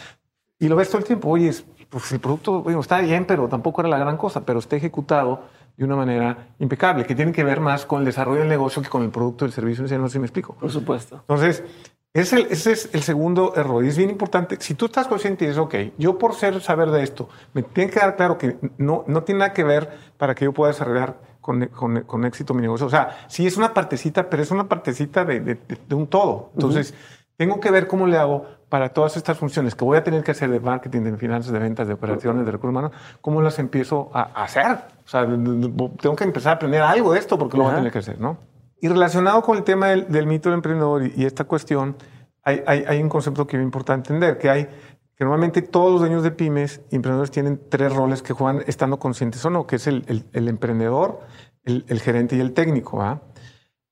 y 0.57 0.67
lo 0.67 0.75
ves 0.75 0.89
todo 0.89 0.99
el 0.99 1.05
tiempo. 1.05 1.29
Oye, 1.29 1.53
pues 1.89 2.11
el 2.11 2.19
producto 2.19 2.61
bueno, 2.61 2.79
está 2.79 2.99
bien, 2.99 3.25
pero 3.25 3.47
tampoco 3.47 3.81
era 3.81 3.89
la 3.89 3.97
gran 3.97 4.17
cosa, 4.17 4.45
pero 4.45 4.59
está 4.59 4.75
ejecutado 4.75 5.43
de 5.77 5.85
una 5.85 5.95
manera 5.95 6.49
impecable, 6.59 7.05
que 7.05 7.15
tiene 7.15 7.31
que 7.31 7.43
ver 7.43 7.61
más 7.61 7.85
con 7.85 7.99
el 7.99 8.05
desarrollo 8.05 8.41
del 8.41 8.49
negocio 8.49 8.81
que 8.81 8.89
con 8.89 9.03
el 9.03 9.11
producto 9.11 9.45
del 9.45 9.53
servicio. 9.53 9.83
No 9.83 10.07
sé 10.07 10.13
si 10.13 10.19
me 10.19 10.25
explico. 10.25 10.55
Por 10.55 10.69
supuesto. 10.69 11.17
Entonces, 11.21 11.63
ese, 12.13 12.47
ese 12.49 12.73
es 12.73 12.89
el 12.93 13.01
segundo 13.01 13.53
error. 13.55 13.85
Y 13.85 13.87
es 13.87 13.97
bien 13.97 14.09
importante. 14.09 14.57
Si 14.59 14.73
tú 14.73 14.87
estás 14.87 15.07
consciente 15.07 15.45
y 15.45 15.47
dices, 15.47 15.61
ok, 15.61 15.75
yo 15.97 16.17
por 16.17 16.33
ser 16.33 16.59
saber 16.59 16.89
de 16.89 17.03
esto, 17.03 17.29
me 17.53 17.63
tiene 17.63 17.91
que 17.91 17.99
dar 17.99 18.17
claro 18.17 18.37
que 18.37 18.57
no, 18.77 19.05
no 19.07 19.23
tiene 19.23 19.39
nada 19.39 19.53
que 19.53 19.63
ver 19.63 19.89
para 20.17 20.35
que 20.35 20.45
yo 20.45 20.51
pueda 20.51 20.73
desarrollar 20.73 21.28
con, 21.49 21.65
con, 21.67 22.01
con 22.01 22.25
éxito 22.25 22.53
mi 22.53 22.61
negocio. 22.61 22.85
O 22.85 22.91
sea, 22.91 23.25
sí 23.27 23.47
es 23.47 23.57
una 23.57 23.73
partecita, 23.73 24.29
pero 24.29 24.43
es 24.43 24.51
una 24.51 24.67
partecita 24.67 25.25
de, 25.25 25.39
de, 25.39 25.57
de 25.87 25.95
un 25.95 26.05
todo. 26.05 26.51
Entonces, 26.53 26.93
tengo 27.37 27.59
que 27.59 27.71
ver 27.71 27.87
cómo 27.87 28.05
le 28.05 28.17
hago 28.17 28.45
para 28.69 28.89
todas 28.89 29.17
estas 29.17 29.35
funciones 29.35 29.73
que 29.73 29.83
voy 29.83 29.97
a 29.97 30.03
tener 30.03 30.23
que 30.23 30.29
hacer 30.29 30.51
de 30.51 30.59
marketing, 30.59 31.01
de 31.01 31.17
finanzas, 31.17 31.51
de 31.51 31.57
ventas, 31.57 31.87
de 31.87 31.95
operaciones, 31.95 32.45
de 32.45 32.51
recursos 32.51 32.69
humanos, 32.69 32.91
¿cómo 33.19 33.41
las 33.41 33.57
empiezo 33.57 34.11
a 34.13 34.43
hacer? 34.43 34.77
O 35.03 35.07
sea, 35.07 35.25
tengo 35.25 36.15
que 36.15 36.23
empezar 36.23 36.51
a 36.51 36.55
aprender 36.57 36.83
algo 36.83 37.13
de 37.13 37.19
esto 37.19 37.39
porque 37.39 37.57
lo 37.57 37.63
voy 37.63 37.73
a 37.73 37.77
tener 37.77 37.91
que 37.91 37.97
hacer, 37.97 38.19
¿no? 38.19 38.37
Y 38.79 38.87
relacionado 38.87 39.41
con 39.41 39.57
el 39.57 39.63
tema 39.63 39.87
del, 39.87 40.27
mito 40.27 40.49
del 40.49 40.57
emprendedor 40.57 41.03
y, 41.03 41.25
esta 41.25 41.45
cuestión, 41.45 41.95
hay, 42.43 42.61
hay, 42.67 42.85
hay, 42.87 43.01
un 43.01 43.09
concepto 43.09 43.47
que 43.47 43.57
es 43.57 43.63
importante 43.63 44.13
entender, 44.13 44.37
que 44.37 44.51
hay 44.51 44.69
que 45.19 45.25
normalmente 45.25 45.61
todos 45.61 45.91
los 45.91 45.99
dueños 45.99 46.23
de 46.23 46.31
pymes 46.31 46.79
y 46.89 46.95
emprendedores 46.95 47.29
tienen 47.29 47.59
tres 47.67 47.93
roles 47.93 48.21
que 48.21 48.31
juegan 48.31 48.63
estando 48.67 48.99
conscientes 48.99 49.43
o 49.43 49.49
no, 49.49 49.67
que 49.67 49.75
es 49.75 49.85
el, 49.85 50.05
emprendedor, 50.31 51.19
el, 51.65 51.83
el, 51.89 51.99
gerente 51.99 52.37
y 52.37 52.39
el 52.39 52.53
técnico. 52.53 53.01
¿ah? 53.01 53.21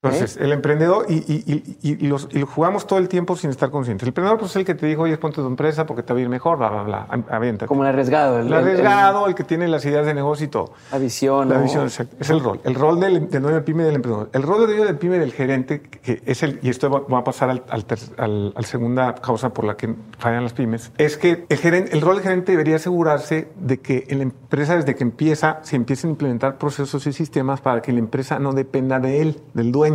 Entonces, 0.03 0.37
el 0.37 0.51
emprendedor, 0.51 1.07
y, 1.09 1.15
y, 1.15 1.43
y, 1.81 2.05
y, 2.05 2.07
los, 2.07 2.31
lo 2.31 2.45
jugamos 2.45 2.85
todo 2.85 2.99
el 2.99 3.09
tiempo 3.09 3.35
sin 3.35 3.49
estar 3.49 3.71
conscientes. 3.71 4.03
El 4.03 4.09
emprendedor 4.09 4.37
pues, 4.37 4.51
es 4.51 4.57
el 4.57 4.63
que 4.65 4.75
te 4.75 4.85
dijo, 4.85 5.01
oye, 5.01 5.17
ponte 5.17 5.37
tu 5.37 5.47
empresa 5.47 5.87
porque 5.87 6.03
te 6.03 6.13
va 6.13 6.19
a 6.19 6.21
ir 6.21 6.29
mejor, 6.29 6.59
bla, 6.59 6.69
bla, 6.69 6.83
bla, 6.83 7.07
aviéntate. 7.31 7.65
Como 7.65 7.81
el 7.81 7.89
arriesgado. 7.89 8.39
El, 8.39 8.53
arriesgado, 8.53 9.25
el, 9.25 9.33
que 9.33 9.43
tiene 9.43 9.67
las 9.67 9.83
ideas 9.85 10.05
de 10.05 10.13
negocio 10.13 10.45
y 10.45 10.49
todo. 10.49 10.73
La 10.91 10.99
visión. 10.99 11.49
La 11.49 11.57
visión, 11.57 11.85
exacto. 11.85 12.15
Es 12.19 12.29
el 12.29 12.41
rol. 12.41 12.61
El 12.63 12.75
rol 12.75 12.99
del, 12.99 13.27
del 13.27 13.41
dueño 13.41 13.65
pyme 13.65 13.81
y 13.81 13.85
del 13.87 13.95
emprendedor. 13.95 14.29
El 14.33 14.43
rol 14.43 14.59
del 14.59 14.67
dueño 14.67 14.85
del 14.85 14.97
pyme 14.97 15.17
del 15.17 15.33
gerente, 15.33 15.81
que 15.81 16.21
es 16.23 16.43
el, 16.43 16.59
y 16.61 16.69
esto 16.69 16.91
va, 16.91 17.17
a 17.17 17.23
pasar 17.23 17.49
al, 17.49 17.63
al, 17.67 18.53
al, 18.55 18.65
segunda 18.65 19.15
causa 19.15 19.49
por 19.49 19.65
la 19.65 19.77
que 19.77 19.95
fallan 20.19 20.43
las 20.43 20.53
pymes, 20.53 20.91
es 20.99 21.17
que 21.17 21.47
el, 21.49 21.57
gerente, 21.57 21.93
el 21.93 22.01
rol 22.01 22.17
del 22.17 22.23
gerente 22.23 22.51
debería 22.51 22.75
asegurarse 22.75 23.47
de 23.59 23.79
que 23.79 24.05
en 24.09 24.19
la 24.19 24.23
empresa, 24.25 24.75
desde 24.75 24.93
que 24.93 25.03
empieza, 25.03 25.57
se 25.63 25.75
empiecen 25.75 26.09
a 26.09 26.11
implementar 26.11 26.59
procesos 26.59 27.07
y 27.07 27.13
sistemas 27.13 27.61
para 27.61 27.81
que 27.81 27.91
la 27.91 27.99
empresa 27.99 28.37
no 28.37 28.53
dependa 28.53 28.99
de 28.99 29.23
él, 29.23 29.41
del 29.55 29.71
dueño 29.71 29.86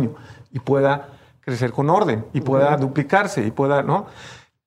y 0.51 0.59
pueda 0.59 1.09
crecer 1.41 1.71
con 1.71 1.89
orden 1.89 2.25
y 2.33 2.41
pueda 2.41 2.75
duplicarse 2.77 3.45
y 3.45 3.51
pueda, 3.51 3.83
¿no? 3.83 4.07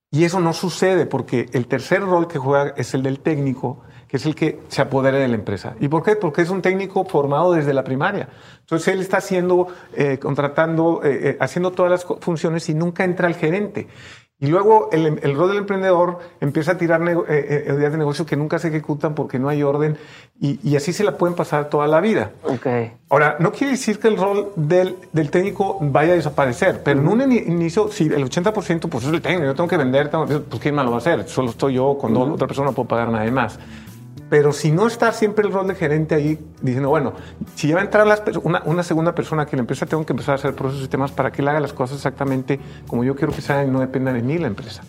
Y 0.09 0.23
eso 0.23 0.39
no 0.39 0.53
sucede 0.53 1.05
porque 1.05 1.47
el 1.51 1.67
tercer 1.67 2.01
rol 2.01 2.27
que 2.27 2.39
juega 2.39 2.73
es 2.77 2.93
el 2.93 3.03
del 3.03 3.19
técnico, 3.19 3.81
que 4.07 4.17
es 4.17 4.25
el 4.25 4.35
que 4.35 4.61
se 4.69 4.81
apodera 4.81 5.17
de 5.17 5.27
la 5.27 5.35
empresa. 5.35 5.75
¿Y 5.81 5.89
por 5.89 6.03
qué? 6.03 6.15
Porque 6.15 6.41
es 6.41 6.49
un 6.49 6.61
técnico 6.61 7.03
formado 7.03 7.51
desde 7.51 7.73
la 7.73 7.83
primaria. 7.83 8.29
Entonces 8.61 8.87
él 8.93 9.01
está 9.01 9.17
haciendo, 9.17 9.67
eh, 9.93 10.17
contratando, 10.17 11.01
eh, 11.03 11.31
eh, 11.31 11.37
haciendo 11.41 11.71
todas 11.71 11.91
las 11.91 12.05
funciones 12.21 12.69
y 12.69 12.73
nunca 12.73 13.03
entra 13.03 13.27
el 13.27 13.35
gerente. 13.35 13.87
Y 14.39 14.47
luego 14.47 14.89
el, 14.91 15.19
el, 15.23 15.35
rol 15.35 15.49
del 15.49 15.57
emprendedor 15.57 16.19
empieza 16.39 16.73
a 16.73 16.77
tirar 16.77 17.01
eh, 17.01 17.17
eh, 17.27 17.73
ideas 17.75 17.91
de 17.91 17.97
negocio 17.97 18.23
que 18.23 18.35
nunca 18.35 18.59
se 18.59 18.67
ejecutan 18.67 19.15
porque 19.15 19.39
no 19.39 19.49
hay 19.49 19.63
orden 19.63 19.97
y, 20.39 20.59
y, 20.61 20.75
así 20.75 20.93
se 20.93 21.03
la 21.03 21.17
pueden 21.17 21.35
pasar 21.35 21.71
toda 21.71 21.87
la 21.87 21.99
vida. 21.99 22.33
Okay. 22.43 22.91
Ahora, 23.09 23.37
no 23.39 23.51
quiere 23.51 23.71
decir 23.71 23.97
que 23.97 24.07
el 24.07 24.15
rol 24.15 24.51
del, 24.55 24.95
del 25.11 25.31
técnico 25.31 25.79
vaya 25.81 26.13
a 26.13 26.15
desaparecer, 26.17 26.83
pero 26.83 26.99
en 26.99 27.07
un 27.07 27.31
inicio, 27.31 27.91
si 27.91 28.03
el 28.03 28.23
80% 28.29 28.87
pues 28.87 29.05
es 29.05 29.11
el 29.11 29.23
técnico, 29.23 29.45
yo 29.45 29.55
tengo 29.55 29.67
que 29.67 29.77
vender, 29.77 30.11
pues 30.11 30.61
¿quién 30.61 30.75
más 30.75 30.85
lo 30.85 30.91
va 30.91 30.97
a 30.97 30.99
hacer? 30.99 31.27
Solo 31.27 31.49
estoy 31.49 31.73
yo, 31.73 31.97
con 31.97 32.15
otra 32.15 32.45
persona 32.45 32.67
no 32.67 32.75
puedo 32.75 32.87
pagar 32.87 33.09
nadie 33.09 33.31
más. 33.31 33.57
Pero 34.29 34.51
si 34.51 34.71
no 34.71 34.87
está 34.87 35.11
siempre 35.13 35.45
el 35.45 35.53
rol 35.53 35.67
de 35.67 35.75
gerente 35.75 36.15
ahí 36.15 36.39
diciendo, 36.61 36.89
bueno, 36.89 37.13
si 37.55 37.67
ya 37.67 37.75
va 37.75 37.81
a 37.81 37.85
entrar 37.85 38.07
una, 38.43 38.61
una, 38.65 38.83
segunda 38.83 39.15
persona 39.15 39.45
que 39.45 39.55
la 39.55 39.61
empresa, 39.61 39.85
tengo 39.85 40.05
que 40.05 40.13
empezar 40.13 40.33
a 40.33 40.35
hacer 40.35 40.53
procesos 40.53 40.85
y 40.85 40.89
temas 40.89 41.11
para 41.11 41.31
que 41.31 41.41
él 41.41 41.47
haga 41.47 41.59
las 41.59 41.73
cosas 41.73 41.97
exactamente 41.97 42.59
como 42.87 43.03
yo 43.03 43.15
quiero 43.15 43.33
que 43.33 43.41
sea 43.41 43.63
y 43.63 43.69
no 43.69 43.79
dependa 43.79 44.11
de 44.11 44.21
mí 44.21 44.37
la 44.37 44.47
empresa. 44.47 44.83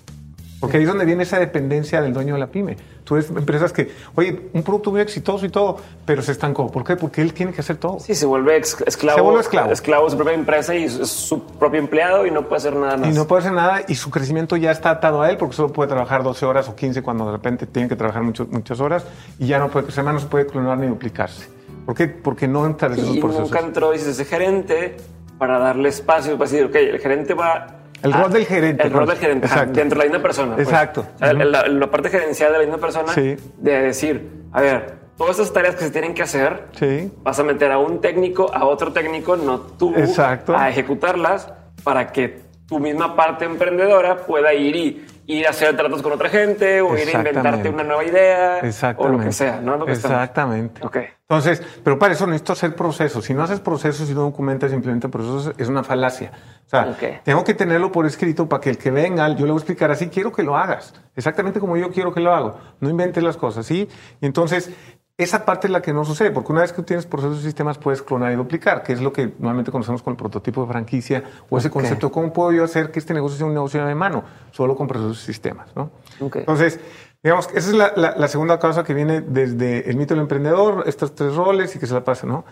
Porque 0.60 0.76
ahí 0.76 0.82
es 0.82 0.88
donde 0.88 1.04
viene 1.04 1.22
esa 1.22 1.38
dependencia 1.38 2.02
del 2.02 2.12
dueño 2.12 2.34
de 2.34 2.40
la 2.40 2.48
pyme. 2.48 2.76
Tú 3.04 3.14
ves 3.14 3.30
empresas 3.30 3.72
que, 3.72 3.90
oye, 4.16 4.50
un 4.52 4.62
producto 4.62 4.90
muy 4.90 5.00
exitoso 5.00 5.46
y 5.46 5.50
todo, 5.50 5.76
pero 6.04 6.20
se 6.20 6.32
estancó. 6.32 6.70
¿Por 6.70 6.84
qué? 6.84 6.96
Porque 6.96 7.22
él 7.22 7.32
tiene 7.32 7.52
que 7.52 7.60
hacer 7.60 7.76
todo. 7.76 8.00
Sí, 8.00 8.14
se 8.14 8.26
vuelve 8.26 8.56
esclavo. 8.56 9.16
Se 9.16 9.22
vuelve 9.22 9.40
esclavo. 9.40 9.72
Esclavo 9.72 10.04
de 10.06 10.10
su 10.10 10.16
propia 10.16 10.34
empresa 10.34 10.74
y 10.74 10.84
es 10.84 10.92
su 11.08 11.42
propio 11.42 11.78
empleado 11.78 12.26
y 12.26 12.30
no 12.30 12.42
puede 12.42 12.56
hacer 12.56 12.74
nada 12.74 12.96
más. 12.96 13.08
Y 13.08 13.12
no 13.12 13.26
puede 13.26 13.40
hacer 13.40 13.52
nada 13.52 13.82
y 13.86 13.94
su 13.94 14.10
crecimiento 14.10 14.56
ya 14.56 14.72
está 14.72 14.90
atado 14.90 15.22
a 15.22 15.30
él 15.30 15.36
porque 15.36 15.54
solo 15.54 15.72
puede 15.72 15.88
trabajar 15.88 16.22
12 16.24 16.44
horas 16.44 16.68
o 16.68 16.74
15 16.74 17.02
cuando 17.02 17.26
de 17.26 17.32
repente 17.32 17.66
tiene 17.66 17.88
que 17.88 17.96
trabajar 17.96 18.22
muchas 18.22 18.80
horas 18.80 19.04
y 19.38 19.46
ya 19.46 19.58
no 19.58 19.70
puede 19.70 19.86
crecer 19.86 20.04
más, 20.04 20.14
no 20.14 20.20
se 20.20 20.26
puede 20.26 20.46
clonar 20.46 20.78
ni 20.78 20.88
duplicarse. 20.88 21.48
¿Por 21.86 21.94
qué? 21.94 22.08
Porque 22.08 22.48
no 22.48 22.66
entra 22.66 22.88
en 22.88 22.94
esos 22.94 23.16
procesos. 23.16 23.50
nunca 23.50 23.60
entró, 23.60 23.92
dices, 23.92 24.08
ese 24.08 24.24
gerente 24.24 24.96
para 25.38 25.58
darle 25.58 25.88
espacio, 25.88 26.36
para 26.36 26.50
decir, 26.50 26.66
ok, 26.66 26.74
el 26.74 26.98
gerente 26.98 27.32
va 27.32 27.78
el 28.02 28.12
rol 28.12 28.32
del 28.32 28.46
gerente. 28.46 28.82
El 28.84 28.92
rol 28.92 29.06
del 29.06 29.18
gerente. 29.18 29.46
Exacto. 29.46 29.72
Dentro 29.72 29.98
de 29.98 30.04
la 30.04 30.10
misma 30.10 30.22
persona. 30.22 30.54
Pues. 30.54 30.68
Exacto. 30.68 31.06
la, 31.20 31.90
parte 31.90 32.10
gerencial 32.10 32.52
de 32.52 32.58
la 32.58 32.64
misma 32.64 32.78
persona. 32.78 33.12
Sí. 33.12 33.36
De 33.56 33.82
decir, 33.82 34.30
a 34.52 34.60
ver, 34.60 34.98
todas 35.16 35.38
esas 35.38 35.52
tareas 35.52 35.74
que 35.74 35.84
se 35.84 35.90
tienen 35.90 36.14
que 36.14 36.22
hacer, 36.22 36.68
sí. 36.78 37.10
vas 37.22 37.38
a 37.38 37.44
meter 37.44 37.72
a 37.72 37.78
un 37.78 38.00
técnico, 38.00 38.52
a 38.54 38.64
otro 38.64 38.92
técnico, 38.92 39.36
no 39.36 39.60
tú, 39.60 39.92
Exacto. 39.96 40.56
a 40.56 40.68
ejecutarlas 40.68 41.52
para 41.82 42.12
que 42.12 42.40
tu 42.66 42.78
misma 42.78 43.16
parte 43.16 43.44
emprendedora 43.44 44.18
pueda 44.26 44.52
ir 44.54 44.76
y 44.76 45.06
ir 45.28 45.46
a 45.46 45.50
hacer 45.50 45.76
tratos 45.76 46.02
con 46.02 46.12
otra 46.12 46.30
gente 46.30 46.80
o 46.80 46.96
ir 46.96 47.14
a 47.14 47.18
inventarte 47.18 47.68
una 47.68 47.84
nueva 47.84 48.02
idea 48.02 48.60
o 48.96 49.08
lo 49.08 49.20
que 49.20 49.30
sea, 49.30 49.60
¿no? 49.60 49.86
Exactamente. 49.86 50.84
Okay. 50.84 51.06
Entonces, 51.20 51.62
pero 51.84 51.98
para 51.98 52.14
eso 52.14 52.26
necesito 52.26 52.54
hacer 52.54 52.74
procesos. 52.74 53.26
Si 53.26 53.34
no 53.34 53.42
haces 53.42 53.60
procesos 53.60 54.08
y 54.08 54.14
no 54.14 54.22
documentas 54.22 54.70
simplemente 54.70 55.10
procesos, 55.10 55.54
es 55.58 55.68
una 55.68 55.84
falacia. 55.84 56.32
O 56.66 56.70
sea, 56.70 56.96
tengo 57.22 57.44
que 57.44 57.52
tenerlo 57.52 57.92
por 57.92 58.06
escrito 58.06 58.48
para 58.48 58.62
que 58.62 58.70
el 58.70 58.78
que 58.78 58.90
venga, 58.90 59.28
yo 59.28 59.44
le 59.44 59.52
voy 59.52 59.58
a 59.58 59.62
explicar 59.62 59.90
así, 59.90 60.08
quiero 60.08 60.32
que 60.32 60.42
lo 60.42 60.56
hagas. 60.56 60.94
Exactamente 61.14 61.60
como 61.60 61.76
yo 61.76 61.90
quiero 61.90 62.14
que 62.14 62.20
lo 62.20 62.34
haga. 62.34 62.54
No 62.80 62.88
inventes 62.88 63.22
las 63.22 63.36
cosas, 63.36 63.66
¿sí? 63.66 63.86
Y 64.22 64.26
entonces, 64.26 64.70
esa 65.18 65.44
parte 65.44 65.66
es 65.66 65.72
la 65.72 65.82
que 65.82 65.92
no 65.92 66.04
sucede, 66.04 66.30
porque 66.30 66.52
una 66.52 66.60
vez 66.60 66.72
que 66.72 66.80
tienes 66.82 67.04
procesos 67.04 67.40
y 67.40 67.42
sistemas 67.42 67.76
puedes 67.76 68.02
clonar 68.02 68.30
y 68.32 68.36
duplicar, 68.36 68.84
que 68.84 68.92
es 68.92 69.00
lo 69.00 69.12
que 69.12 69.26
normalmente 69.40 69.72
conocemos 69.72 70.00
con 70.00 70.12
el 70.12 70.16
prototipo 70.16 70.62
de 70.62 70.68
franquicia 70.68 71.24
o 71.50 71.58
ese 71.58 71.70
concepto, 71.70 72.12
¿cómo 72.12 72.32
puedo 72.32 72.52
yo 72.52 72.62
hacer 72.62 72.92
que 72.92 73.00
este 73.00 73.14
negocio 73.14 73.36
sea 73.36 73.46
un 73.46 73.52
negocio 73.52 73.84
de 73.84 73.94
mano? 73.96 74.22
Solo 74.52 74.76
con 74.76 74.86
procesos 74.86 75.20
y 75.24 75.26
sistemas, 75.26 75.74
¿no? 75.74 75.90
Entonces, 76.20 76.78
digamos, 77.20 77.48
esa 77.52 77.70
es 77.70 77.96
la, 77.96 78.28
segunda 78.28 78.60
causa 78.60 78.84
que 78.84 78.94
viene 78.94 79.20
desde 79.20 79.90
el 79.90 79.96
mito 79.96 80.14
del 80.14 80.22
emprendedor, 80.22 80.84
estos 80.86 81.16
tres 81.16 81.34
roles 81.34 81.74
y 81.74 81.80
que 81.80 81.88
se 81.88 81.94
la 81.94 82.04
pasa, 82.04 82.24
¿no? 82.24 82.44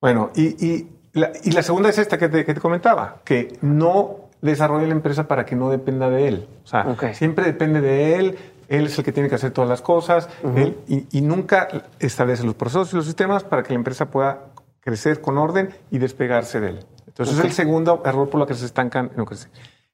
Bueno, 0.00 0.32
y, 0.34 0.88
la, 1.12 1.62
segunda 1.62 1.90
es 1.90 1.98
esta 1.98 2.18
que 2.18 2.28
te, 2.28 2.44
que 2.44 2.54
te 2.54 2.60
comentaba, 2.60 3.20
que 3.24 3.56
no 3.60 4.30
desarrolla 4.44 4.86
la 4.88 4.94
empresa 4.94 5.28
para 5.28 5.46
que 5.46 5.54
no 5.54 5.70
dependa 5.70 6.10
de 6.10 6.26
él. 6.26 6.48
O 6.64 6.66
sea, 6.66 7.14
siempre 7.14 7.44
depende 7.44 7.80
de 7.80 8.16
él, 8.16 8.38
él 8.76 8.86
es 8.86 8.98
el 8.98 9.04
que 9.04 9.12
tiene 9.12 9.28
que 9.28 9.34
hacer 9.34 9.50
todas 9.52 9.68
las 9.68 9.82
cosas, 9.82 10.28
él, 10.56 10.78
y, 10.86 11.20
nunca 11.20 11.68
establece 11.98 12.44
los 12.44 12.54
procesos 12.54 12.92
y 12.92 12.96
los 12.96 13.06
sistemas 13.06 13.44
para 13.44 13.62
que 13.62 13.70
la 13.70 13.78
empresa 13.78 14.10
pueda 14.10 14.46
crecer 14.80 15.20
con 15.20 15.38
orden 15.38 15.74
y 15.90 15.98
despegarse 15.98 16.60
de 16.60 16.68
él. 16.70 16.86
Entonces 17.06 17.38
es 17.38 17.44
el 17.44 17.52
segundo 17.52 18.02
error 18.04 18.28
por 18.28 18.40
lo 18.40 18.46
que 18.46 18.54
se 18.54 18.66
estancan 18.66 19.10
en 19.16 19.24
crecer. 19.24 19.50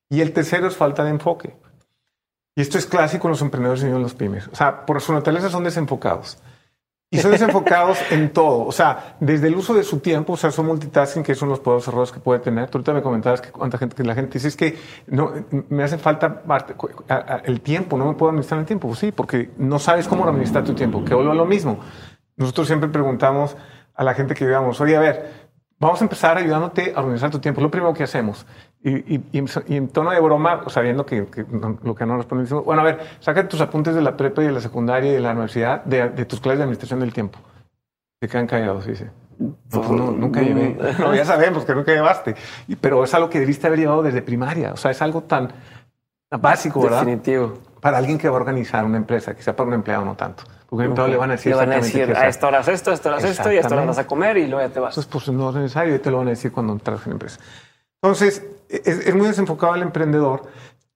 Y 0.08 0.20
el 0.20 0.32
tercero 0.32 0.66
es 0.66 0.76
falta 0.76 1.04
de 1.04 1.10
enfoque. 1.10 1.54
Y 2.56 2.62
esto 2.62 2.78
es 2.78 2.86
clásico 2.86 3.28
en 3.28 3.32
los 3.32 3.42
emprendedores 3.42 3.82
y 3.84 3.86
en 3.86 4.02
los 4.02 4.14
pymes. 4.14 4.48
O 4.48 4.56
sea, 4.56 4.84
por 4.84 5.00
su 5.00 5.12
naturaleza 5.12 5.48
son 5.48 5.64
desenfocados. 5.64 6.38
Y 7.12 7.18
son 7.18 7.32
desenfocados 7.32 7.98
en 8.12 8.32
todo. 8.32 8.64
O 8.64 8.70
sea, 8.70 9.16
desde 9.18 9.48
el 9.48 9.56
uso 9.56 9.74
de 9.74 9.82
su 9.82 9.98
tiempo, 9.98 10.34
o 10.34 10.36
sea, 10.36 10.52
son 10.52 10.66
multitasking, 10.66 11.24
que 11.24 11.34
son 11.34 11.48
los 11.48 11.58
poderosos 11.58 11.92
errores 11.92 12.12
que 12.12 12.20
puede 12.20 12.38
tener. 12.38 12.70
Tú 12.70 12.78
ahorita 12.78 12.92
me 12.92 13.02
comentabas 13.02 13.40
que 13.40 13.50
cuánta 13.50 13.78
gente, 13.78 13.96
que 13.96 14.04
la 14.04 14.14
gente 14.14 14.34
dice 14.34 14.46
es 14.46 14.56
que 14.56 14.78
no, 15.08 15.32
me 15.68 15.82
hace 15.82 15.98
falta 15.98 16.42
el 17.44 17.60
tiempo, 17.62 17.98
no 17.98 18.06
me 18.06 18.14
puedo 18.14 18.30
administrar 18.30 18.60
el 18.60 18.66
tiempo. 18.66 18.86
Pues 18.86 19.00
sí, 19.00 19.10
porque 19.10 19.50
no 19.58 19.80
sabes 19.80 20.06
cómo 20.06 20.24
administrar 20.24 20.62
tu 20.62 20.74
tiempo, 20.74 21.04
que 21.04 21.12
vuelvo 21.12 21.32
a 21.32 21.34
lo 21.34 21.46
mismo. 21.46 21.80
Nosotros 22.36 22.68
siempre 22.68 22.88
preguntamos 22.88 23.56
a 23.96 24.04
la 24.04 24.14
gente 24.14 24.34
que 24.34 24.46
digamos, 24.46 24.80
oye, 24.80 24.96
a 24.96 25.00
ver, 25.00 25.49
vamos 25.80 26.00
a 26.00 26.04
empezar 26.04 26.36
ayudándote 26.36 26.92
a 26.94 27.00
organizar 27.00 27.30
tu 27.30 27.40
tiempo. 27.40 27.60
Lo 27.60 27.70
primero 27.70 27.92
que 27.94 28.04
hacemos. 28.04 28.46
Y, 28.82 29.20
en 29.34 29.88
tono 29.88 30.10
de 30.10 30.20
broma, 30.20 30.62
sabiendo 30.68 31.04
que, 31.04 31.26
lo 31.82 31.94
que 31.94 32.06
no 32.06 32.16
respondemos, 32.16 32.64
bueno, 32.64 32.82
a 32.82 32.84
ver, 32.84 33.00
saca 33.18 33.48
tus 33.48 33.60
apuntes 33.60 33.94
de 33.94 34.02
la 34.02 34.16
prepa 34.16 34.42
y 34.42 34.46
de 34.46 34.52
la 34.52 34.60
secundaria 34.60 35.10
y 35.10 35.14
de 35.14 35.20
la 35.20 35.32
universidad 35.32 35.82
de, 35.84 36.24
tus 36.26 36.40
clases 36.40 36.58
de 36.58 36.64
administración 36.64 37.00
del 37.00 37.12
tiempo. 37.12 37.38
Se 38.20 38.28
quedan 38.28 38.46
callados, 38.46 38.86
dice. 38.86 39.10
Pues 39.70 39.90
no, 39.90 40.10
nunca 40.10 40.42
llevé. 40.42 40.76
No, 40.98 41.14
ya 41.14 41.24
sabemos 41.24 41.64
que 41.64 41.74
nunca 41.74 41.92
llevaste. 41.92 42.34
Pero 42.80 43.02
es 43.02 43.14
algo 43.14 43.30
que 43.30 43.40
debiste 43.40 43.66
haber 43.66 43.78
llevado 43.78 44.02
desde 44.02 44.20
primaria. 44.20 44.74
O 44.74 44.76
sea, 44.76 44.90
es 44.90 45.00
algo 45.00 45.22
tan 45.22 45.50
básico, 46.30 46.82
¿verdad? 46.82 47.00
Definitivo. 47.00 47.58
Para 47.80 47.98
alguien 47.98 48.18
que 48.18 48.28
va 48.28 48.36
a 48.36 48.40
organizar 48.40 48.84
una 48.84 48.96
empresa, 48.96 49.34
quizá 49.34 49.56
para 49.56 49.68
un 49.68 49.74
empleado 49.74 50.04
no 50.04 50.14
tanto. 50.14 50.44
Porque 50.68 50.86
okay. 50.86 51.10
le 51.10 51.16
van 51.16 51.30
a 51.30 51.32
decir, 51.32 51.52
le 51.52 51.56
van 51.56 51.72
a, 51.72 51.76
decir 51.76 52.14
a 52.14 52.28
esta 52.28 52.46
hora 52.46 52.60
esto, 52.60 52.90
a 52.90 52.94
esta 52.94 53.08
hora 53.08 53.18
esto 53.18 53.52
y 53.52 53.56
a 53.56 53.60
esta 53.60 53.74
hora 53.74 53.84
vas 53.84 53.98
a 53.98 54.06
comer 54.06 54.36
y 54.36 54.46
luego 54.46 54.66
ya 54.66 54.72
te 54.72 54.78
vas. 54.78 54.96
Entonces, 54.96 55.10
pues 55.10 55.28
no 55.36 55.50
es 55.50 55.56
necesario 55.56 55.96
y 55.96 55.98
te 55.98 56.10
lo 56.10 56.18
van 56.18 56.28
a 56.28 56.30
decir 56.30 56.52
cuando 56.52 56.72
entras 56.72 57.00
en 57.06 57.10
la 57.10 57.12
empresa. 57.14 57.40
Entonces, 58.02 58.44
es, 58.68 59.14
muy 59.14 59.26
desenfocado 59.26 59.74
el 59.74 59.82
emprendedor 59.82 60.42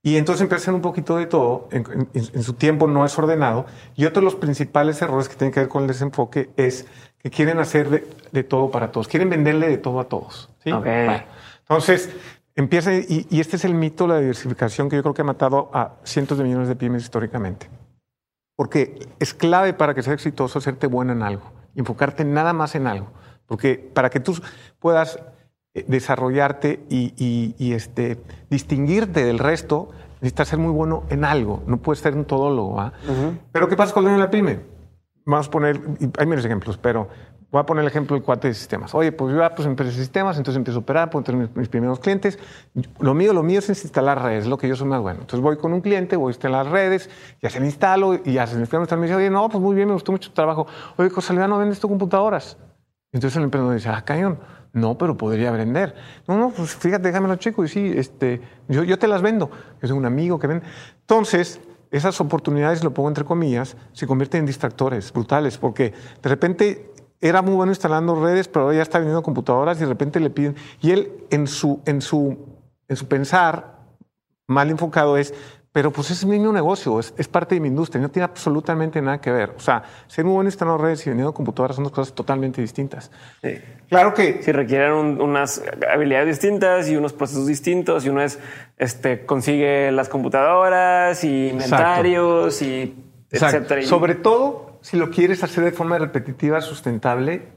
y 0.02 0.16
entonces 0.16 0.42
empieza 0.42 0.72
un 0.72 0.80
poquito 0.80 1.16
de 1.16 1.26
todo, 1.26 1.68
en, 1.72 2.42
su 2.42 2.52
tiempo 2.52 2.86
no 2.86 3.04
es 3.04 3.18
ordenado. 3.18 3.66
Y 3.96 4.04
otro 4.04 4.20
de 4.20 4.26
los 4.26 4.36
principales 4.36 5.00
errores 5.02 5.28
que 5.28 5.34
tienen 5.34 5.52
que 5.52 5.60
ver 5.60 5.68
con 5.68 5.82
el 5.82 5.88
desenfoque 5.88 6.50
es 6.56 6.86
que 7.18 7.30
quieren 7.30 7.58
hacer 7.58 8.04
de, 8.30 8.44
todo 8.44 8.70
para 8.70 8.92
todos, 8.92 9.08
quieren 9.08 9.30
venderle 9.30 9.68
de 9.68 9.78
todo 9.78 10.00
a 10.00 10.04
todos. 10.04 10.50
¿sí? 10.62 10.70
entonces, 10.70 12.10
empieza, 12.54 12.94
y, 12.94 13.26
y, 13.30 13.40
este 13.40 13.56
es 13.56 13.64
el 13.64 13.74
mito, 13.74 14.06
la 14.06 14.18
diversificación 14.18 14.88
que 14.88 14.96
yo 14.96 15.02
creo 15.02 15.14
que 15.14 15.22
ha 15.22 15.24
matado 15.24 15.70
a 15.72 15.96
cientos 16.04 16.38
de 16.38 16.44
millones 16.44 16.68
de 16.68 16.76
pymes 16.76 17.02
históricamente. 17.02 17.68
Porque 18.56 19.08
es 19.18 19.34
clave 19.34 19.72
para 19.72 19.94
que 19.94 20.02
seas 20.02 20.14
exitoso 20.14 20.58
hacerte 20.58 20.86
bueno 20.86 21.12
en 21.12 21.22
algo, 21.22 21.52
enfocarte 21.74 22.24
nada 22.24 22.52
más 22.52 22.74
en 22.74 22.86
algo. 22.86 23.08
Porque 23.46 23.76
para 23.92 24.10
que 24.10 24.20
tú 24.20 24.38
puedas 24.78 25.18
eh, 25.74 25.84
desarrollarte 25.88 26.84
y, 26.88 27.72
este, 27.72 28.22
distinguirte 28.48 29.24
del 29.24 29.38
resto, 29.38 29.88
necesitas 30.20 30.48
ser 30.48 30.58
muy 30.58 30.72
bueno 30.72 31.04
en 31.10 31.24
algo. 31.24 31.62
No 31.66 31.78
puedes 31.78 32.00
ser 32.00 32.14
un 32.14 32.24
todólogo. 32.24 32.80
¿ah? 32.80 32.92
Pero 33.52 33.68
¿qué 33.68 33.76
pasa 33.76 33.92
con 33.92 34.18
la 34.18 34.30
pyme? 34.30 34.60
Vamos 35.26 35.48
a 35.48 35.50
poner, 35.50 35.80
hay 36.18 36.26
menos 36.26 36.44
ejemplos, 36.44 36.78
pero 36.78 37.08
voy 37.54 37.60
a 37.60 37.66
poner 37.66 37.82
el 37.82 37.88
ejemplo 37.88 38.16
del 38.16 38.24
cuate 38.24 38.48
de 38.48 38.54
sistemas. 38.54 38.96
Oye, 38.96 39.12
pues 39.12 39.32
yo 39.32 39.38
ya 39.38 39.54
pues 39.54 39.68
empecé 39.68 39.92
sistemas, 39.92 40.36
entonces 40.38 40.56
empiezo 40.56 40.80
a 40.80 40.82
operar, 40.82 41.08
puedo 41.08 41.22
tener 41.22 41.48
mis, 41.54 41.68
primeros 41.68 42.00
clientes. 42.00 42.36
Lo 42.98 43.14
mío, 43.14 43.32
lo 43.32 43.44
mío 43.44 43.60
es 43.60 43.68
instalar 43.68 44.20
redes, 44.20 44.48
lo 44.48 44.58
que 44.58 44.66
yo 44.66 44.74
soy 44.74 44.88
más 44.88 45.00
bueno. 45.00 45.20
Entonces 45.20 45.40
voy 45.40 45.56
con 45.56 45.72
un 45.72 45.80
cliente, 45.80 46.16
voy 46.16 46.30
a 46.30 46.32
instalar 46.32 46.66
redes, 46.66 47.08
ya 47.40 47.50
se 47.50 47.60
me 47.60 47.66
instalo 47.66 48.14
y 48.24 48.32
ya 48.32 48.48
se 48.48 48.56
me 48.56 48.62
instalan. 48.62 48.98
Me 48.98 49.06
dice, 49.06 49.14
oye, 49.14 49.30
no, 49.30 49.48
pues 49.48 49.62
muy 49.62 49.76
bien, 49.76 49.86
me 49.86 49.94
gustó 49.94 50.10
mucho 50.10 50.30
tu 50.30 50.34
trabajo. 50.34 50.66
Oye, 50.96 51.10
Cosalidad, 51.10 51.46
¿no 51.46 51.56
vendes 51.56 51.78
tu 51.78 51.86
computadoras? 51.86 52.58
Entonces 53.12 53.36
el 53.36 53.44
emprendedor 53.44 53.76
dice, 53.76 53.88
ah, 53.88 54.02
cañón. 54.04 54.40
No, 54.72 54.98
pero 54.98 55.16
podría 55.16 55.52
vender. 55.52 55.94
No, 56.26 56.36
no, 56.36 56.50
pues 56.50 56.74
fíjate, 56.74 57.06
déjamelo 57.06 57.36
chico 57.36 57.64
y 57.64 57.68
sí, 57.68 57.92
este, 57.96 58.40
yo, 58.66 58.82
yo 58.82 58.98
te 58.98 59.06
las 59.06 59.22
vendo. 59.22 59.48
Yo 59.80 59.86
tengo 59.86 60.00
un 60.00 60.06
amigo 60.06 60.40
que 60.40 60.48
vende. 60.48 60.66
Entonces, 61.02 61.60
esas 61.92 62.20
oportunidades, 62.20 62.82
lo 62.82 62.92
pongo 62.92 63.08
entre 63.08 63.24
comillas, 63.24 63.76
se 63.92 64.08
convierten 64.08 64.40
en 64.40 64.46
distractores 64.46 65.12
brutales, 65.12 65.58
porque 65.58 65.92
de 66.20 66.28
repente 66.28 66.93
era 67.20 67.42
muy 67.42 67.54
bueno 67.54 67.72
instalando 67.72 68.14
redes, 68.14 68.48
pero 68.48 68.66
ahora 68.66 68.76
ya 68.76 68.82
está 68.82 68.98
vendiendo 68.98 69.22
computadoras 69.22 69.78
y 69.78 69.80
de 69.80 69.86
repente 69.86 70.20
le 70.20 70.30
piden. 70.30 70.56
Y 70.80 70.90
él, 70.90 71.12
en 71.30 71.46
su, 71.46 71.80
en 71.86 72.02
su, 72.02 72.36
en 72.88 72.96
su 72.96 73.08
pensar 73.08 73.78
mal 74.46 74.70
enfocado, 74.70 75.16
es 75.16 75.32
pero 75.74 75.90
pues 75.90 76.08
es 76.12 76.24
mi 76.24 76.38
mismo 76.38 76.52
negocio, 76.52 77.00
es, 77.00 77.26
parte 77.26 77.56
de 77.56 77.60
mi 77.60 77.66
industria, 77.66 78.00
no 78.00 78.08
tiene 78.08 78.22
absolutamente 78.22 79.02
nada 79.02 79.20
que 79.20 79.32
ver. 79.32 79.54
O 79.56 79.58
sea, 79.58 79.82
ser 80.06 80.24
muy 80.24 80.34
bueno 80.34 80.46
instalando 80.46 80.80
redes 80.80 81.04
y 81.04 81.10
vendiendo 81.10 81.34
computadoras 81.34 81.74
son 81.74 81.82
dos 81.82 81.92
cosas 81.92 82.14
totalmente 82.14 82.60
distintas. 82.60 83.10
Claro 83.88 84.14
que... 84.14 84.40
Si 84.40 84.52
requieren 84.52 85.20
unas 85.20 85.64
habilidades 85.92 86.28
distintas 86.28 86.88
y 86.88 86.94
unos 86.94 87.12
procesos 87.12 87.48
distintos 87.48 88.06
y 88.06 88.08
uno 88.08 88.22
es, 88.22 88.38
este, 88.78 89.26
consigue 89.26 89.90
las 89.90 90.08
computadoras 90.08 91.24
y 91.24 91.48
inventarios 91.48 92.62
y 92.62 92.94
etcétera. 93.32 93.82
Sobre 93.82 94.14
todo 94.14 94.73
si 94.84 94.98
lo 94.98 95.10
quieres 95.10 95.42
hacer 95.42 95.64
de 95.64 95.72
forma 95.72 95.96
repetitiva, 95.96 96.60
sustentable 96.60 97.48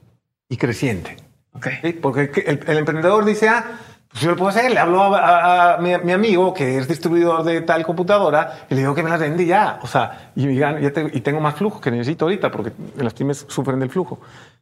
y 0.48 0.56
creciente. 0.56 1.18
Okay. 1.52 1.92
Porque 1.92 2.32
el 2.46 2.78
emprendedor 2.78 3.26
dice, 3.26 3.50
ah, 3.50 3.66
pues 4.08 4.24
yo 4.24 4.30
lo 4.30 4.38
puedo 4.38 4.48
hacer, 4.48 4.72
le 4.72 4.80
hablo 4.80 5.14
a, 5.14 5.78
mi, 5.82 6.14
amigo 6.14 6.54
que 6.54 6.78
es 6.78 6.88
distribuidor 6.88 7.44
de 7.44 7.60
tal 7.62 7.86
computadora 7.86 8.66
y 8.70 8.76
le 8.76 8.80
digo 8.80 8.96
que 8.96 9.04
me 9.04 9.10
las 9.10 9.20
vende 9.20 9.46
ya. 9.46 9.78
O 9.82 9.88
sea, 9.88 10.32
y, 10.38 10.56
ya 10.56 10.80
y 10.80 11.20
tengo 11.20 11.42
más 11.42 11.56
flujo 11.56 11.82
que 11.82 11.92
necesito 11.92 12.24
ahorita 12.24 12.50
porque 12.50 12.72
las 12.96 13.14
pymes 13.14 13.46
sufren 13.50 13.78
del 13.82 13.90
flujo. 13.90 14.22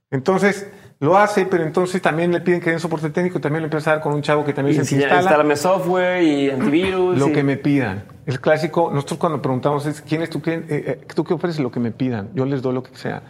Entonces, 0.10 0.68
lo 1.00 1.18
hace, 1.18 1.46
pero 1.46 1.64
entonces 1.64 2.02
también 2.02 2.32
le 2.32 2.40
piden 2.42 2.62
que 2.62 2.70
den 2.70 2.80
soporte 2.80 3.10
técnico, 3.10 3.40
también 3.42 3.62
lo 3.62 3.66
empieza 3.66 3.92
a 3.92 3.94
dar 3.96 4.04
con 4.04 4.14
un 4.14 4.22
chavo 4.22 4.46
que 4.46 4.54
también 4.54 4.86
se 4.86 4.96
instala. 4.96 5.22
Instálame 5.22 5.56
software 5.56 6.24
y 6.24 6.50
antivirus. 6.50 7.18
Lo 7.18 7.32
que 7.32 7.44
me 7.44 7.58
pidan. 7.58 8.06
El 8.26 8.40
clásico, 8.40 8.90
nosotros 8.94 9.20
cuando 9.20 9.42
preguntamos 9.42 9.86
es, 9.86 10.02
¿quién 10.02 10.22
es 10.22 10.30
tu 10.30 10.42
cliente? 10.42 10.74
Eh, 10.74 10.84
eh, 10.88 11.08
¿Tú 11.14 11.24
qué 11.24 11.34
ofreces? 11.34 11.60
Lo 11.60 11.72
que 11.72 11.80
me 11.80 11.92
pidan. 11.92 12.30
Yo 12.34 12.46
les 12.46 12.62
doy 12.62 12.74
lo 12.74 12.82
que 12.82 12.96
sea. 12.96 13.22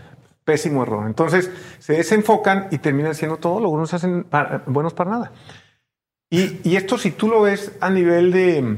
Pésimo 0.44 0.84
error. 0.84 1.08
Entonces, 1.08 1.50
se 1.80 1.94
desenfocan 1.94 2.68
y 2.70 2.78
terminan 2.78 3.16
siendo 3.16 3.38
todo, 3.38 3.60
luego 3.60 3.78
no 3.78 3.88
se 3.88 3.96
hacen 3.96 4.28
buenos 4.68 4.94
para 4.94 5.10
nada. 5.10 5.32
Y, 6.30 6.76
esto 6.76 6.98
si 6.98 7.12
tú 7.12 7.28
lo 7.28 7.42
ves 7.42 7.72
a 7.80 7.90
nivel 7.90 8.32
de, 8.32 8.78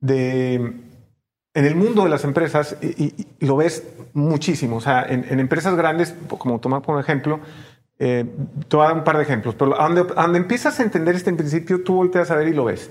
de 0.00 0.54
en 0.54 1.64
el 1.64 1.74
mundo 1.74 2.04
de 2.04 2.10
las 2.10 2.24
empresas, 2.24 2.76
y, 2.82 3.12
lo 3.40 3.56
ves 3.56 3.86
muchísimo, 4.14 4.76
o 4.76 4.80
sea, 4.80 5.04
en, 5.08 5.38
empresas 5.38 5.76
grandes, 5.76 6.14
como 6.26 6.58
tomar 6.58 6.82
por 6.82 6.98
ejemplo, 7.00 7.40
eh, 7.98 8.24
te 8.68 8.76
voy 8.76 8.84
a 8.84 8.88
dar 8.88 8.98
un 8.98 9.04
par 9.04 9.16
de 9.16 9.22
ejemplos, 9.22 9.54
pero 9.54 9.74
donde, 9.76 10.04
donde 10.04 10.38
empiezas 10.38 10.78
a 10.80 10.82
entender 10.82 11.14
este 11.14 11.30
en 11.30 11.36
principio, 11.36 11.82
tú 11.82 11.94
volteas 11.94 12.30
a 12.30 12.36
ver 12.36 12.48
y 12.48 12.54
lo 12.54 12.64
ves. 12.64 12.90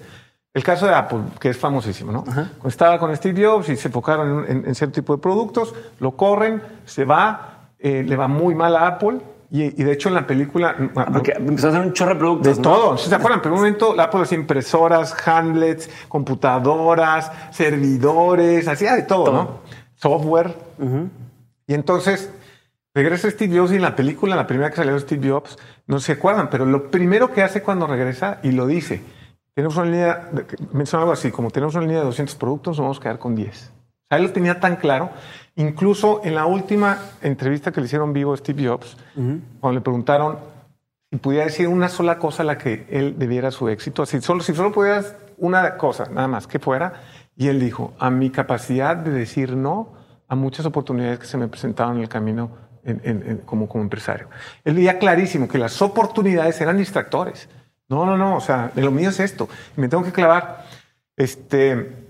El 0.54 0.64
caso 0.64 0.88
de 0.88 0.94
Apple, 0.94 1.20
que 1.40 1.50
es 1.50 1.58
famosísimo, 1.58 2.12
¿no? 2.12 2.24
Estaba 2.66 2.98
con 2.98 3.14
Steve 3.16 3.46
Jobs 3.46 3.68
y 3.70 3.76
se 3.76 3.90
enfocaron 3.90 4.46
en, 4.48 4.66
en, 4.66 4.76
cierto 4.76 4.96
tipo 4.96 5.16
de 5.16 5.22
productos, 5.22 5.76
lo 6.00 6.16
corren, 6.16 6.62
se 6.86 7.04
va, 7.04 7.72
eh, 7.78 8.04
le 8.08 8.16
va 8.16 8.30
muy 8.30 8.56
mal 8.56 8.76
a 8.78 8.88
Apple, 8.88 9.20
y, 9.52 9.84
de 9.84 9.92
hecho 9.92 10.10
en 10.10 10.16
la 10.16 10.26
película... 10.26 10.76
Porque 11.14 11.34
empezó 11.34 11.68
a 11.68 11.70
hacer 11.70 11.82
un 11.82 11.94
chorro 11.94 12.14
de 12.14 12.20
productos. 12.20 12.58
De 12.58 12.64
todo. 12.64 12.98
¿Se 12.98 13.14
acuerdan? 13.14 13.42
Pero 13.42 13.56
un 13.56 13.62
momento 13.62 13.94
la 13.94 14.10
las 14.12 14.32
impresoras, 14.32 15.16
handlets, 15.26 15.90
computadoras, 16.10 17.32
servidores, 17.52 18.68
hacía 18.68 18.96
de 18.96 19.04
todo, 19.04 19.32
¿no? 19.32 19.60
Software. 19.96 20.56
Y 21.68 21.74
entonces 21.74 22.30
regresa 22.96 23.30
Steve 23.30 23.60
Jobs 23.60 23.72
y 23.72 23.76
en 23.76 23.84
la 23.84 23.96
película, 23.96 24.36
la 24.36 24.48
primera 24.48 24.72
que 24.72 24.78
salió 24.78 24.98
Steve 25.00 25.30
Jobs, 25.30 25.58
no 25.86 26.00
se 26.00 26.14
acuerdan, 26.14 26.50
pero 26.50 26.66
lo 26.66 26.90
primero 26.90 27.32
que 27.32 27.44
hace 27.44 27.62
cuando 27.62 27.86
regresa 27.86 28.40
y 28.42 28.52
lo 28.52 28.66
dice, 28.66 29.04
tenemos 29.54 29.78
una 29.78 29.86
línea, 29.86 30.30
menciona 30.74 31.04
algo 31.04 31.14
así, 31.14 31.30
como 31.30 31.52
tenemos 31.52 31.76
una 31.76 31.84
línea 31.84 32.00
de 32.00 32.06
200 32.06 32.36
productos, 32.36 32.78
nos 32.78 32.84
vamos 32.84 32.98
a 32.98 33.02
quedar 33.02 33.20
con 33.20 33.36
10. 33.36 33.52
O 33.52 34.08
sea, 34.10 34.18
él 34.18 34.24
lo 34.24 34.32
tenía 34.32 34.60
tan 34.60 34.78
claro 34.78 35.12
Incluso 35.58 36.20
en 36.26 36.36
la 36.36 36.46
última 36.46 37.00
entrevista 37.22 37.72
que 37.72 37.80
le 37.80 37.86
hicieron 37.86 38.12
vivo 38.12 38.34
a 38.34 38.38
Steve 38.38 38.68
Jobs, 38.68 38.98
cuando 39.16 39.72
le 39.72 39.82
preguntaron 39.82 40.38
si 41.10 41.18
pudiera 41.18 41.46
decir 41.46 41.70
una 41.70 41.88
sola 41.88 42.20
cosa 42.20 42.44
a 42.44 42.46
la 42.46 42.58
que 42.58 42.86
él 42.90 43.16
debiera 43.18 43.52
su 43.52 43.70
éxito, 43.70 44.04
así, 44.04 44.20
solo, 44.20 44.42
si 44.42 44.54
solo 44.54 44.74
pudieras 44.74 45.16
una 45.38 45.78
cosa, 45.78 46.10
nada 46.12 46.28
más, 46.28 46.46
que 46.46 46.60
fuera, 46.60 47.04
y 47.38 47.48
él 47.48 47.62
dijo, 47.62 47.94
a 48.00 48.10
mi 48.10 48.32
capacidad 48.32 48.98
de 48.98 49.12
decir 49.12 49.56
no 49.56 49.94
a 50.28 50.36
muchas 50.36 50.66
oportunidades 50.66 51.20
que 51.20 51.26
se 51.26 51.38
me 51.38 51.48
presentaban 51.48 51.98
en 51.98 52.02
el 52.02 52.10
camino 52.10 52.52
como, 53.46 53.68
como 53.68 53.84
empresario. 53.84 54.30
Él 54.64 54.76
veía 54.76 55.00
clarísimo 55.00 55.48
que 55.48 55.58
las 55.58 55.82
oportunidades 55.82 56.60
eran 56.62 56.78
distractores. 56.78 57.50
No, 57.88 58.06
no, 58.06 58.18
no, 58.18 58.38
o 58.38 58.42
sea, 58.42 58.72
de 58.74 58.82
lo 58.82 58.92
mío 58.92 59.10
es 59.10 59.20
esto, 59.20 59.48
me 59.76 59.88
tengo 59.88 60.04
que 60.04 60.12
clavar. 60.12 60.66
Este, 61.16 62.06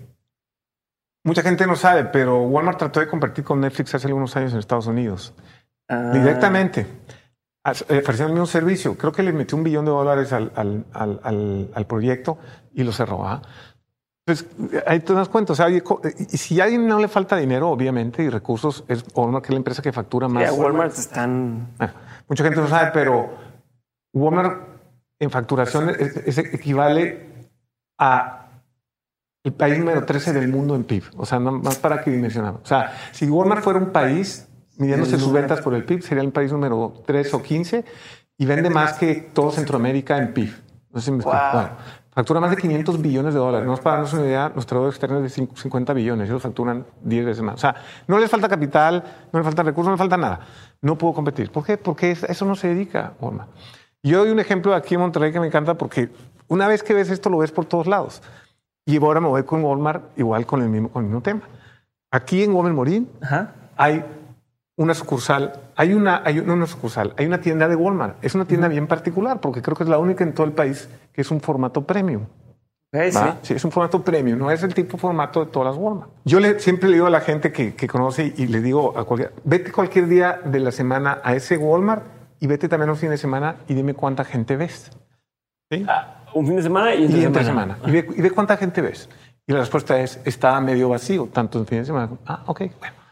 Mucha 1.26 1.41
gente 1.41 1.65
no 1.65 1.76
sabe, 1.76 2.05
pero 2.05 2.43
Walmart 2.43 2.78
trató 2.78 2.99
de 2.99 3.07
compartir 3.07 3.43
con 3.43 3.59
Netflix 3.59 3.95
hace 3.95 4.05
algunos 4.05 4.36
años 4.38 4.53
en 4.53 4.59
Estados 4.59 4.86
Unidos. 4.86 5.34
Ah. 5.89 6.11
Directamente. 6.13 6.82
Eh, 6.82 7.97
ofreciendo 7.97 8.28
el 8.28 8.34
mismo 8.34 8.45
servicio. 8.45 8.95
Creo 8.95 9.11
que 9.11 9.23
le 9.23 9.34
metió 9.34 9.57
un 9.57 9.63
billón 9.63 9.86
de 9.86 9.91
dólares 9.91 10.32
al, 10.32 10.51
al, 10.55 10.86
al, 10.93 11.71
al 11.73 11.88
proyecto 11.88 12.38
y 12.76 12.84
lo 12.84 12.91
cerró. 12.91 13.28
¿ah? 13.28 13.41
Pues 14.26 14.47
ahí 14.88 14.99
te 15.01 15.13
das 15.13 15.30
cuenta. 15.30 15.53
O 15.53 15.55
sea, 15.55 15.69
y 15.69 15.82
si 16.38 16.59
a 16.59 16.63
alguien 16.63 16.88
no 16.88 16.99
le 16.99 17.07
falta 17.07 17.38
dinero, 17.38 17.69
obviamente, 17.69 18.23
y 18.23 18.30
recursos, 18.30 18.84
es 18.88 19.05
Walmart, 19.13 19.45
que 19.45 19.49
es 19.49 19.51
la 19.51 19.57
empresa 19.57 19.84
que 19.84 19.91
factura 19.91 20.28
más. 20.28 20.49
Sí, 20.49 20.59
Walmart 20.59 20.97
están. 20.97 21.67
mucha 22.28 22.43
gente 22.43 22.59
no 22.59 22.67
sabe, 22.67 22.89
pero 22.91 23.30
Walmart 24.13 24.67
en 25.19 25.30
facturación 25.30 25.91
es, 25.91 26.38
equivale 26.39 27.49
a 27.99 28.41
el 29.43 29.53
país 29.53 29.78
número 29.78 30.03
13 30.03 30.34
del 30.34 30.47
mundo 30.47 30.76
en 30.76 30.86
PIB. 30.86 31.03
O 31.17 31.26
sea, 31.28 31.39
más 31.39 31.78
para 31.78 32.01
que 32.01 32.09
dimensionamos. 32.09 32.61
O 32.63 32.65
sea, 32.65 32.93
si 33.11 33.30
Walmart 33.30 33.63
fuera 33.63 33.78
un 33.78 33.91
país, 33.91 34.47
midiéndose 34.78 35.19
sus 35.19 35.32
ventas 35.32 35.61
por 35.61 35.76
el 35.76 35.86
PIB, 35.86 36.01
sería 36.01 36.23
el 36.23 36.32
país 36.32 36.51
número 36.51 37.03
3 37.05 37.32
o 37.36 37.43
15 37.43 37.86
y 38.39 38.45
vende 38.47 38.71
más 38.71 38.93
que 38.93 39.30
todo 39.34 39.51
Centroamérica 39.51 40.17
en 40.17 40.34
PIB. 40.34 40.51
No 40.89 40.99
sé 40.99 41.05
si 41.05 41.11
me 41.11 41.23
Factura 42.16 42.39
más 42.39 42.49
de 42.49 42.55
500 42.55 43.01
billones 43.01 43.34
de 43.34 43.39
dólares. 43.41 43.68
No 43.68 43.76
para 43.76 43.97
darnos 43.97 44.13
una 44.13 44.24
idea, 44.24 44.49
nuestra 44.55 44.78
deuda 44.78 44.89
externa 44.89 45.18
es 45.18 45.36
de 45.36 45.47
50 45.53 45.91
billones. 45.91 46.30
Ellos 46.30 46.41
facturan 46.41 46.86
10 47.01 47.26
veces 47.26 47.43
más. 47.43 47.55
O 47.55 47.57
sea, 47.57 47.76
no 48.07 48.18
les 48.18 48.32
falta 48.32 48.47
capital, 48.47 49.03
no 49.34 49.39
les 49.39 49.45
falta 49.45 49.63
recursos, 49.63 49.88
no 49.88 49.91
les 49.91 49.99
falta 49.99 50.16
nada. 50.16 50.39
No 50.82 50.97
puedo 50.97 51.13
competir. 51.13 51.51
¿Por 51.51 51.66
qué? 51.66 51.78
Porque 51.78 52.11
eso 52.11 52.45
no 52.45 52.55
se 52.55 52.70
dedica, 52.70 53.16
Walmart. 53.20 53.49
Yo 54.01 54.20
doy 54.20 54.30
un 54.30 54.39
ejemplo 54.39 54.74
aquí 54.74 54.95
en 54.95 55.01
Monterrey 55.01 55.34
que 55.34 55.41
me 55.41 55.47
encanta 55.47 55.74
porque 55.74 56.09
una 56.47 56.70
vez 56.70 56.84
que 56.84 56.93
ves 56.93 57.09
esto 57.09 57.30
lo 57.30 57.39
ves 57.39 57.51
por 57.51 57.66
todos 57.66 57.86
lados. 57.86 58.22
Y 58.86 58.95
ahora 58.95 59.20
me 59.20 59.28
voy 59.28 59.43
con 59.43 59.61
Walmart 59.61 60.18
igual 60.18 60.45
con 60.45 60.61
el 60.61 60.70
mismo, 60.70 60.89
con 60.89 61.03
el 61.03 61.09
mismo 61.09 61.22
tema. 61.22 61.41
Aquí 62.11 62.43
en 62.43 62.53
Walmart 62.53 62.76
Morín 62.76 63.09
hay 63.76 64.05
una 64.78 64.93
sucursal, 64.93 65.59
hay 65.76 65.93
una, 65.93 66.22
hay 66.24 66.39
una, 66.39 66.66
sucursal, 66.66 67.13
hay 67.18 67.26
una 67.26 67.41
tienda 67.41 67.68
de 67.68 67.76
Walmart. 67.76 68.24
Es 68.24 68.36
una 68.36 68.45
tienda 68.45 68.70
bien 68.70 68.88
particular 68.88 69.41
porque 69.41 69.61
creo 69.61 69.76
que 69.76 69.84
es 69.84 69.89
la 69.89 69.97
única 69.97 70.24
en 70.24 70.34
todo 70.34 70.45
el 70.45 70.53
país 70.53 70.88
que 71.16 71.22
es 71.22 71.32
un 71.32 71.39
formato 71.39 71.82
premium. 71.86 72.26
sí. 72.91 73.20
sí. 73.41 73.53
es 73.53 73.63
un 73.63 73.72
formato 73.72 74.03
premium, 74.03 74.38
no 74.38 74.51
es 74.51 74.61
el 74.63 74.74
tipo 74.74 74.97
de 74.97 74.97
formato 74.97 75.45
de 75.45 75.51
todas 75.51 75.74
las 75.74 75.82
Walmart. 75.82 76.11
Yo 76.26 76.41
le, 76.41 76.59
siempre 76.59 76.89
le 76.89 76.95
digo 76.95 77.07
a 77.07 77.09
la 77.09 77.22
gente 77.22 77.53
que, 77.53 77.74
que 77.74 77.88
conoce 77.88 78.34
y 78.36 78.47
le 78.47 78.61
digo 78.61 78.97
a 78.97 79.05
cualquier, 79.05 79.34
vete 79.45 79.72
cualquier 79.72 80.07
día 80.07 80.41
de 80.43 80.59
la 80.59 80.74
semana 80.74 81.22
a 81.24 81.34
ese 81.34 81.55
Walmart 81.57 82.03
y 82.41 82.47
vete 82.47 82.68
también 82.68 82.89
un 82.89 82.97
fin 82.97 83.09
de 83.09 83.18
semana 83.18 83.55
y 83.70 83.74
dime 83.74 83.93
cuánta 83.93 84.26
gente 84.26 84.57
ves. 84.57 84.91
¿Sí? 85.72 85.86
Ah, 85.88 86.26
un 86.34 86.45
fin 86.45 86.57
de 86.57 86.63
semana 86.63 86.93
y 86.93 87.24
entre, 87.24 87.45
semana. 87.45 87.78
Y, 87.86 87.91
ve, 87.91 88.07
y, 88.18 88.22
ve, 88.22 88.32
cuánta 88.32 88.57
gente 88.57 88.82
ves. 88.82 89.09
Y 89.47 89.53
la 89.53 89.59
respuesta 89.59 89.99
es, 90.01 90.20
está 90.26 90.59
medio 90.59 90.89
vacío, 90.89 91.30
tanto 91.32 91.59
en 91.59 91.66
fin 91.66 91.80
de 91.80 91.86
semana. 91.86 92.11
Ah, 92.26 92.43
ok, 92.45 92.63
bueno 92.80 93.05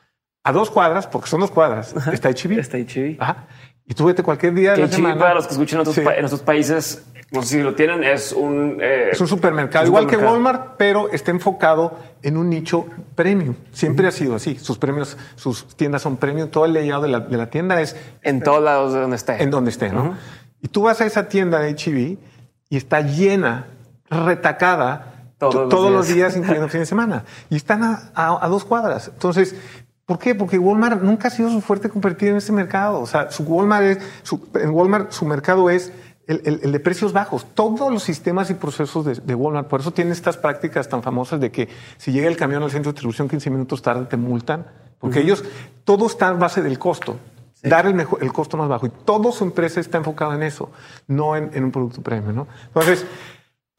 a 0.44 0.52
dos 0.52 0.70
cuadras, 0.70 1.08
porque 1.08 1.30
son 1.30 1.40
dos 1.40 1.52
cuadras, 1.52 1.96
está 2.12 2.30
HB. 2.30 2.60
Está 2.60 2.78
HB. 2.78 3.18
Ajá. 3.20 3.48
Y 3.86 3.94
tú 3.94 4.06
vete 4.06 4.24
cualquier 4.24 4.54
día 4.54 4.74
de 4.74 4.80
la 4.80 4.88
semana. 4.88 5.20
para 5.20 5.36
los 5.36 5.48
que 5.48 5.54
escuchan 5.54 5.82
en 5.82 5.88
otros, 5.88 5.98
en 5.98 6.26
otros 6.26 6.42
países, 6.42 7.06
no 7.34 7.42
sé 7.42 7.48
si 7.58 7.64
lo 7.64 7.74
tienen, 7.74 8.04
es 8.04 8.32
un... 8.32 8.78
Eh, 8.80 9.10
es 9.12 9.20
un 9.20 9.28
supermercado, 9.28 9.88
igual 9.88 10.06
que 10.06 10.16
Walmart, 10.18 10.76
pero 10.78 11.10
está 11.10 11.32
enfocado 11.32 11.98
en 12.22 12.38
un 12.38 12.48
nicho 12.48 12.86
premium. 13.16 13.56
Siempre 13.72 14.08
ha 14.08 14.12
sido 14.12 14.36
así. 14.36 14.60
Sus 14.60 14.78
premios, 14.78 15.18
sus 15.36 15.76
tiendas 15.76 16.04
son 16.04 16.18
premium. 16.18 16.50
Todo 16.50 16.66
el 16.66 16.74
layout 16.74 17.02
de 17.02 17.08
la, 17.10 17.20
de 17.22 17.36
la 17.36 17.50
tienda 17.50 17.82
es... 17.82 17.96
En 18.22 18.44
todos 18.44 18.64
lados 18.64 18.94
de 18.94 19.00
donde 19.00 19.16
esté. 19.16 19.42
En 19.42 19.50
donde 19.50 19.72
esté, 19.72 19.92
¿no? 19.92 20.16
Y 20.62 20.68
tú 20.68 20.84
vas 20.84 21.02
a 21.02 21.08
esa 21.08 21.28
tienda 21.28 21.60
de 21.60 21.72
HB 21.72 22.20
y 22.70 22.78
está 22.78 23.02
llena, 23.02 23.66
retacada, 24.12 25.32
todos, 25.40 25.92
los, 25.92 26.08
días. 26.08 26.38
incluyendo 26.38 26.70
fin 26.70 26.82
de 26.82 26.86
semana. 26.86 27.26
Y 27.50 27.56
están 27.56 27.84
a, 27.84 28.12
a, 28.14 28.48
dos 28.48 28.64
cuadras. 28.64 29.08
Entonces, 29.08 29.56
¿Por 30.06 30.20
qué? 30.20 30.36
Porque 30.36 30.60
Walmart 30.60 31.02
nunca 31.02 31.30
ha 31.30 31.32
sido 31.32 31.50
su 31.50 31.62
fuerte 31.62 31.90
competir 31.90 32.30
en 32.30 32.36
ese 32.36 32.52
mercado. 32.52 33.00
O 33.00 33.08
sea, 33.08 33.32
su 33.32 33.44
Walmart 33.44 33.86
es, 33.86 33.98
su, 34.22 34.50
en 34.56 34.70
Walmart 34.72 35.12
su 35.12 35.26
mercado 35.26 35.70
es 35.70 35.94
el, 36.28 36.60
el, 36.64 36.72
de 36.72 36.80
precios 36.80 37.14
bajos. 37.14 37.46
Todos 37.54 37.92
los 37.92 38.04
sistemas 38.04 38.50
y 38.50 38.54
procesos 38.54 39.06
de, 39.06 39.16
de, 39.16 39.36
Walmart, 39.36 39.68
por 39.68 39.82
eso 39.82 39.92
tiene 39.92 40.12
estas 40.12 40.38
prácticas 40.38 40.88
tan 40.88 41.04
famosas 41.04 41.40
de 41.40 41.52
que 41.52 41.70
si 41.98 42.12
llega 42.12 42.28
el 42.28 42.38
camión 42.38 42.64
al 42.64 42.72
centro 42.72 42.92
de 42.92 42.96
distribución 42.96 43.28
15 43.28 43.50
minutos 43.50 43.82
tarde 43.82 44.06
te 44.06 44.18
multan, 44.18 44.68
porque 45.00 45.20
ellos, 45.20 45.44
todo 45.84 46.08
está 46.08 46.30
en 46.30 46.40
base 46.40 46.62
del 46.62 46.80
costo. 46.80 47.18
Dar 47.62 47.86
el, 47.86 47.94
mejor, 47.94 48.22
el 48.22 48.34
costo 48.34 48.58
más 48.58 48.68
bajo. 48.68 48.86
Y 48.86 48.90
toda 48.90 49.32
su 49.32 49.46
empresa 49.46 49.80
está 49.80 49.98
enfocada 49.98 50.36
en 50.36 50.44
eso, 50.44 50.72
no 51.08 51.36
en, 51.36 51.50
en 51.54 51.64
un 51.64 51.72
producto 51.72 52.02
premium. 52.02 52.36
¿no? 52.36 52.48
Entonces, 52.68 53.06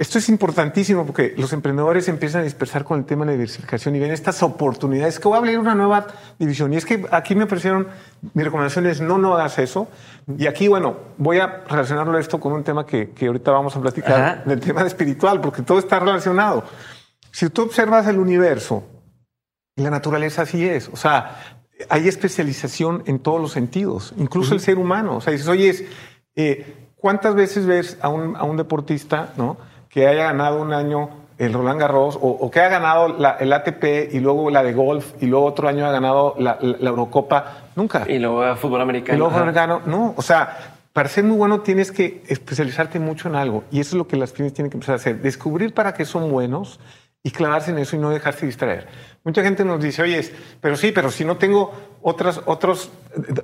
esto 0.04 0.18
es 0.18 0.28
importantísimo 0.28 1.06
porque 1.06 1.32
los 1.38 1.54
emprendedores 1.54 2.08
empiezan 2.08 2.42
a 2.42 2.44
dispersar 2.44 2.84
con 2.84 2.98
el 2.98 3.06
tema 3.06 3.24
de 3.24 3.28
la 3.28 3.32
diversificación 3.32 3.96
y 3.96 4.00
ven 4.00 4.10
estas 4.10 4.42
oportunidades. 4.42 5.18
Que 5.18 5.28
voy 5.28 5.36
a 5.36 5.38
abrir 5.38 5.58
una 5.58 5.74
nueva 5.74 6.06
división. 6.38 6.74
Y 6.74 6.76
es 6.76 6.84
que 6.84 7.06
aquí 7.10 7.34
me 7.34 7.44
ofrecieron, 7.44 7.88
mi 8.34 8.42
recomendación 8.42 8.86
es 8.86 9.00
no, 9.00 9.16
no 9.16 9.34
hagas 9.34 9.58
eso. 9.58 9.88
Y 10.36 10.46
aquí, 10.46 10.68
bueno, 10.68 10.98
voy 11.16 11.38
a 11.38 11.64
relacionarlo 11.66 12.18
esto 12.18 12.38
con 12.38 12.52
un 12.52 12.62
tema 12.62 12.84
que, 12.84 13.12
que 13.12 13.28
ahorita 13.28 13.50
vamos 13.50 13.74
a 13.76 13.80
platicar, 13.80 14.44
del 14.44 14.60
tema 14.60 14.82
de 14.82 14.88
espiritual, 14.88 15.40
porque 15.40 15.62
todo 15.62 15.78
está 15.78 15.98
relacionado. 15.98 16.64
Si 17.32 17.48
tú 17.48 17.62
observas 17.62 18.06
el 18.06 18.18
universo, 18.18 18.84
la 19.76 19.88
naturaleza 19.88 20.42
así 20.42 20.68
es. 20.68 20.90
O 20.90 20.96
sea, 20.96 21.58
hay 21.88 22.08
especialización 22.08 23.04
en 23.06 23.20
todos 23.20 23.40
los 23.40 23.52
sentidos, 23.52 24.12
incluso 24.18 24.52
el 24.52 24.60
ser 24.60 24.76
humano. 24.76 25.16
O 25.16 25.20
sea, 25.22 25.32
dices, 25.32 25.48
oye, 25.48 25.88
eh, 26.36 26.90
¿cuántas 26.94 27.34
veces 27.34 27.64
ves 27.64 27.96
a 28.02 28.10
un, 28.10 28.36
a 28.36 28.44
un 28.44 28.58
deportista, 28.58 29.32
no? 29.38 29.56
Que 29.94 30.08
haya 30.08 30.24
ganado 30.24 30.60
un 30.60 30.72
año 30.72 31.08
el 31.38 31.52
Roland 31.52 31.80
Garros 31.80 32.18
o, 32.20 32.50
que 32.50 32.58
haya 32.58 32.80
ganado 32.80 33.16
el 33.38 33.52
ATP 33.52 34.12
y 34.12 34.18
luego 34.18 34.50
la 34.50 34.64
de 34.64 34.72
golf 34.72 35.12
y 35.20 35.26
luego 35.26 35.46
otro 35.46 35.68
año 35.68 35.86
ha 35.86 35.92
ganado 35.92 36.34
la, 36.36 36.58
Eurocopa. 36.60 37.68
Nunca. 37.76 38.04
Y 38.08 38.18
luego 38.18 38.44
el 38.44 38.56
fútbol 38.56 38.80
americano. 38.80 39.16
Y 39.16 39.18
luego 39.20 39.36
americano. 39.36 39.82
No, 39.86 40.12
o 40.16 40.22
sea, 40.22 40.74
para 40.92 41.08
ser 41.08 41.22
muy 41.22 41.36
bueno 41.36 41.60
tienes 41.60 41.92
que 41.92 42.24
especializarte 42.26 42.98
mucho 42.98 43.28
en 43.28 43.36
algo. 43.36 43.62
Y 43.70 43.78
eso 43.78 43.90
es 43.90 43.98
lo 43.98 44.08
que 44.08 44.16
las 44.16 44.32
pymes 44.32 44.52
tienen 44.52 44.68
que 44.68 44.76
empezar 44.76 44.94
a 44.94 44.96
hacer. 44.96 45.22
Descubrir 45.22 45.72
para 45.72 45.94
qué 45.94 46.04
son 46.04 46.28
buenos 46.28 46.80
y 47.26 47.30
clavarse 47.30 47.70
en 47.70 47.78
eso 47.78 47.96
y 47.96 47.98
no 47.98 48.10
dejarse 48.10 48.44
distraer. 48.44 48.86
Mucha 49.24 49.42
gente 49.42 49.64
nos 49.64 49.82
dice, 49.82 50.02
oye, 50.02 50.30
pero 50.60 50.76
sí, 50.76 50.92
pero 50.92 51.10
si 51.10 51.24
no 51.24 51.38
tengo 51.38 51.72
otras, 52.02 52.42
otros, 52.44 52.90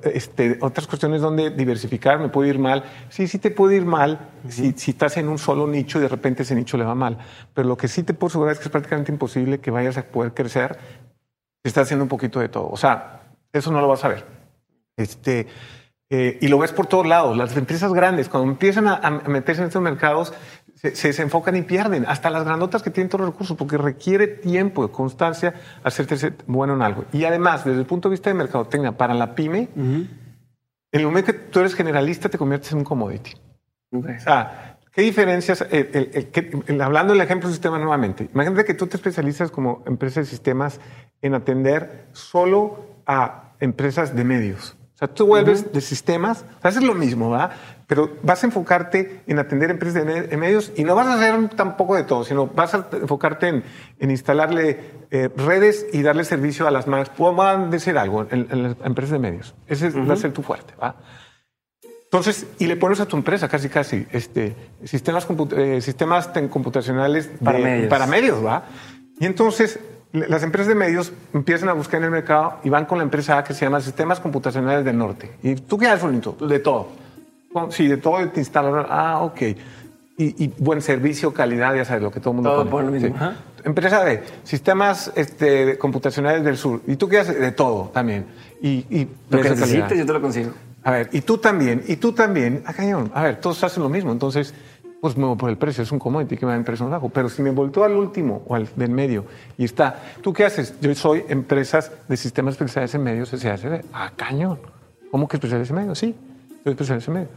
este, 0.05 0.59
otras 0.61 0.87
cuestiones 0.87 1.23
donde 1.23 1.49
diversificar, 1.49 2.19
me 2.19 2.29
puede 2.29 2.51
ir 2.51 2.59
mal. 2.59 2.85
Sí, 3.09 3.27
sí 3.27 3.39
te 3.39 3.51
puede 3.51 3.77
ir 3.77 3.87
mal 3.87 4.29
si, 4.51 4.73
si, 4.73 4.91
estás 4.91 5.17
en 5.17 5.29
un 5.29 5.39
solo 5.39 5.67
nicho 5.67 5.99
y 5.99 6.03
de 6.03 6.09
repente 6.09 6.43
ese 6.43 6.55
nicho 6.55 6.77
le 6.77 6.85
va 6.85 6.95
mal. 6.95 7.17
Pero 7.55 7.69
lo 7.69 7.79
que 7.79 7.89
sí 7.89 8.03
te 8.03 8.13
puedo 8.13 8.29
asegurar 8.29 8.53
es 8.53 8.59
que 8.59 8.65
es 8.65 8.71
prácticamente 8.71 9.13
imposible 9.13 9.61
que 9.61 9.71
vayas 9.71 9.97
a 9.97 10.03
poder 10.03 10.35
crecer 10.35 10.79
si 11.63 11.69
estás 11.69 11.85
haciendo 11.85 12.05
un 12.05 12.11
poquito 12.11 12.39
de 12.39 12.51
todo. 12.51 12.69
O 12.69 12.77
sea, 12.77 13.23
eso 13.51 13.73
no 13.73 13.81
lo 13.81 13.89
vas 13.89 14.05
a 14.05 14.09
ver. 14.09 14.27
Este, 14.99 15.47
eh, 16.11 16.39
y 16.43 16.49
lo 16.49 16.59
ves 16.59 16.73
por 16.73 16.87
todos 16.87 17.07
lados. 17.07 17.35
Las 17.35 17.57
empresas 17.57 17.95
grandes, 17.95 18.29
cuando 18.29 18.51
empiezan 18.51 18.89
a, 18.89 18.97
a 18.97 19.11
meterse 19.11 19.63
en 19.63 19.69
estos 19.69 19.81
mercados, 19.81 20.35
se, 20.81 21.09
desenfocan 21.09 21.57
y 21.57 21.63
pierden, 21.63 22.07
hasta 22.07 22.31
las 22.31 22.45
grandotas 22.45 22.83
que 22.83 22.91
tienen 22.91 23.11
todos 23.11 23.21
los 23.21 23.31
recursos, 23.35 23.57
porque 23.57 23.77
requiere 23.77 24.27
tiempo 24.27 24.87
de 24.87 24.93
constancia 24.93 25.55
hacerte 25.85 26.35
bueno 26.47 26.75
en 26.75 26.83
algo. 26.83 27.05
Y 27.13 27.25
además, 27.25 27.65
desde 27.65 27.81
el 27.81 27.87
punto 27.87 28.09
de 28.09 28.15
vista 28.15 28.31
de 28.31 28.35
mercadotecnia, 28.35 28.93
para 28.93 29.13
la 29.13 29.35
pyme, 29.35 29.69
en 29.77 30.09
el 30.93 31.05
momento 31.05 31.33
que 31.33 31.39
tú 31.39 31.61
eres 31.61 31.75
generalista, 31.75 32.29
te 32.29 32.39
conviertes 32.39 32.73
en 32.73 32.79
un 32.79 32.85
commodity. 32.85 33.33
O 33.93 34.03
sea, 34.21 34.79
¿qué 34.93 35.03
diferencias? 35.03 35.67
hablando 36.81 37.13
del 37.13 37.23
ejemplo 37.23 37.49
de 37.49 37.55
sistema 37.55 37.79
nuevamente, 37.79 38.31
imagínate 38.33 38.65
que 38.65 38.75
tú 38.75 38.87
te 38.87 38.97
especializas 38.97 39.51
como 39.51 39.83
empresa 39.87 40.21
de 40.21 40.27
sistemas 40.27 40.81
en 41.21 41.35
atender 41.35 42.07
solo 42.13 42.87
a 43.07 43.53
empresas 43.61 44.17
de 44.17 44.25
medios. 44.25 44.77
O 45.01 45.07
sea, 45.07 45.15
tú 45.15 45.27
vuelves 45.27 45.73
de 45.73 45.81
sistemas, 45.81 46.45
o 46.59 46.61
sea, 46.61 46.69
haces 46.71 46.83
lo 46.83 46.95
mismo, 46.95 47.31
¿verdad? 47.31 47.53
pero 47.91 48.09
vas 48.23 48.45
a 48.45 48.47
enfocarte 48.47 49.23
en 49.27 49.41
atender 49.41 49.69
empresas 49.69 50.07
de 50.07 50.37
medios 50.37 50.71
y 50.77 50.85
no 50.85 50.95
vas 50.95 51.09
a 51.09 51.15
hacer 51.15 51.49
tampoco 51.57 51.97
de 51.97 52.05
todo, 52.05 52.23
sino 52.23 52.47
vas 52.47 52.73
a 52.73 52.87
enfocarte 52.93 53.49
en, 53.99 54.11
instalarle 54.13 54.79
eh, 55.11 55.29
redes 55.37 55.87
y 55.93 56.01
darle 56.03 56.23
servicio 56.23 56.69
a 56.69 56.71
las 56.71 56.87
marcas. 56.87 57.11
Puedan 57.17 57.69
decir 57.69 57.99
algo 57.99 58.29
en, 58.31 58.63
las 58.63 58.77
empresas 58.85 59.11
de 59.11 59.19
medios. 59.19 59.57
Ese 59.67 59.91
va 59.91 60.15
a 60.15 60.17
ser 60.17 60.33
tu 60.33 60.43
fuerte. 60.43 60.73
¿va? 60.81 60.95
Entonces, 62.05 62.47
y 62.61 62.69
le 62.69 62.77
pones 62.77 63.01
a 63.01 63.07
tu 63.07 63.17
empresa 63.17 63.49
casi, 63.49 63.69
casi, 63.69 64.07
este, 64.13 64.55
sistemas, 64.85 65.27
eh, 65.57 65.81
sistemas 65.81 66.29
computacionales 66.49 67.29
para, 67.43 67.59
medios. 67.59 67.89
para 67.89 68.07
medios, 68.07 68.47
¿va? 68.47 68.67
Y 69.19 69.27
entonces 69.27 69.81
las 70.13 70.43
empresas 70.43 70.69
de 70.69 70.75
medios 70.75 71.13
empiezan 71.33 71.69
a 71.69 71.73
buscar 71.73 71.99
en 71.99 72.05
el 72.05 72.11
mercado 72.11 72.59
y 72.65 72.69
van 72.69 72.85
con 72.85 72.99
la 72.99 73.05
empresa 73.05 73.39
A 73.39 73.45
que 73.45 73.55
se 73.55 73.65
llama 73.65 73.81
Sistemas 73.81 74.19
Computacionales 74.19 74.85
del 74.85 74.99
Norte. 74.99 75.33
¿Y 75.43 75.55
tú 75.55 75.79
qué 75.79 75.87
haces, 75.87 76.03
bonito? 76.03 76.37
De 76.41 76.59
todo. 76.59 76.89
Sí, 77.71 77.87
de 77.87 77.97
todo 77.97 78.29
te 78.29 78.41
instalador. 78.41 78.87
Ah, 78.91 79.21
ok. 79.21 79.43
Y, 80.23 80.49
buen 80.59 80.83
servicio, 80.83 81.33
calidad, 81.33 81.75
ya 81.75 81.85
sabes, 81.87 82.03
lo 82.03 82.11
que 82.11 82.21
todo 82.21 82.33
el 82.33 82.35
mundo 82.37 82.51
todo 82.51 82.69
Por 82.69 82.85
lo 82.85 82.91
mismo. 82.91 83.17
Empresa 83.65 84.05
de 84.05 84.23
sistemas 84.45 85.11
este, 85.17 85.79
computacionales 85.79 86.45
del 86.45 86.59
sur. 86.59 86.83
¿Y 86.87 86.97
tú 86.97 87.09
qué 87.09 87.21
haces? 87.21 87.41
De 87.41 87.53
todo 87.53 87.91
también. 87.95 88.27
Y, 88.61 88.85
y 88.91 89.09
lo 89.31 89.41
que 89.41 89.49
necesites, 89.49 89.97
yo 89.97 90.05
te 90.05 90.13
lo 90.13 90.21
consigo. 90.21 90.53
A 90.83 90.91
ver, 90.91 91.09
y 91.13 91.23
tú 91.23 91.39
también, 91.39 91.85
y 91.87 91.97
tú 91.97 92.13
también. 92.13 92.63
Ah, 92.67 92.75
cañón. 92.75 93.11
A 93.15 93.23
ver, 93.23 93.41
todos 93.41 93.63
hacen 93.65 93.83
lo 93.83 93.89
mismo. 93.89 94.13
Entonces, 94.13 94.55
pues 95.01 95.17
me 95.17 95.25
voy 95.25 95.37
por 95.37 95.51
el 95.51 95.57
precio, 95.57 95.83
es 95.83 95.93
un 95.93 95.99
commodity 95.99 96.37
que 96.37 96.45
me 96.45 96.53
da 96.53 96.59
en 96.59 96.65
precio 96.65 96.89
bajo. 96.89 97.09
Pero 97.09 97.29
si 97.29 97.43
me 97.43 97.51
volteo 97.51 97.85
al 97.85 97.97
último 97.97 98.43
o 98.47 98.55
al 98.55 98.69
del 98.77 98.91
medio 98.91 99.25
y 99.57 99.65
está, 99.65 100.03
¿tú 100.21 100.33
qué 100.33 100.45
haces? 100.45 100.75
Yo 100.81 100.95
soy 100.95 101.25
empresas 101.29 101.91
de 102.09 102.17
sistemas 102.17 102.55
especiales 102.55 102.95
en 102.95 103.03
medios, 103.03 103.29
se 103.31 103.51
hace. 103.51 103.83
Ah, 103.93 104.13
cañón. 104.15 104.59
¿Cómo 105.11 105.27
que 105.27 105.37
especiales 105.37 105.71
en 105.71 105.77
medios? 105.77 105.99
Sí, 105.99 106.15
soy 106.63 106.73
especiales 106.73 107.07
en 107.09 107.15
medios. 107.15 107.31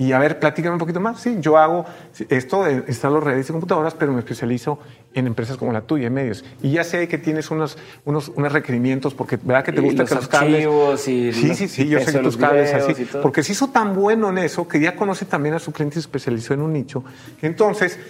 Y 0.00 0.12
a 0.12 0.18
ver, 0.18 0.38
platícame 0.38 0.72
un 0.72 0.78
poquito 0.78 0.98
más. 0.98 1.20
Sí, 1.20 1.36
yo 1.40 1.58
hago 1.58 1.84
esto, 2.30 2.66
instalo 2.70 3.20
redes 3.20 3.50
y 3.50 3.52
computadoras, 3.52 3.92
pero 3.92 4.12
me 4.12 4.20
especializo 4.20 4.78
en 5.12 5.26
empresas 5.26 5.58
como 5.58 5.74
la 5.74 5.82
tuya, 5.82 6.06
en 6.06 6.14
medios. 6.14 6.42
Y 6.62 6.70
ya 6.70 6.84
sé 6.84 7.06
que 7.06 7.18
tienes 7.18 7.50
unos, 7.50 7.76
unos, 8.06 8.30
unos 8.34 8.50
requerimientos, 8.50 9.12
porque 9.12 9.36
verdad 9.36 9.62
que 9.62 9.72
te 9.72 9.82
gusta 9.82 10.06
que 10.06 10.14
los 10.14 10.26
cables. 10.26 10.66
Y 11.06 11.34
sí, 11.34 11.54
sí, 11.54 11.68
sí, 11.68 11.86
yo 11.86 12.00
sé 12.00 12.12
que 12.12 12.18
tus 12.20 12.38
cables 12.38 12.72
así. 12.72 13.06
Porque 13.20 13.42
se 13.42 13.52
hizo 13.52 13.68
tan 13.68 13.94
bueno 13.94 14.30
en 14.30 14.38
eso 14.38 14.66
que 14.66 14.80
ya 14.80 14.96
conoce 14.96 15.26
también 15.26 15.54
a 15.54 15.58
su 15.58 15.70
cliente 15.70 15.98
y 15.98 16.00
se 16.00 16.06
especializó 16.06 16.54
en 16.54 16.62
un 16.62 16.72
nicho. 16.72 17.04
Entonces, 17.42 18.00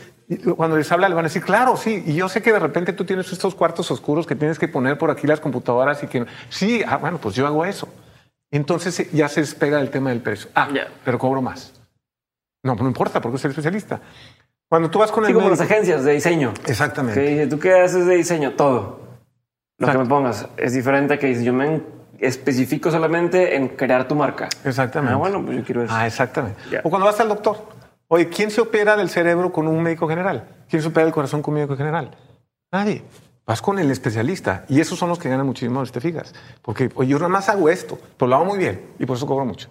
cuando 0.57 0.77
les 0.77 0.93
habla, 0.93 1.09
le 1.09 1.17
van 1.17 1.25
a 1.25 1.29
decir, 1.29 1.43
claro, 1.43 1.77
sí. 1.77 2.05
Y 2.07 2.15
yo 2.15 2.29
sé 2.29 2.41
que 2.41 2.53
de 2.53 2.61
repente 2.61 2.93
tú 2.93 3.05
tienes 3.05 3.33
estos 3.33 3.57
cuartos 3.57 3.91
oscuros 3.91 4.29
que 4.29 4.37
tienes 4.37 4.61
que 4.61 4.69
poner 4.69 4.97
por 4.97 5.11
aquí 5.11 5.27
las 5.27 5.41
computadoras 5.41 6.05
y 6.05 6.07
que. 6.07 6.25
Sí, 6.51 6.85
ah, 6.87 6.99
bueno, 6.99 7.19
pues 7.19 7.35
yo 7.35 7.49
hago 7.49 7.65
eso. 7.65 7.89
Entonces 8.53 9.11
ya 9.11 9.29
se 9.29 9.41
despega 9.41 9.81
el 9.81 9.91
tema 9.91 10.11
del 10.11 10.21
precio. 10.21 10.51
Ah, 10.55 10.69
pero 11.05 11.19
cobro 11.19 11.43
más. 11.43 11.80
No, 12.63 12.75
no 12.75 12.87
importa 12.87 13.21
porque 13.21 13.39
soy 13.39 13.51
especialista. 13.51 14.01
Cuando 14.69 14.91
tú 14.91 14.99
vas 14.99 15.11
con 15.11 15.25
sí, 15.25 15.33
como 15.33 15.49
las 15.49 15.61
agencias 15.61 16.05
de 16.05 16.13
diseño. 16.13 16.53
Exactamente. 16.67 17.21
Que 17.21 17.47
¿tú 17.47 17.59
qué 17.59 17.81
haces 17.81 18.07
de 18.07 18.17
diseño? 18.17 18.53
Todo. 18.53 19.01
Lo 19.79 19.91
que 19.91 19.99
me 19.99 20.07
pongas. 20.07 20.47
Es 20.57 20.75
diferente 20.75 21.19
que 21.19 21.27
dice, 21.27 21.43
yo 21.43 21.53
me 21.53 21.83
especifico 22.19 22.91
solamente 22.91 23.57
en 23.57 23.69
crear 23.69 24.07
tu 24.07 24.15
marca. 24.15 24.49
Exactamente. 24.65 25.15
Ah, 25.15 25.17
bueno, 25.17 25.45
pues 25.45 25.57
yo 25.57 25.65
quiero 25.65 25.83
eso. 25.83 25.95
Ah, 25.95 26.07
exactamente. 26.07 26.61
O 26.85 26.91
cuando 26.91 27.07
vas 27.07 27.19
al 27.19 27.29
doctor. 27.29 27.81
Oye, 28.09 28.29
¿quién 28.29 28.51
se 28.51 28.61
opera 28.61 28.97
del 28.97 29.09
cerebro 29.09 29.53
con 29.53 29.67
un 29.67 29.83
médico 29.83 30.07
general? 30.07 30.47
¿Quién 30.69 30.83
se 30.83 30.89
opera 30.89 31.05
del 31.05 31.15
corazón 31.15 31.43
con 31.43 31.55
un 31.55 31.61
médico 31.61 31.77
general? 31.77 32.17
Nadie. 32.71 33.03
Vas 33.47 33.63
con 33.63 33.79
el 33.79 33.91
especialista 33.91 34.65
y 34.69 34.81
esos 34.81 34.99
son 34.99 35.09
los 35.09 35.19
que 35.19 35.29
ganan 35.29 35.47
muchísimo, 35.47 35.85
si 35.87 35.93
te 35.93 36.01
fijas. 36.01 36.35
Porque 36.63 36.91
oye, 36.95 37.11
yo 37.11 37.19
nada 37.19 37.29
más 37.29 37.49
hago 37.49 37.69
esto, 37.69 37.99
pero 38.17 38.29
lo 38.29 38.37
hago 38.37 38.45
muy 38.45 38.59
bien 38.59 38.93
y 38.99 39.07
por 39.07 39.17
eso 39.17 39.27
cobro 39.27 39.45
mucho. 39.45 39.69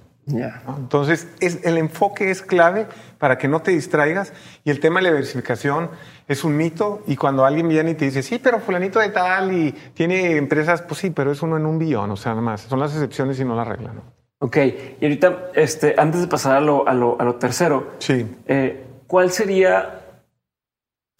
Entonces, 0.77 1.27
es, 1.39 1.65
el 1.65 1.77
enfoque 1.77 2.29
es 2.29 2.41
clave 2.41 2.87
para 3.17 3.37
que 3.37 3.47
no 3.47 3.61
te 3.61 3.71
distraigas 3.71 4.33
y 4.63 4.69
el 4.69 4.79
tema 4.79 4.99
de 4.99 5.03
la 5.03 5.09
diversificación 5.09 5.89
es 6.27 6.43
un 6.43 6.55
mito 6.55 7.01
y 7.07 7.15
cuando 7.15 7.45
alguien 7.45 7.67
viene 7.67 7.91
y 7.91 7.93
te 7.95 8.05
dice, 8.05 8.21
sí, 8.21 8.39
pero 8.41 8.59
fulanito 8.59 8.99
de 8.99 9.09
tal 9.09 9.51
y 9.51 9.71
tiene 9.93 10.37
empresas, 10.37 10.81
pues 10.81 10.99
sí, 10.99 11.09
pero 11.09 11.31
es 11.31 11.41
uno 11.41 11.57
en 11.57 11.65
un 11.65 11.79
billón, 11.79 12.11
o 12.11 12.15
sea, 12.15 12.33
nada 12.33 12.41
más, 12.41 12.61
son 12.61 12.79
las 12.79 12.93
excepciones 12.93 13.39
y 13.39 13.45
no 13.45 13.55
la 13.55 13.63
regla. 13.63 13.93
¿no? 13.93 14.01
Ok, 14.39 14.57
y 15.01 15.05
ahorita, 15.05 15.51
este, 15.55 15.95
antes 15.97 16.21
de 16.21 16.27
pasar 16.27 16.57
a 16.57 16.61
lo, 16.61 16.87
a 16.87 16.93
lo, 16.93 17.19
a 17.19 17.23
lo 17.23 17.35
tercero, 17.35 17.93
sí. 17.99 18.25
Eh, 18.47 18.85
¿cuál 19.07 19.31
sería, 19.31 20.01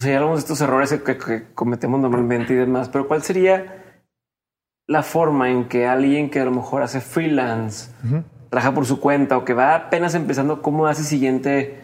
o 0.00 0.02
sea, 0.02 0.12
ya 0.12 0.16
hablamos 0.18 0.38
de 0.38 0.40
estos 0.40 0.60
errores 0.60 0.92
que, 0.92 1.18
que 1.18 1.44
cometemos 1.54 2.00
normalmente 2.00 2.52
y 2.52 2.56
demás, 2.56 2.88
pero 2.88 3.06
cuál 3.06 3.22
sería 3.22 3.76
la 4.90 5.04
forma 5.04 5.50
en 5.50 5.68
que 5.68 5.86
alguien 5.86 6.30
que 6.30 6.40
a 6.40 6.44
lo 6.44 6.50
mejor 6.50 6.82
hace 6.82 7.00
freelance, 7.00 7.92
trabaja 8.50 8.74
por 8.74 8.84
su 8.84 9.00
cuenta 9.00 9.38
o 9.38 9.44
que 9.44 9.54
va 9.54 9.74
apenas 9.74 10.14
empezando, 10.14 10.60
cómo 10.60 10.86
hace 10.86 11.04
siguiente, 11.04 11.80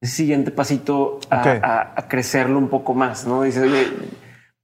ese 0.00 0.16
siguiente 0.16 0.50
pasito 0.50 1.20
a, 1.30 2.06
crecerlo 2.08 2.58
un 2.58 2.68
poco 2.68 2.94
más, 2.94 3.26
¿no? 3.26 3.42
Dice, 3.42 3.60
oye, 3.60 3.88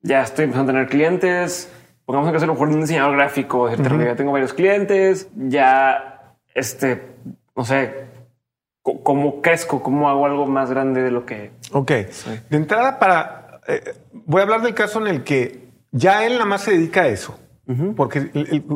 ya 0.01 0.23
estoy 0.23 0.47
empezando 0.47 0.73
a 0.73 0.75
tener 0.75 0.89
clientes, 0.89 1.71
pongamos 2.07 2.29
en 2.29 2.33
caso 2.33 2.45
a 2.45 2.47
lo 2.49 2.55
mejor 2.55 2.69
un 2.69 2.81
diseñador 2.81 3.17
gráfico, 3.17 3.71
ya 3.71 4.17
tengo 4.17 4.33
varios 4.33 4.55
clientes, 4.55 5.29
ya, 5.37 6.35
este, 6.55 7.03
no 7.55 7.65
sé, 7.65 8.07
cómo 8.83 9.43
crezco, 9.43 9.83
cómo 9.83 10.09
hago 10.09 10.27
algo 10.27 10.47
más 10.47 10.71
grande 10.71 11.03
de 11.03 11.11
lo 11.11 11.25
que... 11.27 11.53
Ok, 11.73 11.91
de 11.91 12.57
entrada 12.57 12.99
para... 12.99 13.61
Eh, 13.67 13.95
voy 14.13 14.41
a 14.41 14.45
hablar 14.45 14.63
del 14.63 14.75
caso 14.75 15.01
en 15.01 15.09
el 15.09 15.25
que 15.25 15.69
ya 15.91 16.27
él 16.27 16.35
nada 16.35 16.45
más 16.45 16.63
se 16.63 16.73
dedica 16.73 17.03
a 17.03 17.09
eso. 17.09 17.39
Porque 17.97 18.31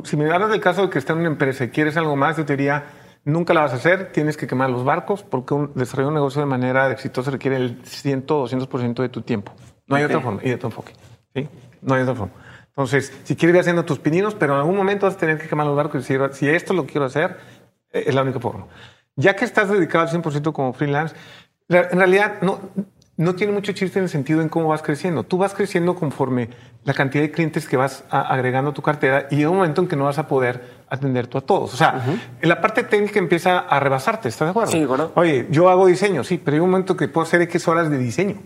si 0.04 0.16
me 0.16 0.30
hablas 0.30 0.50
del 0.50 0.60
caso 0.60 0.82
de 0.82 0.90
que 0.90 0.98
está 0.98 1.12
en 1.12 1.20
una 1.20 1.28
empresa 1.28 1.64
y 1.64 1.68
quieres 1.68 1.96
algo 1.96 2.16
más, 2.16 2.38
yo 2.38 2.46
te 2.46 2.56
diría, 2.56 2.84
nunca 3.24 3.52
la 3.52 3.60
vas 3.60 3.72
a 3.72 3.76
hacer, 3.76 4.12
tienes 4.12 4.36
que 4.36 4.46
quemar 4.46 4.70
los 4.70 4.84
barcos, 4.84 5.22
porque 5.22 5.54
un, 5.54 5.72
desarrollar 5.74 6.08
un 6.08 6.14
negocio 6.14 6.40
de 6.40 6.46
manera 6.46 6.90
exitosa 6.90 7.30
requiere 7.30 7.56
el 7.56 7.80
100 7.84 8.24
o 8.28 8.46
200% 8.46 9.02
de 9.02 9.08
tu 9.08 9.22
tiempo. 9.22 9.52
No 9.86 9.96
hay 9.96 10.04
otra 10.04 10.20
forma, 10.20 10.40
y 10.42 10.50
de 10.50 10.56
tu 10.56 10.66
enfoque. 10.66 10.92
¿sí? 11.34 11.48
No 11.82 11.94
hay 11.94 12.02
otra 12.02 12.14
forma. 12.14 12.34
Entonces, 12.68 13.12
si 13.24 13.36
quieres 13.36 13.56
ir 13.56 13.60
haciendo 13.60 13.84
tus 13.84 13.98
pininos, 13.98 14.34
pero 14.34 14.54
en 14.54 14.60
algún 14.60 14.76
momento 14.76 15.06
vas 15.06 15.16
a 15.16 15.18
tener 15.18 15.38
que 15.38 15.48
quemar 15.48 15.66
los 15.66 15.76
barcos 15.76 16.08
y 16.08 16.14
decir, 16.14 16.30
si 16.32 16.48
esto 16.48 16.72
lo 16.72 16.86
quiero 16.86 17.06
hacer, 17.06 17.36
eh, 17.92 18.04
es 18.06 18.14
la 18.14 18.22
única 18.22 18.40
forma. 18.40 18.66
Ya 19.16 19.34
que 19.34 19.44
estás 19.44 19.68
dedicado 19.68 20.06
al 20.06 20.10
100% 20.10 20.52
como 20.52 20.72
freelance, 20.72 21.14
en 21.68 21.98
realidad 21.98 22.40
no, 22.40 22.60
no 23.18 23.34
tiene 23.34 23.52
mucho 23.52 23.72
chiste 23.72 23.98
en 23.98 24.04
el 24.04 24.08
sentido 24.08 24.40
en 24.40 24.48
cómo 24.48 24.68
vas 24.68 24.80
creciendo. 24.80 25.24
Tú 25.24 25.38
vas 25.38 25.52
creciendo 25.52 25.96
conforme 25.96 26.50
la 26.88 26.94
cantidad 26.94 27.22
de 27.22 27.30
clientes 27.30 27.68
que 27.68 27.76
vas 27.76 28.02
agregando 28.08 28.70
a 28.70 28.74
tu 28.74 28.80
cartera 28.80 29.28
y 29.30 29.36
llega 29.36 29.50
un 29.50 29.58
momento 29.58 29.82
en 29.82 29.88
que 29.88 29.94
no 29.94 30.04
vas 30.04 30.16
a 30.16 30.26
poder 30.26 30.78
atender 30.88 31.26
tú 31.26 31.36
a 31.36 31.42
todos. 31.42 31.74
O 31.74 31.76
sea, 31.76 32.02
en 32.40 32.48
la 32.48 32.62
parte 32.62 32.82
técnica 32.82 33.18
empieza 33.18 33.58
a 33.58 33.78
rebasarte, 33.78 34.30
¿estás 34.30 34.46
de 34.46 34.50
acuerdo? 34.50 34.72
Sí, 34.72 34.86
bueno. 34.86 35.12
Oye, 35.14 35.46
yo 35.50 35.68
hago 35.68 35.86
diseño, 35.86 36.24
sí, 36.24 36.40
pero 36.42 36.54
hay 36.54 36.60
un 36.60 36.70
momento 36.70 36.96
que 36.96 37.06
puedo 37.06 37.26
hacer 37.26 37.42
X 37.42 37.68
horas 37.68 37.90
de 37.90 37.98
diseño. 37.98 38.36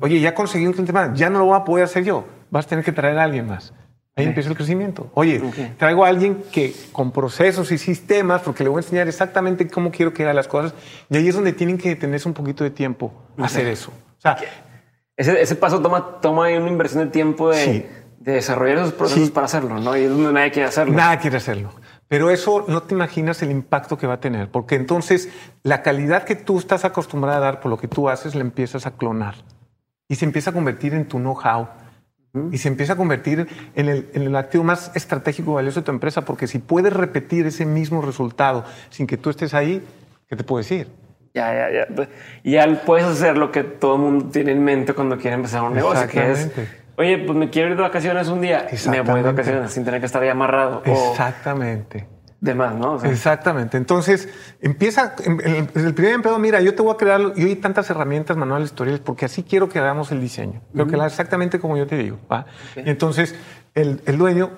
Oye, 0.00 0.18
ya 0.18 0.34
conseguí 0.34 0.66
un 0.66 0.72
cliente 0.72 0.94
más, 0.94 1.12
ya 1.12 1.28
no 1.28 1.40
lo 1.40 1.44
voy 1.44 1.60
a 1.60 1.64
poder 1.64 1.84
hacer 1.84 2.04
yo, 2.04 2.26
vas 2.50 2.64
a 2.64 2.70
tener 2.70 2.86
que 2.86 2.92
traer 2.92 3.18
a 3.18 3.24
alguien 3.24 3.46
más. 3.46 3.74
Ahí 4.16 4.24
empieza 4.24 4.48
el 4.48 4.56
crecimiento. 4.56 5.10
Oye, 5.12 5.42
traigo 5.76 6.06
a 6.06 6.08
alguien 6.08 6.42
que 6.50 6.74
con 6.90 7.12
procesos 7.12 7.70
y 7.70 7.76
sistemas, 7.76 8.40
porque 8.40 8.64
le 8.64 8.70
voy 8.70 8.78
a 8.78 8.80
enseñar 8.80 9.08
exactamente 9.08 9.68
cómo 9.68 9.90
quiero 9.90 10.14
que 10.14 10.22
haga 10.22 10.32
las 10.32 10.48
cosas, 10.48 10.72
y 11.10 11.18
ahí 11.18 11.28
es 11.28 11.34
donde 11.34 11.52
tienen 11.52 11.76
que 11.76 11.96
tenerse 11.96 12.26
un 12.28 12.34
poquito 12.34 12.64
de 12.64 12.70
tiempo 12.70 13.12
a 13.36 13.44
hacer 13.44 13.66
eso. 13.66 13.90
O 13.90 14.20
sea, 14.22 14.38
ese, 15.16 15.40
ese, 15.40 15.56
paso 15.56 15.80
toma, 15.80 16.20
toma 16.20 16.48
una 16.48 16.68
inversión 16.68 17.04
de 17.04 17.10
tiempo 17.10 17.50
de, 17.50 17.88
de 18.18 18.32
desarrollar 18.32 18.78
esos 18.78 18.92
procesos 18.92 19.30
para 19.30 19.46
hacerlo, 19.46 19.78
¿no? 19.78 19.96
Y 19.96 20.02
es 20.02 20.10
donde 20.10 20.32
nadie 20.32 20.50
quiere 20.50 20.68
hacerlo. 20.68 20.94
Nadie 20.94 21.18
quiere 21.18 21.36
hacerlo. 21.36 21.72
Pero 22.08 22.30
eso 22.30 22.64
no 22.68 22.82
te 22.82 22.94
imaginas 22.94 23.42
el 23.42 23.50
impacto 23.50 23.96
que 23.96 24.06
va 24.06 24.14
a 24.14 24.20
tener, 24.20 24.50
porque 24.50 24.74
entonces 24.74 25.30
la 25.62 25.82
calidad 25.82 26.24
que 26.24 26.36
tú 26.36 26.58
estás 26.58 26.84
acostumbrada 26.84 27.38
a 27.38 27.40
dar 27.40 27.60
por 27.60 27.70
lo 27.70 27.78
que 27.78 27.88
tú 27.88 28.08
haces, 28.08 28.34
la 28.34 28.42
empiezas 28.42 28.86
a 28.86 28.92
clonar 28.92 29.34
y 30.08 30.16
se 30.16 30.26
empieza 30.26 30.50
a 30.50 30.52
convertir 30.52 30.92
en 30.92 31.08
tu 31.08 31.18
know-how 31.18 31.68
y 32.50 32.58
se 32.58 32.68
empieza 32.68 32.94
a 32.94 32.96
convertir 32.96 33.46
en 33.74 33.88
el, 33.88 34.36
activo 34.36 34.64
más 34.64 34.90
estratégico 34.94 35.54
valioso 35.54 35.80
de 35.80 35.86
tu 35.86 35.90
empresa, 35.90 36.24
porque 36.24 36.46
si 36.46 36.58
puedes 36.58 36.92
repetir 36.92 37.46
ese 37.46 37.66
mismo 37.66 38.00
resultado 38.00 38.64
sin 38.90 39.06
que 39.06 39.16
tú 39.16 39.28
estés 39.30 39.52
ahí, 39.52 39.82
¿qué 40.28 40.36
te 40.36 40.44
puedo 40.44 40.58
decir? 40.58 40.88
Ya, 41.34 41.52
ya, 41.54 41.86
ya. 41.86 42.08
Y 42.42 42.52
ya 42.52 42.82
puedes 42.84 43.06
hacer 43.06 43.38
lo 43.38 43.50
que 43.50 43.64
todo 43.64 43.96
el 43.96 44.02
mundo 44.02 44.28
tiene 44.30 44.52
en 44.52 44.62
mente 44.62 44.92
cuando 44.92 45.16
quiere 45.16 45.36
empezar 45.36 45.62
un 45.62 45.74
negocio, 45.74 46.06
que 46.06 46.30
es, 46.30 46.50
oye, 46.96 47.18
pues 47.18 47.36
me 47.36 47.48
quiero 47.48 47.70
ir 47.70 47.76
de 47.76 47.82
vacaciones 47.82 48.28
un 48.28 48.40
día, 48.40 48.66
me 48.90 49.00
voy 49.00 49.22
de 49.22 49.32
vacaciones 49.32 49.72
sin 49.72 49.84
tener 49.84 50.00
que 50.00 50.06
estar 50.06 50.22
ahí 50.22 50.28
amarrado. 50.28 50.82
Exactamente 50.84 52.06
de 52.42 52.56
más, 52.56 52.74
¿no? 52.74 53.00
Exactamente. 53.04 53.76
Entonces, 53.76 54.28
empieza, 54.60 55.14
el, 55.24 55.68
el 55.76 55.94
primer 55.94 56.14
empleo, 56.14 56.36
mira, 56.40 56.60
yo 56.60 56.74
te 56.74 56.82
voy 56.82 56.92
a 56.92 56.96
crear, 56.96 57.20
yo 57.36 57.46
hay 57.46 57.54
tantas 57.54 57.88
herramientas 57.88 58.36
manuales, 58.36 58.70
tutoriales, 58.70 59.00
porque 59.00 59.26
así 59.26 59.44
quiero 59.44 59.68
que 59.68 59.78
hagamos 59.78 60.10
el 60.10 60.20
diseño. 60.20 60.60
Creo 60.72 60.88
que 60.88 60.96
exactamente 60.96 61.60
como 61.60 61.76
yo 61.76 61.86
te 61.86 61.96
digo. 61.96 62.18
Y 62.74 62.90
entonces, 62.90 63.36
el, 63.76 64.02
el, 64.06 64.18
dueño 64.18 64.50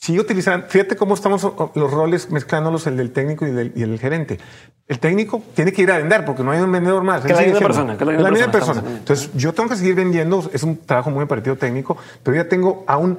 sigue 0.00 0.20
utilizando, 0.20 0.66
fíjate 0.66 0.96
cómo 0.96 1.14
estamos 1.14 1.46
los 1.74 1.90
roles 1.90 2.30
mezclándolos, 2.30 2.86
el 2.86 2.96
del 2.96 3.12
técnico 3.12 3.46
y, 3.46 3.50
del, 3.50 3.72
y 3.76 3.82
el 3.82 3.98
gerente. 3.98 4.38
El 4.88 4.98
técnico 4.98 5.42
tiene 5.54 5.72
que 5.72 5.82
ir 5.82 5.92
a 5.92 5.98
vender 5.98 6.24
porque 6.24 6.42
no 6.42 6.50
hay 6.50 6.60
un 6.60 6.72
vendedor 6.72 7.02
más. 7.04 7.22
Que 7.22 7.34
la 7.34 7.42
misma 7.42 7.60
persona. 7.60 7.98
Que 7.98 8.04
la 8.06 8.30
misma 8.30 8.50
persona. 8.50 8.82
Entonces, 8.86 9.30
yo 9.34 9.52
tengo 9.52 9.68
que 9.68 9.76
seguir 9.76 9.94
vendiendo, 9.94 10.50
es 10.52 10.62
un 10.62 10.78
trabajo 10.78 11.10
muy 11.10 11.26
partido 11.26 11.56
técnico, 11.56 11.98
pero 12.22 12.34
ya 12.34 12.48
tengo 12.48 12.82
a 12.86 12.96
un 12.96 13.18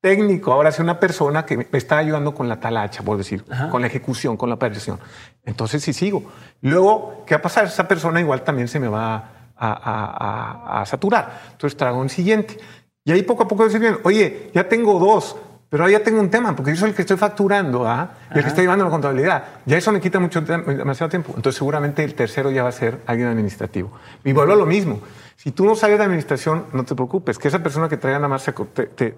técnico, 0.00 0.52
ahora 0.52 0.70
es 0.70 0.78
una 0.78 0.98
persona 0.98 1.44
que 1.44 1.58
me 1.58 1.66
está 1.72 1.98
ayudando 1.98 2.34
con 2.34 2.48
la 2.48 2.58
talacha, 2.58 3.02
por 3.02 3.18
decir, 3.18 3.44
con 3.70 3.82
la 3.82 3.86
ejecución, 3.86 4.36
con 4.38 4.48
la 4.48 4.54
operación. 4.54 4.98
Entonces, 5.44 5.82
sí 5.82 5.92
sigo. 5.92 6.24
Luego, 6.62 7.24
¿qué 7.26 7.34
va 7.34 7.40
a 7.40 7.42
pasar? 7.42 7.66
Esa 7.66 7.86
persona 7.86 8.18
igual 8.20 8.42
también 8.42 8.68
se 8.68 8.80
me 8.80 8.88
va 8.88 9.30
a, 9.56 10.82
saturar. 10.86 11.42
Entonces, 11.52 11.76
traigo 11.76 11.98
un 11.98 12.08
siguiente. 12.08 12.58
Y 13.04 13.12
ahí 13.12 13.22
poco 13.22 13.42
a 13.42 13.48
poco 13.48 13.64
decir 13.64 13.80
bien, 13.80 13.98
oye, 14.04 14.50
ya 14.54 14.66
tengo 14.66 14.98
dos, 14.98 15.36
pero 15.74 15.82
ahora 15.82 15.98
ya 15.98 16.04
tengo 16.04 16.20
un 16.20 16.30
tema, 16.30 16.54
porque 16.54 16.70
yo 16.70 16.76
soy 16.76 16.90
el 16.90 16.94
que 16.94 17.02
estoy 17.02 17.16
facturando, 17.16 17.84
¿ah? 17.84 18.12
y 18.32 18.38
el 18.38 18.44
que 18.44 18.48
está 18.48 18.62
llevando 18.62 18.84
la 18.84 18.92
contabilidad. 18.92 19.42
Ya 19.66 19.76
eso 19.76 19.90
me 19.90 20.00
quita 20.00 20.20
mucho 20.20 20.40
demasiado 20.40 21.10
tiempo. 21.10 21.32
Entonces, 21.34 21.58
seguramente 21.58 22.04
el 22.04 22.14
tercero 22.14 22.52
ya 22.52 22.62
va 22.62 22.68
a 22.68 22.72
ser 22.72 23.00
alguien 23.06 23.26
administrativo. 23.26 23.90
Y 24.22 24.30
vuelvo 24.30 24.52
a 24.52 24.56
lo 24.56 24.66
mismo. 24.66 25.00
Si 25.34 25.50
tú 25.50 25.64
no 25.64 25.74
sabes 25.74 25.98
de 25.98 26.04
administración, 26.04 26.66
no 26.72 26.84
te 26.84 26.94
preocupes, 26.94 27.40
que 27.40 27.48
esa 27.48 27.60
persona 27.60 27.88
que 27.88 27.96
traiga 27.96 28.20
nada 28.20 28.28
más 28.28 28.48
te 28.94 29.16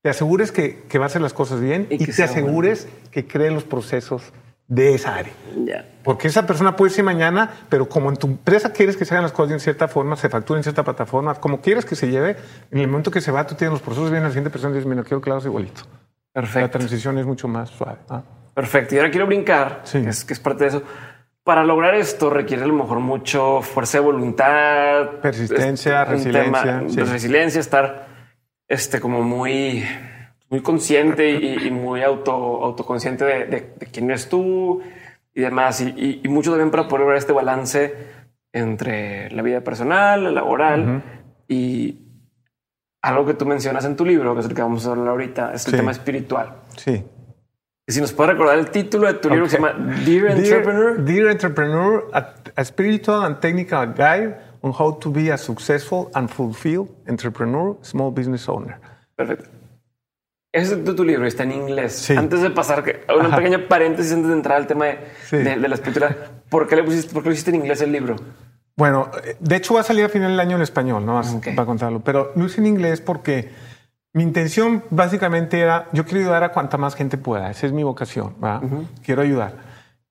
te 0.00 0.08
asegures 0.08 0.52
que, 0.52 0.84
que 0.88 0.98
va 0.98 1.04
a 1.04 1.08
hacer 1.08 1.20
las 1.20 1.34
cosas 1.34 1.60
bien 1.60 1.86
y, 1.90 1.98
te 1.98 2.22
asegures 2.22 2.88
que 3.10 3.26
cree 3.26 3.50
los 3.50 3.64
procesos 3.64 4.32
de 4.70 4.94
esa 4.94 5.16
área. 5.16 5.32
Porque 6.04 6.28
esa 6.28 6.46
persona 6.46 6.76
puede 6.76 6.92
ser 6.92 7.04
mañana, 7.04 7.50
pero 7.68 7.88
como 7.88 8.08
en 8.08 8.16
tu 8.16 8.28
empresa 8.28 8.72
quieres 8.72 8.96
que 8.96 9.04
se 9.04 9.12
hagan 9.12 9.24
las 9.24 9.32
cosas 9.32 9.50
de 9.50 9.58
cierta 9.58 9.88
forma, 9.88 10.14
se 10.14 10.28
facturen 10.28 10.60
en 10.60 10.62
cierta 10.62 10.84
plataforma, 10.84 11.34
como 11.34 11.60
quieres 11.60 11.84
que 11.84 11.96
se 11.96 12.08
lleve, 12.08 12.36
en 12.70 12.78
el 12.78 12.86
momento 12.86 13.10
que 13.10 13.20
se 13.20 13.32
va, 13.32 13.44
tú 13.46 13.56
tienes 13.56 13.72
los 13.72 13.82
procesos 13.82 14.12
bien, 14.12 14.22
la 14.22 14.30
siguiente 14.30 14.48
persona 14.48 14.74
dice, 14.74 14.88
mira, 14.88 15.02
quiero 15.02 15.20
hagas 15.26 15.44
igualito. 15.44 15.82
Perfecto. 16.32 16.60
La 16.60 16.70
transición 16.70 17.18
es 17.18 17.26
mucho 17.26 17.48
más 17.48 17.68
suave. 17.70 17.98
Perfecto. 18.54 18.94
Y 18.94 18.98
ahora 18.98 19.10
quiero 19.10 19.26
brincar, 19.26 19.82
que, 19.90 20.08
es, 20.08 20.24
que 20.24 20.34
es 20.34 20.40
parte 20.40 20.64
de 20.64 20.70
eso. 20.70 20.82
Para 21.42 21.64
lograr 21.64 21.96
esto 21.96 22.30
requiere 22.30 22.62
a 22.62 22.66
lo 22.66 22.74
mejor 22.74 23.00
mucho 23.00 23.62
fuerza 23.62 23.98
de 23.98 24.04
voluntad, 24.04 25.18
persistencia, 25.20 26.04
resiliencia. 26.04 26.84
Resiliencia, 27.04 27.60
estar 27.60 28.06
este, 28.68 29.00
como 29.00 29.22
muy, 29.22 29.84
muy 30.50 30.60
consciente 30.62 31.30
y, 31.30 31.70
muy 31.70 32.02
auto, 32.02 32.32
autoconsciente 32.32 33.24
de, 33.24 33.72
quién 33.92 34.10
eres 34.10 34.28
tú, 34.28 34.82
y 35.32 35.40
demás. 35.40 35.80
Y, 35.80 36.20
mucho 36.28 36.50
también 36.50 36.70
para 36.70 36.88
poder 36.88 37.06
ver 37.06 37.16
este 37.16 37.32
balance 37.32 37.94
entre 38.52 39.30
la 39.30 39.42
vida 39.42 39.62
personal, 39.62 40.24
la 40.24 40.32
laboral 40.32 41.02
y 41.46 41.98
algo 43.00 43.24
que 43.24 43.34
tú 43.34 43.46
mencionas 43.46 43.84
en 43.84 43.96
tu 43.96 44.04
libro, 44.04 44.34
que 44.34 44.40
es 44.40 44.46
el 44.46 44.54
que 44.54 44.62
vamos 44.62 44.84
a 44.86 44.90
hablar 44.90 45.08
ahorita, 45.08 45.54
es 45.54 45.66
el 45.68 45.76
tema 45.76 45.92
espiritual. 45.92 46.56
Sí. 46.76 47.04
Y 47.86 47.92
si 47.92 48.00
nos 48.00 48.12
puede 48.12 48.32
recordar 48.32 48.58
el 48.58 48.70
título 48.70 49.06
de 49.06 49.14
tu 49.14 49.30
libro 49.30 49.44
que 49.44 49.50
se 49.50 49.56
llama 49.56 49.72
Dear 50.04 50.32
Entrepreneur. 50.32 51.04
Dear 51.04 51.30
Entrepreneur, 51.30 52.10
a, 52.12 52.64
Spiritual 52.64 53.24
and 53.24 53.38
Technical 53.38 53.86
Guide 53.94 54.36
on 54.62 54.72
How 54.76 54.98
to 54.98 55.10
Be 55.10 55.30
a 55.32 55.38
Successful 55.38 56.10
and 56.14 56.28
Fulfilled 56.28 56.88
Entrepreneur, 57.08 57.76
Small 57.82 58.10
Business 58.10 58.48
Owner. 58.48 58.80
Perfecto. 59.16 59.59
Ese 60.52 60.74
es 60.74 60.96
tu 60.96 61.04
libro, 61.04 61.26
está 61.26 61.44
en 61.44 61.52
inglés. 61.52 62.10
Antes 62.10 62.42
de 62.42 62.50
pasar, 62.50 62.84
una 63.16 63.36
pequeña 63.36 63.68
paréntesis 63.68 64.12
antes 64.12 64.28
de 64.28 64.34
entrar 64.34 64.56
al 64.56 64.66
tema 64.66 64.86
de, 65.30 65.56
la 65.56 65.74
escritura, 65.74 66.16
¿por 66.48 66.66
qué, 66.66 66.74
le 66.74 66.82
pusiste, 66.82 67.12
¿por 67.12 67.22
qué 67.22 67.28
lo 67.28 67.32
hiciste 67.32 67.50
en 67.50 67.56
inglés 67.56 67.80
el 67.82 67.92
libro? 67.92 68.16
Bueno, 68.76 69.10
de 69.38 69.56
hecho 69.56 69.74
va 69.74 69.80
a 69.80 69.84
salir 69.84 70.04
a 70.04 70.08
final 70.08 70.30
del 70.30 70.40
año 70.40 70.56
en 70.56 70.62
español, 70.62 71.06
no 71.06 71.14
más 71.14 71.36
para 71.54 71.66
contarlo, 71.66 72.00
pero 72.00 72.32
lo 72.34 72.46
hice 72.46 72.60
en 72.60 72.66
inglés 72.66 73.00
porque 73.00 73.50
mi 74.12 74.24
intención 74.24 74.82
básicamente 74.90 75.60
era, 75.60 75.86
yo 75.92 76.04
quiero 76.04 76.20
ayudar 76.20 76.42
a 76.42 76.52
cuanta 76.52 76.78
más 76.78 76.96
gente 76.96 77.16
pueda, 77.16 77.50
esa 77.50 77.66
es 77.66 77.72
mi 77.72 77.84
vocación, 77.84 78.34
quiero 79.04 79.22
ayudar. 79.22 79.54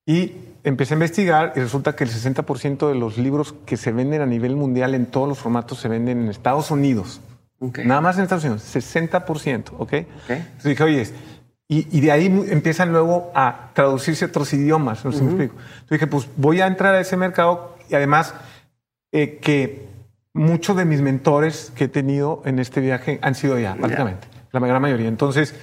Y 0.05 0.35
empecé 0.63 0.93
a 0.93 0.95
investigar 0.95 1.53
y 1.55 1.59
resulta 1.59 1.95
que 1.95 2.05
el 2.05 2.09
60% 2.11 2.87
de 2.87 2.95
los 2.95 3.17
libros 3.17 3.53
que 3.65 3.75
se 3.75 3.91
venden 3.91 4.21
a 4.21 4.25
nivel 4.25 4.55
mundial 4.55 4.95
en 4.95 5.07
todos 5.07 5.27
los 5.27 5.39
formatos 5.39 5.79
se 5.79 5.89
venden 5.89 6.21
en 6.21 6.29
Estados 6.29 6.71
Unidos. 6.71 7.21
Nada 7.59 8.01
más 8.01 8.17
en 8.17 8.23
Estados 8.23 8.43
Unidos, 8.45 8.63
60%, 8.75 9.73
¿ok? 9.77 9.93
Entonces 9.93 10.63
dije, 10.63 10.83
oye, 10.83 11.07
y, 11.71 12.01
de 12.01 12.11
ahí 12.11 12.25
empiezan 12.49 12.91
luego 12.91 13.31
a 13.35 13.69
traducirse 13.73 14.25
otros 14.25 14.51
idiomas, 14.53 15.05
no 15.05 15.11
sé 15.11 15.19
si 15.19 15.23
me 15.23 15.29
explico. 15.29 15.55
Entonces 15.55 15.89
dije, 15.89 16.07
pues 16.07 16.27
voy 16.35 16.61
a 16.61 16.67
entrar 16.67 16.95
a 16.95 16.99
ese 16.99 17.15
mercado 17.15 17.77
y 17.89 17.95
además 17.95 18.33
eh, 19.11 19.37
que 19.39 19.87
muchos 20.33 20.75
de 20.77 20.85
mis 20.85 21.01
mentores 21.01 21.71
que 21.75 21.83
he 21.83 21.87
tenido 21.87 22.41
en 22.45 22.57
este 22.57 22.81
viaje 22.81 23.19
han 23.21 23.35
sido 23.35 23.59
ya, 23.59 23.75
prácticamente, 23.75 24.27
la 24.51 24.59
gran 24.61 24.81
mayoría. 24.81 25.07
Entonces, 25.07 25.53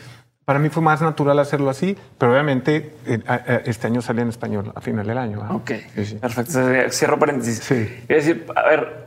para 0.44 0.61
mí 0.61 0.68
fue 0.68 0.80
más 0.80 1.03
natural 1.03 1.40
hacerlo 1.40 1.70
así, 1.70 1.97
pero 2.18 2.30
obviamente 2.30 2.94
eh, 3.05 3.62
este 3.64 3.88
año 3.88 4.01
salía 4.01 4.22
en 4.22 4.28
español 4.28 4.72
a 4.76 4.80
final 4.80 5.07
del 5.09 5.18
año. 5.18 5.40
Ok, 5.51 5.72
perfecto. 6.20 6.61
Cierro 6.90 7.18
paréntesis. 7.18 7.59
Sí. 7.59 8.05
Es 8.07 8.26
decir, 8.26 8.47
a 8.55 8.62
ver, 8.68 9.07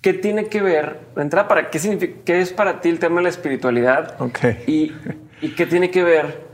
¿qué 0.00 0.14
tiene 0.14 0.46
que 0.46 0.60
ver, 0.60 1.00
entrada, 1.16 1.48
para 1.48 1.70
qué, 1.70 1.78
significa, 1.78 2.20
qué 2.24 2.40
es 2.40 2.52
para 2.52 2.80
ti 2.80 2.88
el 2.88 2.98
tema 2.98 3.16
de 3.16 3.24
la 3.24 3.28
espiritualidad? 3.28 4.20
Ok. 4.20 4.38
Y, 4.66 4.92
y 5.40 5.54
qué 5.54 5.66
tiene 5.66 5.90
que 5.90 6.02
ver 6.02 6.48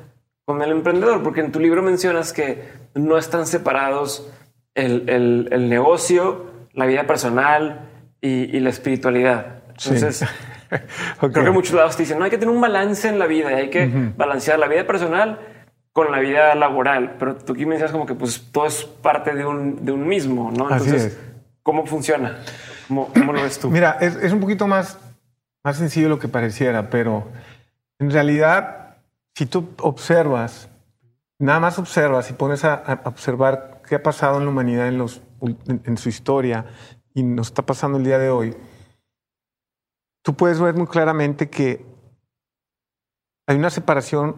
con 0.44 0.62
el 0.62 0.70
emprendedor, 0.70 1.22
porque 1.22 1.40
en 1.40 1.52
tu 1.52 1.60
libro 1.60 1.82
mencionas 1.82 2.32
que 2.32 2.62
no 2.94 3.18
están 3.18 3.46
separados 3.46 4.32
el, 4.74 5.08
el, 5.08 5.48
el 5.50 5.68
negocio, 5.68 6.46
la 6.72 6.86
vida 6.86 7.06
personal 7.06 7.88
y, 8.20 8.60
la 8.60 8.70
espiritualidad. 8.70 9.62
Entonces, 9.68 10.24
creo 11.20 11.44
que 11.44 11.50
muchos 11.50 11.74
lados 11.74 11.96
te 11.96 12.02
dicen, 12.02 12.18
no 12.18 12.24
hay 12.24 12.30
que 12.30 12.38
tener 12.38 12.54
un 12.54 12.60
balance 12.60 13.08
en 13.08 13.18
la 13.18 13.26
vida 13.26 13.52
y 13.52 13.54
hay 13.54 13.70
que 13.70 14.12
balancear 14.16 14.58
la 14.58 14.68
vida 14.68 14.86
personal 14.86 15.40
con 15.92 16.12
la 16.12 16.20
vida 16.20 16.54
laboral. 16.54 17.16
Pero 17.18 17.36
tú 17.36 17.54
aquí 17.54 17.66
me 17.66 17.74
decías 17.74 17.92
como 17.92 18.06
que 18.06 18.14
pues 18.14 18.48
todo 18.52 18.66
es 18.66 18.84
parte 18.84 19.34
de 19.34 19.46
un, 19.46 19.84
de 19.84 19.92
un 19.92 20.06
mismo, 20.06 20.52
¿no? 20.56 20.70
Entonces, 20.70 21.18
¿cómo 21.62 21.86
funciona? 21.86 22.38
¿Cómo, 22.88 23.08
¿Cómo, 23.12 23.32
lo 23.32 23.42
ves 23.42 23.58
tú? 23.58 23.70
Mira, 23.70 23.98
es, 24.00 24.32
un 24.32 24.40
poquito 24.40 24.66
más, 24.66 24.98
más 25.64 25.76
sencillo 25.76 26.06
de 26.06 26.10
lo 26.10 26.18
que 26.18 26.28
pareciera, 26.28 26.90
pero 26.90 27.28
en 27.98 28.10
realidad, 28.10 28.96
si 29.34 29.46
tú 29.46 29.68
observas, 29.80 30.68
nada 31.38 31.60
más 31.60 31.78
observas 31.78 32.30
y 32.30 32.34
pones 32.34 32.64
a, 32.64 33.02
observar 33.04 33.82
qué 33.88 33.96
ha 33.96 34.02
pasado 34.02 34.38
en 34.38 34.44
la 34.44 34.50
humanidad 34.50 34.88
en 34.88 35.96
su 35.96 36.08
historia 36.08 36.66
y 37.14 37.22
nos 37.22 37.48
está 37.48 37.62
pasando 37.62 37.98
el 37.98 38.04
día 38.04 38.18
de 38.18 38.30
hoy, 38.30 38.56
tú 40.22 40.34
puedes 40.34 40.60
ver 40.60 40.74
muy 40.74 40.86
claramente 40.86 41.48
que 41.48 41.84
hay 43.46 43.56
una 43.56 43.70
separación 43.70 44.36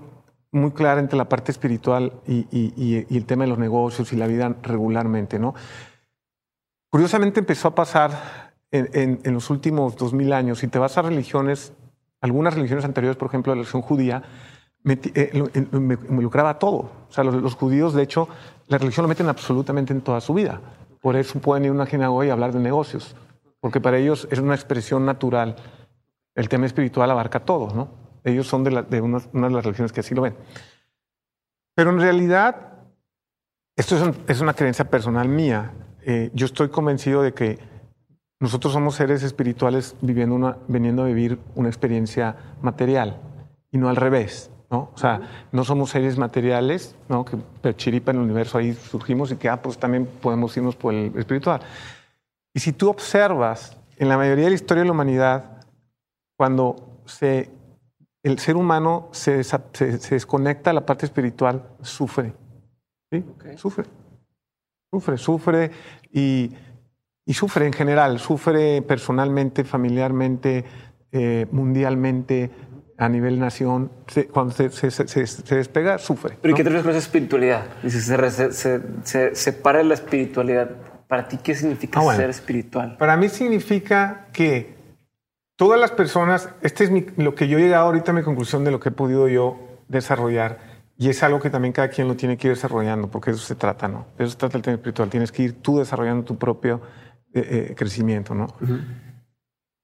muy 0.50 0.70
clara 0.72 1.00
entre 1.00 1.16
la 1.16 1.28
parte 1.28 1.50
espiritual 1.50 2.12
y, 2.26 3.16
el 3.16 3.26
tema 3.26 3.44
de 3.44 3.50
los 3.50 3.58
negocios 3.58 4.12
y 4.12 4.16
la 4.16 4.26
vida 4.26 4.54
regularmente, 4.62 5.38
¿no? 5.38 5.54
Curiosamente 6.90 7.40
empezó 7.40 7.68
a 7.68 7.74
pasar 7.74 8.52
en, 8.70 9.20
en, 9.22 9.34
los 9.34 9.50
últimos 9.50 9.96
dos 9.96 10.12
mil 10.12 10.32
años. 10.32 10.58
Si 10.58 10.68
te 10.68 10.78
vas 10.78 10.96
a 10.98 11.02
religiones, 11.02 11.72
algunas 12.20 12.54
religiones 12.54 12.84
anteriores, 12.84 13.16
por 13.16 13.28
ejemplo, 13.28 13.54
la 13.54 13.60
religión 13.60 13.82
judía, 13.82 14.22
me, 14.82 14.98
eh, 15.14 15.30
involucraba 16.08 16.58
todo. 16.58 16.90
O 17.08 17.12
sea, 17.12 17.24
los, 17.24 17.34
los, 17.34 17.54
judíos, 17.54 17.94
de 17.94 18.02
hecho, 18.02 18.28
la 18.68 18.78
religión 18.78 19.04
lo 19.04 19.08
meten 19.08 19.28
absolutamente 19.28 19.92
en 19.92 20.00
toda 20.00 20.20
su 20.20 20.34
vida. 20.34 20.60
Por 21.00 21.16
eso 21.16 21.40
pueden 21.40 21.64
ir 21.64 21.70
a 21.70 21.74
una 21.74 21.86
sinagoga 21.86 22.26
y 22.26 22.30
hablar 22.30 22.52
de 22.52 22.60
negocios, 22.60 23.14
porque 23.60 23.80
para 23.80 23.98
ellos 23.98 24.26
es 24.30 24.38
una 24.38 24.54
expresión 24.54 25.04
natural. 25.04 25.56
El 26.34 26.48
tema 26.48 26.66
espiritual 26.66 27.10
abarca 27.10 27.40
todo, 27.40 27.74
¿no? 27.74 27.88
Ellos 28.24 28.46
son 28.46 28.64
de, 28.64 28.82
de 28.82 29.00
una, 29.00 29.18
de 29.18 29.50
las 29.50 29.64
religiones 29.64 29.92
que 29.92 30.00
así 30.00 30.14
lo 30.14 30.22
ven. 30.22 30.36
Pero 31.74 31.90
en 31.90 32.00
realidad, 32.00 32.72
esto 33.76 33.96
es, 33.96 34.14
es 34.26 34.40
una 34.40 34.54
creencia 34.54 34.88
personal 34.90 35.28
mía. 35.28 35.72
Eh, 36.10 36.30
yo 36.32 36.46
estoy 36.46 36.70
convencido 36.70 37.20
de 37.20 37.34
que 37.34 37.58
nosotros 38.40 38.72
somos 38.72 38.94
seres 38.94 39.22
espirituales 39.22 39.94
viviendo 40.00 40.34
una, 40.34 40.56
viniendo 40.66 41.02
a 41.02 41.06
vivir 41.06 41.38
una 41.54 41.68
experiencia 41.68 42.34
material 42.62 43.20
y 43.70 43.76
no 43.76 43.90
al 43.90 43.96
revés. 43.96 44.50
¿no? 44.70 44.90
O 44.94 44.96
sea, 44.96 45.48
no 45.52 45.64
somos 45.64 45.90
seres 45.90 46.16
materiales, 46.16 46.96
¿no? 47.10 47.26
Que 47.26 47.76
chiripa 47.76 48.12
en 48.12 48.16
el 48.16 48.22
universo 48.22 48.56
ahí 48.56 48.72
surgimos 48.72 49.30
y 49.32 49.36
que, 49.36 49.50
ah, 49.50 49.60
pues 49.60 49.76
también 49.76 50.06
podemos 50.06 50.56
irnos 50.56 50.76
por 50.76 50.94
el 50.94 51.14
espiritual. 51.14 51.60
Y 52.54 52.60
si 52.60 52.72
tú 52.72 52.88
observas, 52.88 53.76
en 53.98 54.08
la 54.08 54.16
mayoría 54.16 54.44
de 54.44 54.50
la 54.52 54.56
historia 54.56 54.84
de 54.84 54.86
la 54.86 54.92
humanidad, 54.92 55.60
cuando 56.38 57.02
se, 57.04 57.50
el 58.22 58.38
ser 58.38 58.56
humano 58.56 59.10
se, 59.12 59.44
se, 59.44 59.58
desconecta 60.10 60.70
de 60.70 60.74
la 60.74 60.86
parte 60.86 61.04
espiritual, 61.04 61.68
sufre. 61.82 62.32
¿Sí? 63.12 63.22
Sufre. 63.56 63.84
Sufre, 64.90 65.18
sufre 65.18 65.70
y, 66.12 66.50
y, 67.26 67.34
sufre 67.34 67.66
en 67.66 67.72
general, 67.72 68.18
sufre 68.18 68.80
personalmente, 68.82 69.64
familiarmente, 69.64 70.64
eh, 71.12 71.46
mundialmente, 71.50 72.50
a 72.98 73.08
nivel 73.08 73.38
nación, 73.38 73.92
cuando 74.32 74.52
se, 74.52 74.70
se, 74.70 75.54
despega, 75.54 75.98
sufre. 75.98 76.36
¿Pero 76.42 76.52
¿y 76.52 76.56
qué 76.56 76.64
te 76.64 76.70
refieres 76.70 76.82
con 76.82 76.90
esa 76.90 76.98
espiritualidad? 76.98 77.64
Se, 77.86 79.34
separa 79.36 79.82
la 79.84 79.94
espiritualidad. 79.94 80.70
¿Para 81.06 81.28
ti 81.28 81.38
qué 81.42 81.54
significa 81.54 82.00
ah, 82.00 82.16
ser 82.16 82.28
espiritual? 82.28 82.96
Para 82.98 83.16
mí 83.16 83.28
significa 83.28 84.26
que 84.32 84.74
todas 85.56 85.80
las 85.80 85.92
personas, 85.92 86.50
este 86.60 86.84
es 86.84 86.90
lo 87.16 87.34
que 87.34 87.46
yo 87.46 87.58
he 87.58 87.62
llegado 87.62 87.86
ahorita 87.86 88.10
a 88.10 88.14
mi 88.14 88.22
conclusión 88.22 88.64
de 88.64 88.72
lo 88.72 88.80
que 88.80 88.88
he 88.88 88.92
podido 88.92 89.28
yo 89.28 89.58
desarrollar, 89.86 90.58
y 91.00 91.08
es 91.08 91.22
algo 91.22 91.38
que 91.38 91.48
también 91.48 91.72
cada 91.72 91.88
quien 91.88 92.08
lo 92.08 92.16
tiene 92.16 92.36
que 92.36 92.48
ir 92.48 92.54
desarrollando, 92.54 93.08
porque 93.08 93.30
eso 93.30 93.38
se 93.38 93.54
trata, 93.54 93.86
¿no? 93.86 94.06
De 94.18 94.24
eso 94.24 94.32
se 94.32 94.38
trata 94.38 94.56
el 94.56 94.64
tema 94.64 94.74
espiritual. 94.74 95.08
Tienes 95.08 95.30
que 95.30 95.44
ir 95.44 95.62
tú 95.62 95.78
desarrollando 95.78 96.24
tu 96.24 96.36
propio 96.36 96.80
eh, 97.32 97.68
eh, 97.70 97.74
crecimiento, 97.76 98.34
¿no? 98.34 98.48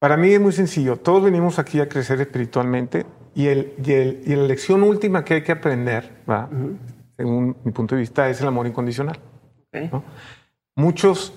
Para 0.00 0.16
mí 0.16 0.30
es 0.30 0.40
muy 0.40 0.50
sencillo. 0.50 0.96
Todos 0.96 1.22
venimos 1.22 1.60
aquí 1.60 1.80
a 1.80 1.88
crecer 1.88 2.20
espiritualmente 2.20 3.06
y, 3.32 3.46
el, 3.46 3.74
y, 4.26 4.34
la 4.34 4.42
lección 4.42 4.82
última 4.82 5.24
que 5.24 5.34
hay 5.34 5.42
que 5.42 5.52
aprender, 5.52 6.10
según 7.16 7.56
mi 7.62 7.70
punto 7.70 7.94
de 7.94 8.00
vista, 8.00 8.28
es 8.28 8.40
el 8.40 8.48
amor 8.48 8.66
incondicional. 8.66 9.18
Muchos 10.74 11.32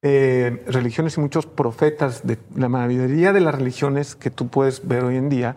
eh, 0.00 0.64
religiones 0.66 1.18
y 1.18 1.20
muchos 1.20 1.44
profetas 1.44 2.26
de 2.26 2.38
la 2.56 2.70
mayoría 2.70 3.34
de 3.34 3.40
las 3.40 3.54
religiones 3.54 4.16
que 4.16 4.30
tú 4.30 4.48
puedes 4.48 4.88
ver 4.88 5.04
hoy 5.04 5.16
en 5.16 5.28
día, 5.28 5.56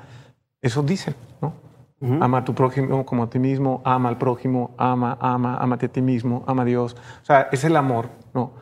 eso 0.62 0.84
dicen, 0.84 1.16
¿no? 1.42 1.67
Ama 2.00 2.40
a 2.40 2.46
tu 2.46 2.54
prójimo 2.54 3.06
como 3.06 3.24
a 3.24 3.30
ti 3.30 3.40
mismo, 3.40 3.82
ama 3.84 4.10
al 4.10 4.20
prójimo, 4.20 4.76
ama, 4.78 5.18
ama, 5.20 5.58
amate 5.58 5.88
a 5.88 5.90
ti 5.90 6.02
mismo, 6.02 6.44
ama 6.46 6.62
a 6.62 6.66
Dios. 6.66 6.96
O 7.24 7.26
sea, 7.26 7.50
es 7.52 7.64
el 7.64 7.76
amor, 7.76 8.10
¿no? 8.36 8.54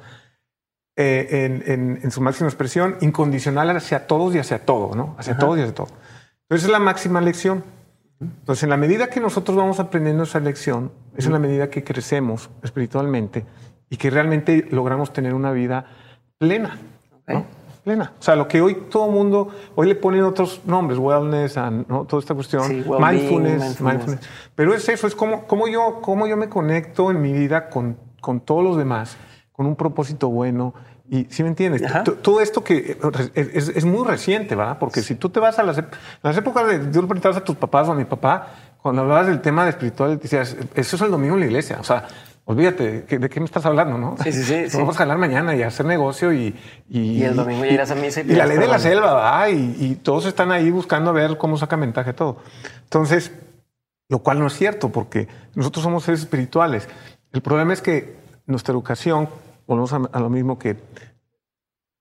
Eh, 0.95 1.61
en, 2.01 2.11
su 2.11 2.21
máxima 2.21 2.47
expresión, 2.47 2.95
incondicional 3.01 3.75
hacia 3.75 4.07
todos 4.07 4.33
y 4.33 4.39
hacia 4.39 4.65
todo, 4.65 4.95
¿no? 4.95 5.15
Hacia 5.17 5.37
todos 5.37 5.57
y 5.57 5.61
hacia 5.61 5.75
todo. 5.75 5.87
Entonces 6.43 6.65
es 6.65 6.71
la 6.71 6.79
máxima 6.79 7.19
lección. 7.19 7.65
Entonces, 8.21 8.63
en 8.63 8.69
la 8.69 8.77
medida 8.77 9.09
que 9.09 9.19
nosotros 9.19 9.57
vamos 9.57 9.81
aprendiendo 9.81 10.23
esa 10.23 10.39
lección, 10.39 10.93
es 11.17 11.25
en 11.25 11.33
la 11.33 11.39
medida 11.39 11.69
que 11.69 11.83
crecemos 11.83 12.49
espiritualmente 12.63 13.45
y 13.89 13.97
que 13.97 14.09
realmente 14.09 14.65
logramos 14.71 15.11
tener 15.11 15.33
una 15.33 15.51
vida 15.51 15.87
plena, 16.37 16.77
¿no? 17.27 17.45
Plena. 17.85 18.11
O 18.19 18.21
sea, 18.21 18.35
lo 18.35 18.47
que 18.47 18.61
hoy 18.61 18.87
todo 18.89 19.07
mundo, 19.07 19.47
hoy 19.75 19.87
le 19.87 19.95
ponen 19.95 20.23
otros 20.23 20.61
nombres, 20.65 20.99
wellness, 20.99 21.55
¿no? 21.87 22.03
toda 22.05 22.19
esta 22.19 22.33
cuestión, 22.33 22.67
mindfulness, 22.69 23.79
mindfulness, 23.79 24.27
Pero 24.55 24.73
es 24.73 24.89
eso, 24.89 25.07
es 25.07 25.15
como, 25.15 25.45
como, 25.45 25.69
yo, 25.69 26.01
como 26.01 26.27
yo 26.27 26.35
me 26.35 26.49
conecto 26.49 27.11
en 27.11 27.21
mi 27.21 27.31
vida 27.31 27.69
con, 27.69 27.97
con 28.19 28.41
todos 28.41 28.63
los 28.63 28.75
demás 28.75 29.15
con 29.55 29.65
un 29.65 29.75
propósito 29.75 30.29
bueno. 30.29 30.73
Y 31.09 31.25
si 31.25 31.43
me 31.43 31.49
entiendes, 31.49 31.83
todo 32.21 32.41
esto 32.41 32.63
que 32.63 32.97
es, 33.35 33.85
muy 33.85 34.05
reciente, 34.05 34.55
¿verdad? 34.55 34.77
Porque 34.79 35.01
si 35.01 35.15
tú 35.15 35.29
te 35.29 35.39
vas 35.39 35.59
a 35.59 35.63
las, 35.63 35.81
las 36.23 36.37
épocas 36.37 36.67
de, 36.67 36.79
tú 36.79 37.01
le 37.01 37.07
preguntabas 37.07 37.37
a 37.37 37.43
tus 37.43 37.55
papás 37.55 37.87
o 37.87 37.91
a 37.91 37.95
mi 37.95 38.05
papá, 38.05 38.47
cuando 38.81 39.03
hablabas 39.03 39.27
del 39.27 39.39
tema 39.41 39.63
de 39.63 39.69
espiritual, 39.69 40.19
decías, 40.19 40.57
eso 40.73 40.95
es 40.95 41.01
el 41.01 41.11
domingo 41.11 41.35
en 41.35 41.41
la 41.41 41.45
iglesia. 41.45 41.77
O 41.79 41.83
sea, 41.83 42.07
olvídate, 42.45 43.01
¿de 43.01 43.29
qué 43.29 43.39
me 43.39 43.45
estás 43.45 43.65
hablando, 43.65 43.97
no? 43.97 44.15
Sí, 44.23 44.31
sí, 44.31 44.43
sí. 44.43 44.77
Vamos 44.77 44.95
a 44.95 44.99
jalar 44.99 45.17
mañana 45.17 45.55
y 45.55 45.63
hacer 45.63 45.85
negocio 45.85 46.31
y... 46.31 46.55
Y, 46.87 47.23
el 47.23 47.35
domingo 47.35 47.65
irás 47.65 47.91
a 47.91 47.95
misa 47.95 48.21
y... 48.21 48.31
Y 48.31 48.35
la 48.35 48.45
ley 48.45 48.57
de 48.57 48.67
la 48.67 48.79
selva, 48.79 49.13
¿va? 49.13 49.49
Y, 49.49 49.75
y, 49.79 49.95
todos 49.95 50.25
están 50.25 50.51
ahí 50.51 50.69
buscando 50.69 51.09
a 51.09 51.13
ver 51.13 51.37
cómo 51.37 51.57
saca 51.57 51.75
ventaja 51.75 52.13
todo. 52.13 52.37
Entonces, 52.83 53.31
lo 54.07 54.19
cual 54.19 54.39
no 54.39 54.47
es 54.47 54.53
cierto, 54.53 54.89
porque 54.89 55.27
nosotros 55.55 55.83
somos 55.83 56.03
seres 56.03 56.21
espirituales. 56.21 56.87
El 57.31 57.41
problema 57.41 57.73
es 57.73 57.81
que 57.81 58.15
nuestra 58.45 58.73
educación, 58.73 59.27
volvemos 59.67 59.93
a, 59.93 60.19
lo 60.19 60.29
mismo 60.29 60.59
que... 60.59 60.77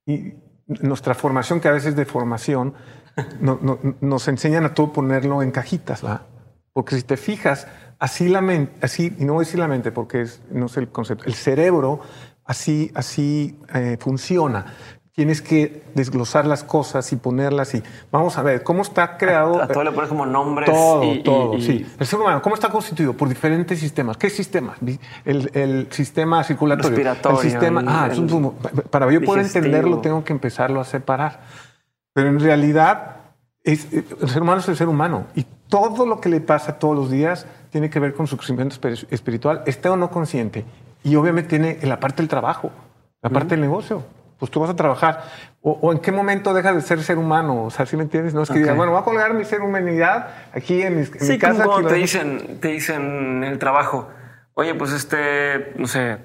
Y 0.07 0.35
nuestra 0.67 1.15
formación, 1.15 1.61
que 1.61 1.69
a 1.69 1.73
veces 1.73 1.97
de 1.97 2.05
formación, 2.05 2.75
nos 4.01 4.29
enseñan 4.29 4.67
a 4.67 4.75
todo 4.75 4.93
ponerlo 4.93 5.43
en 5.43 5.51
cajitas, 5.51 6.05
¿va? 6.05 6.27
Porque 6.75 6.97
si 6.97 7.03
te 7.03 7.17
fijas, 7.17 7.67
así 8.05 8.29
la 8.29 8.43
mente, 8.43 8.71
así, 8.83 9.15
y 9.19 9.25
no 9.25 9.33
voy 9.33 9.45
a 9.45 9.47
decir 9.47 9.59
la 9.59 9.67
mente 9.67 9.91
porque 9.91 10.21
es, 10.21 10.43
no 10.51 10.69
sé 10.69 10.81
el 10.81 10.89
concepto, 10.89 11.25
el 11.25 11.33
cerebro 11.33 12.01
así, 12.45 12.91
así 12.95 13.59
eh, 13.75 13.97
funciona. 13.99 14.75
Tienes 15.13 15.41
que 15.41 15.85
desglosar 15.95 16.45
las 16.45 16.65
cosas 16.65 17.11
y 17.13 17.17
ponerlas 17.17 17.75
y 17.75 17.83
vamos 18.11 18.37
a 18.37 18.43
ver 18.43 18.63
cómo 18.63 18.83
está 18.83 19.17
creado. 19.17 19.63
A, 19.63 19.69
todo 19.69 19.85
le 19.85 19.93
pones 19.93 20.11
como 20.11 20.27
nombres. 20.27 20.69
Todo, 20.69 21.23
todo, 21.23 21.61
sí. 21.61 21.87
El 21.99 22.07
ser 22.07 22.21
humano, 22.21 22.43
¿cómo 22.43 22.57
está 22.57 22.69
constituido? 22.69 23.15
Por 23.15 23.29
diferentes 23.29 23.79
sistemas. 23.79 24.19
¿Qué 24.19 24.29
sistemas? 24.29 24.77
El, 25.25 25.51
el 25.55 25.87
sistema 25.91 26.45
circulatorio. 26.45 26.91
Respiratorio. 26.91 27.41
El 27.41 27.51
sistema. 27.51 27.85
ah, 27.87 28.11
para 28.91 29.11
yo 29.11 29.23
poder 29.23 29.47
entenderlo, 29.47 30.01
tengo 30.01 30.25
que 30.25 30.33
empezarlo 30.35 30.79
a 30.79 30.85
separar. 30.85 31.41
Pero 32.13 32.29
en 32.29 32.41
realidad, 32.41 33.17
es, 33.63 33.87
el 33.93 34.29
ser 34.29 34.43
humano 34.43 34.61
es 34.61 34.69
el 34.69 34.77
ser 34.77 34.89
humano 34.89 35.27
y 35.35 35.47
todo 35.69 36.07
lo 36.07 36.21
que 36.21 36.29
le 36.29 36.41
pasa 36.41 36.79
todos 36.79 36.97
los 36.97 37.11
días 37.11 37.47
tiene 37.71 37.91
que 37.91 37.99
ver 37.99 38.15
con 38.15 38.27
su 38.27 38.37
crecimiento 38.37 38.77
espiritual, 39.11 39.63
esté 39.67 39.89
o 39.89 39.97
no 39.97 40.11
consciente. 40.11 40.65
Y 41.03 41.17
obviamente 41.17 41.51
tiene 41.51 41.79
la 41.83 42.01
parte 42.01 42.23
del 42.23 42.29
trabajo, 42.29 42.71
la 43.21 43.31
parte 43.31 43.51
del 43.51 43.61
negocio. 43.61 44.05
Pues 44.39 44.51
tú 44.51 44.61
vas 44.61 44.71
a 44.71 44.77
trabajar. 44.77 45.25
O, 45.61 45.93
en 45.93 45.99
qué 45.99 46.13
momento 46.13 46.53
deja 46.53 46.73
de 46.73 46.81
ser 46.81 47.03
ser 47.03 47.19
humano? 47.19 47.65
O 47.65 47.71
sea, 47.71 47.87
¿sí 47.87 47.97
me 47.97 48.03
entiendes? 48.03 48.35
No 48.35 48.43
es 48.43 48.51
que 48.51 48.59
digas, 48.59 48.77
bueno, 48.77 48.93
voy 48.93 49.01
a 49.01 49.05
colgar 49.05 49.33
mi 49.35 49.45
ser 49.45 49.61
humanidad 49.61 50.29
aquí 50.53 50.83
en 50.83 50.99
mi, 50.99 51.05
sí, 51.05 51.39
casa. 51.39 51.65
Como 51.65 51.87
te 51.87 51.95
dicen, 51.95 52.59
te 52.61 52.69
dicen 52.69 53.43
en 53.43 53.45
el 53.45 53.59
trabajo, 53.59 54.09
oye, 54.55 54.75
pues 54.75 54.93
este, 54.93 55.73
no 55.77 55.87
sé, 55.87 56.19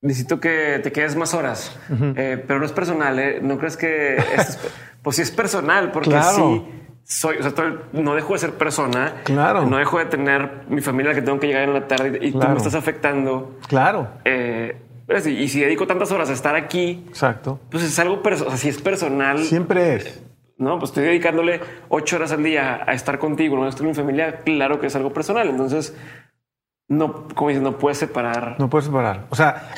necesito 0.00 0.38
que 0.40 0.80
te 0.82 0.92
quedes 0.92 1.16
más 1.16 1.34
horas, 1.34 1.76
eh, 2.16 2.42
pero 2.46 2.58
no 2.58 2.66
es 2.66 2.72
personal, 2.72 3.18
¿eh? 3.18 3.40
¿No 3.42 3.58
crees 3.58 3.76
que... 3.76 4.22
pues 5.02 5.16
sí 5.16 5.22
es 5.22 5.30
personal, 5.30 5.90
porque 5.92 6.10
claro. 6.10 6.36
sí 6.36 6.82
soy, 7.04 7.36
o 7.38 7.42
sea, 7.42 7.52
no 7.92 8.14
dejo 8.14 8.32
de 8.32 8.38
ser 8.38 8.52
persona. 8.52 9.22
Claro. 9.24 9.66
No 9.66 9.78
dejo 9.78 9.98
de 9.98 10.06
tener 10.06 10.64
mi 10.68 10.80
familia 10.80 11.14
que 11.14 11.22
tengo 11.22 11.38
que 11.38 11.48
llegar 11.48 11.64
en 11.64 11.74
la 11.74 11.86
tarde 11.86 12.18
y 12.20 12.32
tú 12.32 12.38
me 12.38 12.56
estás 12.56 12.74
afectando. 12.74 13.58
Claro. 13.68 14.08
Eh, 14.24 14.76
y 15.26 15.48
si 15.48 15.60
dedico 15.60 15.86
tantas 15.86 16.10
horas 16.12 16.30
a 16.30 16.32
estar 16.32 16.54
aquí, 16.54 17.04
exacto. 17.08 17.60
Pues 17.70 17.84
es 17.84 17.98
algo 17.98 18.22
personal. 18.22 18.56
si 18.56 18.68
es 18.68 18.80
personal, 18.80 19.38
siempre 19.38 19.96
es. 19.96 20.22
No, 20.58 20.78
pues 20.78 20.90
estoy 20.90 21.04
dedicándole 21.04 21.60
ocho 21.88 22.16
horas 22.16 22.32
al 22.32 22.42
día 22.42 22.84
a 22.86 22.92
estar 22.92 23.18
contigo, 23.18 23.56
no 23.56 23.68
estoy 23.68 23.84
en 23.84 23.90
mi 23.90 23.94
familia. 23.94 24.36
Claro 24.44 24.78
que 24.80 24.86
es 24.86 24.96
algo 24.96 25.12
personal. 25.12 25.48
Entonces, 25.48 25.94
no, 26.88 27.26
como 27.34 27.48
dices, 27.48 27.62
no 27.62 27.78
puedes 27.78 27.98
separar. 27.98 28.56
No 28.58 28.70
puedes 28.70 28.86
separar. 28.86 29.26
O 29.30 29.34
sea, 29.34 29.68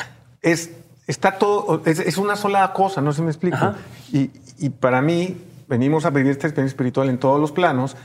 es 0.42 0.76
está 1.06 1.32
todo, 1.32 1.82
es, 1.84 2.18
una 2.18 2.36
sola 2.36 2.72
cosa. 2.72 3.00
No 3.00 3.12
se 3.12 3.22
me 3.22 3.30
explica. 3.30 3.76
Y, 4.12 4.30
y 4.58 4.70
para 4.70 5.00
mí, 5.00 5.36
venimos 5.66 6.04
a 6.04 6.10
vivir 6.10 6.32
esta 6.32 6.46
experiencia 6.46 6.74
espiritual 6.74 7.08
en 7.08 7.18
todos 7.18 7.40
los 7.40 7.52
planos 7.52 7.96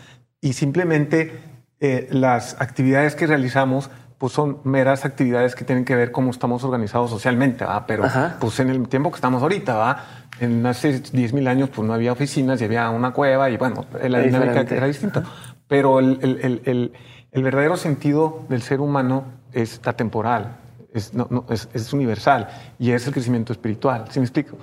y 0.42 0.54
simplemente 0.54 1.40
eh, 1.80 2.08
las 2.12 2.60
actividades 2.62 3.16
que 3.16 3.28
realizamos 3.28 3.90
pues 4.18 4.34
son 4.34 4.60
meras 4.66 5.06
actividades 5.06 5.56
que 5.56 5.64
tienen 5.64 5.86
que 5.86 5.96
ver 5.96 6.12
cómo 6.12 6.30
estamos 6.32 6.66
organizados 6.66 7.10
socialmente, 7.10 7.64
¿va? 7.64 7.86
pero 7.88 8.04
pues 8.40 8.60
en 8.60 8.70
el 8.70 8.88
tiempo 8.90 9.12
que 9.12 9.16
estamos 9.16 9.42
ahorita, 9.42 9.76
¿va? 9.76 10.06
en 10.42 10.66
hace 10.66 11.02
10.000 11.02 11.48
años 11.48 11.70
pues 11.70 11.88
no 11.88 11.94
había 11.94 12.12
oficinas 12.12 12.62
y 12.62 12.66
había 12.66 12.90
una 12.90 13.12
cueva 13.12 13.50
y 13.50 13.56
bueno, 13.56 13.86
la 14.02 14.20
dinámica 14.20 14.62
era 14.62 14.88
distinta. 14.88 15.24
Pero 15.68 16.00
el, 16.00 16.20
el, 16.22 16.62
el, 16.66 16.94
el, 17.32 17.44
verdadero 17.44 17.78
sentido 17.78 18.46
del 18.50 18.62
ser 18.62 18.82
humano 18.82 19.24
es 19.54 19.80
atemporal, 19.86 20.58
es, 20.94 21.14
no, 21.14 21.46
es, 21.50 21.70
es, 21.74 21.94
universal 21.94 22.50
y 22.78 22.92
es 22.92 23.08
el 23.08 23.14
crecimiento 23.14 23.54
espiritual, 23.54 24.06
¿sí 24.10 24.20
me 24.20 24.26
explico? 24.26 24.58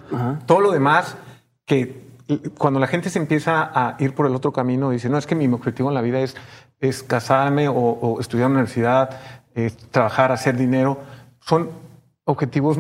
Todo 0.45 0.61
lo 0.61 0.71
demás 0.71 1.17
que 1.65 2.06
cuando 2.59 2.81
la 2.81 2.87
gente 2.87 3.11
se 3.11 3.18
empieza 3.18 3.70
a 3.72 3.97
ir 3.99 4.14
por 4.14 4.27
el 4.27 4.35
otro 4.35 4.53
camino, 4.53 4.91
dice, 4.91 5.09
no, 5.09 5.18
es 5.18 5.27
que 5.27 5.35
mi 5.35 5.47
objetivo 5.47 5.89
en 5.89 5.95
la 5.95 6.03
vida 6.03 6.20
es, 6.20 6.37
es 6.81 7.03
casarme 7.03 7.68
o, 7.68 8.18
estudiar 8.20 8.47
en 8.47 8.55
la 8.55 8.61
universidad, 8.61 9.11
trabajar, 9.91 10.33
hacer 10.33 10.57
dinero, 10.57 10.99
son 11.41 11.70
objetivos 12.24 12.79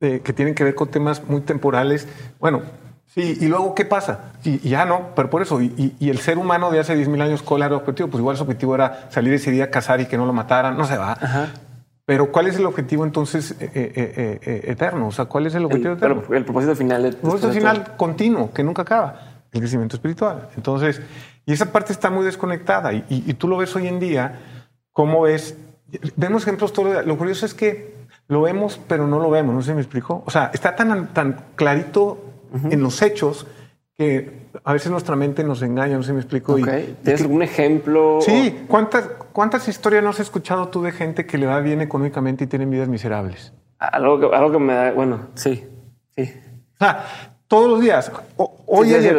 eh, 0.00 0.20
que 0.22 0.32
tienen 0.32 0.54
que 0.54 0.62
ver 0.62 0.74
con 0.74 0.88
temas 0.88 1.24
muy 1.24 1.40
temporales. 1.40 2.06
Bueno, 2.38 2.62
sí, 3.06 3.38
y 3.40 3.46
luego, 3.46 3.74
¿qué 3.74 3.86
pasa? 3.86 4.32
Y, 4.44 4.58
ya 4.68 4.84
no, 4.84 5.14
pero 5.16 5.30
por 5.30 5.42
eso, 5.42 5.60
y, 5.62 5.94
el 6.00 6.18
ser 6.18 6.36
humano 6.36 6.70
de 6.70 6.80
hace 6.80 6.94
10.000 6.94 7.22
años, 7.22 7.42
¿cuál 7.42 7.62
era 7.62 7.68
el 7.68 7.80
objetivo? 7.80 8.08
Pues 8.08 8.20
igual 8.20 8.36
su 8.36 8.42
objetivo 8.42 8.74
era 8.74 9.08
salir 9.10 9.32
ese 9.32 9.50
día, 9.50 9.70
casar 9.70 10.00
y 10.00 10.06
que 10.06 10.18
no 10.18 10.26
lo 10.26 10.34
mataran, 10.34 10.76
no 10.76 10.84
se 10.84 10.98
va. 10.98 11.16
Pero 12.06 12.30
¿cuál 12.30 12.46
es 12.46 12.56
el 12.56 12.64
objetivo 12.66 13.04
entonces 13.04 13.50
eh, 13.58 13.68
eh, 13.74 14.38
eh, 14.40 14.60
eterno? 14.66 15.08
O 15.08 15.12
sea, 15.12 15.24
¿cuál 15.24 15.48
es 15.48 15.56
el 15.56 15.64
objetivo 15.64 15.94
eterno? 15.94 16.22
el 16.30 16.44
propósito 16.44 16.76
final. 16.76 17.04
El 17.04 17.16
propósito 17.16 17.50
final 17.50 17.96
continuo, 17.96 18.52
que 18.52 18.62
nunca 18.62 18.82
acaba, 18.82 19.42
el 19.52 19.60
crecimiento 19.60 19.96
espiritual. 19.96 20.48
Entonces, 20.56 21.02
y 21.44 21.52
esa 21.52 21.72
parte 21.72 21.92
está 21.92 22.08
muy 22.08 22.24
desconectada 22.24 22.92
y, 22.92 23.34
tú 23.34 23.48
lo 23.48 23.56
ves 23.56 23.74
hoy 23.74 23.88
en 23.88 23.98
día, 23.98 24.38
cómo 24.92 25.26
es, 25.26 25.58
vemos 26.14 26.44
ejemplos 26.44 26.72
todo 26.72 27.02
Lo 27.02 27.18
curioso 27.18 27.44
es 27.44 27.54
que 27.54 27.96
lo 28.28 28.42
vemos, 28.42 28.80
pero 28.86 29.08
no 29.08 29.18
lo 29.18 29.28
vemos, 29.28 29.52
no 29.52 29.62
sé 29.62 29.70
si 29.70 29.74
me 29.74 29.80
explico. 29.80 30.22
O 30.26 30.30
sea, 30.30 30.52
está 30.54 30.76
tan, 30.76 31.12
tan 31.12 31.44
clarito 31.56 32.18
en 32.70 32.82
los 32.82 33.02
hechos 33.02 33.48
que 33.96 34.48
a 34.62 34.72
veces 34.72 34.90
nuestra 34.90 35.16
mente 35.16 35.42
nos 35.42 35.62
engaña, 35.62 35.96
no 35.96 36.02
sé 36.02 36.08
si 36.08 36.12
me 36.12 36.20
explico. 36.20 36.54
Okay. 36.54 36.98
¿Tienes 37.02 37.22
algún 37.22 37.42
ejemplo? 37.42 38.18
Sí, 38.20 38.64
¿cuántas, 38.68 39.08
¿cuántas 39.32 39.68
historias 39.68 40.04
no 40.04 40.10
has 40.10 40.20
escuchado 40.20 40.68
tú 40.68 40.82
de 40.82 40.92
gente 40.92 41.24
que 41.26 41.38
le 41.38 41.46
va 41.46 41.60
bien 41.60 41.80
económicamente 41.80 42.44
y 42.44 42.46
tienen 42.46 42.70
vidas 42.70 42.88
miserables? 42.88 43.54
Algo 43.78 44.20
que, 44.20 44.36
algo 44.36 44.52
que 44.52 44.58
me 44.58 44.74
da, 44.74 44.92
bueno, 44.92 45.28
sí, 45.34 45.64
sí. 46.14 46.34
O 46.74 46.78
sea, 46.78 47.04
todos 47.48 47.70
los 47.70 47.80
días. 47.80 48.12
Hoy 48.66 48.94
ayer, 48.94 49.18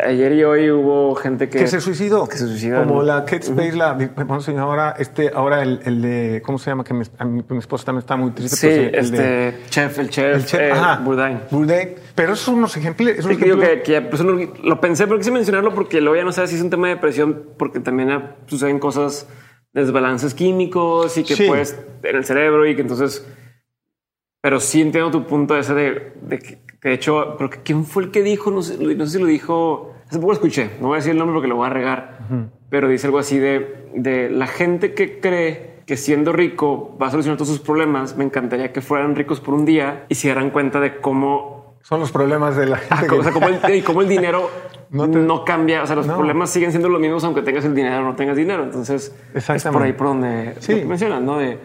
ayer, 0.00 0.32
y 0.32 0.44
hoy 0.44 0.70
hubo 0.70 1.14
gente 1.14 1.48
que, 1.48 1.58
que 1.58 1.66
se 1.66 1.80
suicidó. 1.80 2.28
Que 2.28 2.36
se 2.36 2.46
suicidó. 2.46 2.84
Como 2.84 3.02
la 3.02 3.24
Kate 3.24 3.46
Space, 3.46 3.72
la, 3.72 3.94
vamos 3.94 4.48
a 4.48 4.60
ahora, 4.60 4.94
este, 4.98 5.30
ahora 5.34 5.62
el, 5.62 5.80
el, 5.84 6.02
de, 6.02 6.42
¿cómo 6.44 6.58
se 6.58 6.70
llama? 6.70 6.84
Que 6.84 6.94
mi, 6.94 7.02
esposa 7.58 7.86
también 7.86 8.00
está 8.00 8.16
muy 8.16 8.30
triste. 8.32 8.56
Sí, 8.56 8.66
el 8.66 8.94
este, 8.94 9.22
de, 9.22 9.54
chef, 9.70 9.98
el 9.98 10.10
chef, 10.10 10.36
el 10.36 10.44
chef 10.44 10.60
eh, 10.60 10.72
Bourdain. 11.02 11.40
Bourdain. 11.50 11.94
Pero 12.14 12.32
esos 12.32 12.44
son 12.44 12.56
unos 12.56 12.76
ejemplos. 12.76 13.10
Es 13.10 13.24
un 13.24 13.32
ejemplo... 13.32 13.60
que, 13.60 13.82
que 13.82 14.00
pues, 14.02 14.22
lo 14.22 14.80
pensé, 14.80 15.06
pero 15.06 15.18
quise 15.18 15.30
mencionarlo 15.30 15.74
porque 15.74 16.00
luego 16.00 16.16
ya 16.16 16.24
no 16.24 16.32
sé 16.32 16.46
si 16.46 16.56
es 16.56 16.62
un 16.62 16.70
tema 16.70 16.88
de 16.88 16.94
depresión, 16.94 17.44
porque 17.56 17.80
también 17.80 18.10
suceden 18.46 18.78
cosas, 18.78 19.26
desbalances 19.72 20.34
químicos 20.34 21.16
y 21.16 21.24
que 21.24 21.36
pues 21.46 21.78
en 22.02 22.16
el 22.16 22.24
cerebro 22.24 22.66
y 22.66 22.74
que 22.74 22.82
entonces 22.82 23.24
pero 24.40 24.60
sí 24.60 24.80
entiendo 24.80 25.10
tu 25.10 25.26
punto 25.26 25.56
ese 25.56 25.74
de, 25.74 26.12
de 26.22 26.38
que, 26.38 26.58
de 26.82 26.92
hecho, 26.92 27.36
porque 27.38 27.58
¿quién 27.64 27.84
fue 27.84 28.04
el 28.04 28.10
que 28.10 28.22
dijo? 28.22 28.50
No 28.50 28.62
sé, 28.62 28.76
no 28.78 29.06
sé 29.06 29.12
si 29.12 29.18
lo 29.18 29.26
dijo, 29.26 29.94
hace 30.06 30.18
poco 30.18 30.28
lo 30.28 30.34
escuché, 30.34 30.70
no 30.80 30.88
voy 30.88 30.96
a 30.96 30.98
decir 30.98 31.12
el 31.12 31.18
nombre 31.18 31.34
porque 31.34 31.48
lo 31.48 31.56
voy 31.56 31.66
a 31.66 31.70
regar, 31.70 32.18
pero 32.70 32.88
dice 32.88 33.06
algo 33.06 33.18
así 33.18 33.38
de, 33.38 33.88
de 33.94 34.30
la 34.30 34.46
gente 34.46 34.94
que 34.94 35.20
cree 35.20 35.78
que 35.88 35.96
siendo 35.96 36.32
rico 36.32 36.96
va 37.00 37.06
a 37.06 37.10
solucionar 37.10 37.38
todos 37.38 37.48
sus 37.48 37.60
problemas, 37.60 38.14
me 38.14 38.22
encantaría 38.22 38.74
que 38.74 38.82
fueran 38.82 39.16
ricos 39.16 39.40
por 39.40 39.54
un 39.54 39.64
día 39.64 40.04
y 40.10 40.16
se 40.16 40.28
dieran 40.28 40.50
cuenta 40.50 40.80
de 40.80 40.98
cómo... 40.98 41.78
Son 41.80 41.98
los 41.98 42.12
problemas 42.12 42.56
de 42.56 42.66
la 42.66 42.76
gente. 42.76 43.06
Ah, 43.10 43.14
o 43.18 43.22
sea, 43.22 43.32
cómo 43.32 43.48
el, 43.48 43.74
y 43.74 43.80
cómo 43.80 44.02
el 44.02 44.08
dinero 44.08 44.50
no, 44.90 45.44
cambia. 45.46 45.82
O 45.82 45.86
sea, 45.86 45.96
los 45.96 46.06
problemas 46.06 46.50
siguen 46.50 46.72
siendo 46.72 46.90
los 46.90 47.00
mismos 47.00 47.24
aunque 47.24 47.40
tengas 47.40 47.64
el 47.64 47.74
dinero 47.74 48.00
o 48.00 48.02
no 48.02 48.16
tengas 48.16 48.36
dinero. 48.36 48.64
Entonces, 48.64 49.16
es 49.32 49.64
por 49.64 49.82
ahí 49.82 49.94
por 49.94 50.08
donde 50.08 50.56
sí. 50.58 50.84
mencionas, 50.84 51.22
¿no? 51.22 51.38
De, 51.38 51.58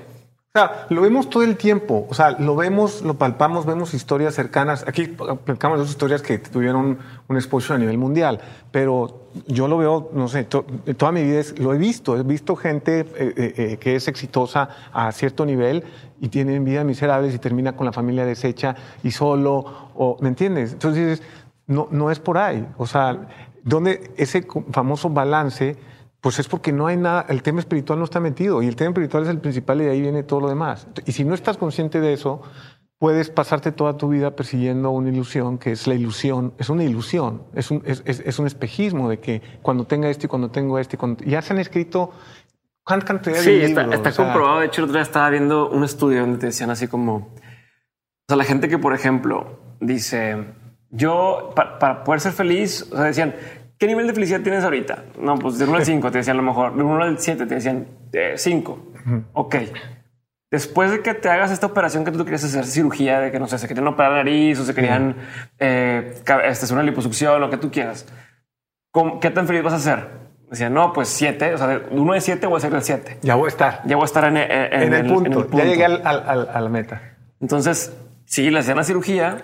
o 0.55 0.59
sea, 0.59 0.85
lo 0.89 1.01
vemos 1.01 1.31
todo 1.31 1.41
el 1.41 1.57
tiempo. 1.57 2.05
O 2.11 2.13
sea, 2.13 2.37
lo 2.37 2.55
vemos, 2.55 3.01
lo 3.01 3.15
palpamos, 3.15 3.65
vemos 3.65 3.95
historias 3.95 4.35
cercanas. 4.35 4.85
Aquí 4.87 5.07
platicamos 5.07 5.79
dos 5.79 5.89
historias 5.89 6.21
que 6.21 6.37
tuvieron 6.37 6.99
un 7.27 7.35
exposición 7.35 7.77
a 7.77 7.79
nivel 7.79 7.97
mundial, 7.97 8.39
pero 8.69 9.29
yo 9.47 9.67
lo 9.67 9.79
veo, 9.79 10.11
no 10.13 10.27
sé, 10.27 10.43
toda 10.43 11.11
mi 11.11 11.23
vida 11.23 11.41
lo 11.57 11.73
he 11.73 11.79
visto. 11.79 12.15
He 12.15 12.21
visto 12.21 12.55
gente 12.55 12.99
eh, 12.99 13.05
eh, 13.17 13.53
eh, 13.57 13.77
que 13.77 13.95
es 13.95 14.07
exitosa 14.07 14.69
a 14.93 15.11
cierto 15.11 15.43
nivel 15.43 15.85
y 16.21 16.29
tiene 16.29 16.59
vidas 16.59 16.85
miserables 16.85 17.33
y 17.33 17.39
termina 17.39 17.75
con 17.75 17.87
la 17.87 17.91
familia 17.91 18.23
deshecha 18.23 18.75
y 19.01 19.09
solo, 19.09 19.89
o, 19.95 20.17
¿me 20.21 20.29
entiendes? 20.29 20.73
Entonces, 20.73 21.23
no, 21.65 21.87
no 21.89 22.11
es 22.11 22.19
por 22.19 22.37
ahí. 22.37 22.63
O 22.77 22.85
sea, 22.85 23.27
donde 23.63 24.11
ese 24.17 24.45
famoso 24.69 25.09
balance 25.09 25.77
pues 26.23 26.39
es 26.39 26.47
porque 26.47 26.71
no 26.71 26.87
hay 26.87 26.95
nada, 26.95 27.25
el 27.27 27.43
tema 27.43 27.59
espiritual 27.59 27.99
no 27.99 28.05
está 28.05 28.21
metido 28.21 28.63
y 28.63 28.67
el 28.67 28.77
tema 28.77 28.91
espiritual 28.91 29.23
es 29.23 29.29
el 29.29 29.39
principal 29.39 29.81
y 29.81 29.83
de 29.83 29.91
ahí 29.91 29.99
viene 29.99 30.23
todo 30.23 30.39
lo 30.39 30.47
demás. 30.47 30.87
Y 31.05 31.11
si 31.11 31.25
no 31.25 31.35
estás 31.35 31.57
consciente 31.57 31.99
de 31.99 32.13
eso, 32.13 32.41
puedes 32.97 33.29
pasarte 33.29 33.73
toda 33.73 33.97
tu 33.97 34.07
vida 34.07 34.33
persiguiendo 34.33 34.91
una 34.91 35.09
ilusión 35.09 35.57
que 35.57 35.73
es 35.73 35.85
la 35.85 35.95
ilusión, 35.95 36.53
es 36.57 36.69
una 36.69 36.85
ilusión, 36.85 37.43
es 37.53 37.71
un, 37.71 37.83
es, 37.85 38.01
es, 38.05 38.39
un 38.39 38.47
espejismo 38.47 39.09
de 39.09 39.19
que 39.19 39.41
cuando 39.61 39.85
tenga 39.85 40.09
esto 40.09 40.27
y 40.27 40.29
cuando 40.29 40.49
tengo 40.49 40.79
esto 40.79 40.95
y 40.95 40.97
cuando... 40.97 41.25
Ya 41.25 41.41
se 41.41 41.51
han 41.51 41.59
escrito 41.59 42.11
cantidad 42.85 43.35
sí, 43.35 43.51
de 43.51 43.67
libros? 43.67 43.93
está, 43.93 44.09
está 44.09 44.23
comprobado. 44.23 44.61
De 44.61 44.67
hecho, 44.67 44.83
otro 44.83 44.93
día 44.93 45.01
estaba 45.01 45.29
viendo 45.29 45.69
un 45.71 45.83
estudio 45.83 46.21
donde 46.21 46.37
te 46.37 46.45
decían 46.45 46.69
así 46.69 46.87
como, 46.87 47.15
o 47.15 47.31
sea, 48.29 48.37
la 48.37 48.45
gente 48.45 48.69
que, 48.69 48.77
por 48.77 48.93
ejemplo, 48.93 49.59
dice, 49.81 50.37
yo 50.89 51.51
para, 51.53 52.05
poder 52.05 52.21
ser 52.21 52.31
feliz, 52.31 52.87
o 52.93 52.95
sea, 52.95 53.03
decían, 53.07 53.35
¿qué 53.83 53.87
nivel 53.87 54.07
de 54.07 54.13
felicidad 54.13 54.39
tienes 54.39 54.63
ahorita? 54.63 55.03
No, 55.19 55.37
pues 55.37 55.57
de 55.57 55.65
1 55.65 55.75
al 55.75 55.85
5 55.85 56.09
te 56.09 56.19
decían 56.19 56.37
a 56.37 56.41
lo 56.41 56.47
mejor, 56.47 56.73
de 56.73 56.83
1 56.83 57.03
al 57.03 57.19
7 57.19 57.45
te 57.45 57.55
decían 57.55 57.85
5. 58.33 58.93
Ok. 59.33 59.55
Después 60.49 60.89
de 60.89 61.01
que 61.01 61.13
te 61.13 61.27
hagas 61.27 61.51
esta 61.51 61.67
operación 61.67 62.05
que 62.05 62.11
tú 62.11 62.23
querías 62.23 62.45
hacer 62.45 62.63
cirugía, 62.63 63.19
de 63.19 63.29
que 63.29 63.41
no 63.41 63.47
sé, 63.49 63.57
se 63.57 63.67
querían 63.67 63.85
operar 63.87 64.11
la 64.11 64.17
nariz 64.19 64.57
o 64.57 64.63
se 64.63 64.73
querían 64.73 65.17
eh, 65.59 66.13
este, 66.15 66.31
hacer 66.31 66.73
una 66.73 66.83
liposucción, 66.83 67.41
lo 67.41 67.49
que 67.49 67.57
tú 67.57 67.71
quieras, 67.71 68.05
¿qué 69.19 69.29
tan 69.31 69.47
feliz 69.47 69.63
vas 69.63 69.73
a 69.73 69.79
ser? 69.79 70.07
Decía, 70.49 70.69
no, 70.69 70.93
pues 70.93 71.09
7, 71.09 71.53
o 71.53 71.57
sea, 71.57 71.67
de 71.67 71.77
1 71.91 72.13
de 72.13 72.21
7 72.21 72.47
voy 72.47 72.55
a 72.55 72.59
ser 72.61 72.73
el 72.73 72.83
7. 72.83 73.17
Ya 73.21 73.35
voy 73.35 73.47
a 73.47 73.49
estar. 73.49 73.81
Ya 73.85 73.97
voy 73.97 74.03
a 74.03 74.05
estar 74.05 74.23
en, 74.23 74.37
el, 74.37 75.05
punto. 75.07 75.49
Ya 75.51 75.65
llegué 75.65 75.83
al, 75.83 76.01
al, 76.05 76.47
a 76.53 76.61
la 76.61 76.69
meta. 76.69 77.17
Entonces, 77.41 77.93
si 78.23 78.49
le 78.49 78.59
hacían 78.59 78.77
la 78.77 78.85
cirugía, 78.85 79.39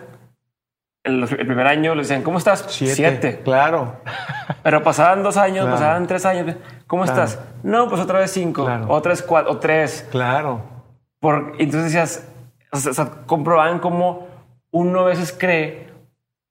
el, 1.10 1.28
primer 1.28 1.68
año 1.68 1.95
le 1.95 2.01
decían, 2.01 2.24
¿cómo 2.24 2.38
estás? 2.38 2.66
Siete. 2.70 3.41
Claro. 3.43 3.97
Pero 4.64 4.84
pasaban 4.84 5.24
dos 5.24 5.38
años, 5.38 5.68
pasaban 5.68 6.07
tres 6.07 6.26
años. 6.26 6.55
¿Cómo 6.88 7.03
estás? 7.05 7.39
No, 7.64 7.88
pues 7.89 8.01
otra 8.01 8.20
vez 8.20 8.32
cinco, 8.32 8.68
otra 8.88 9.12
vez 9.12 9.22
cuatro, 9.22 9.51
o 9.51 9.57
tres. 9.57 10.07
Claro. 10.12 10.62
Por, 11.20 11.53
entonces 11.60 11.91
decías, 11.91 12.28
o 12.72 12.78
sea, 12.78 13.10
comprobaban 13.26 13.80
cómo 13.80 14.28
uno 14.72 15.01
a 15.01 15.05
veces 15.05 15.36
cree 15.38 15.89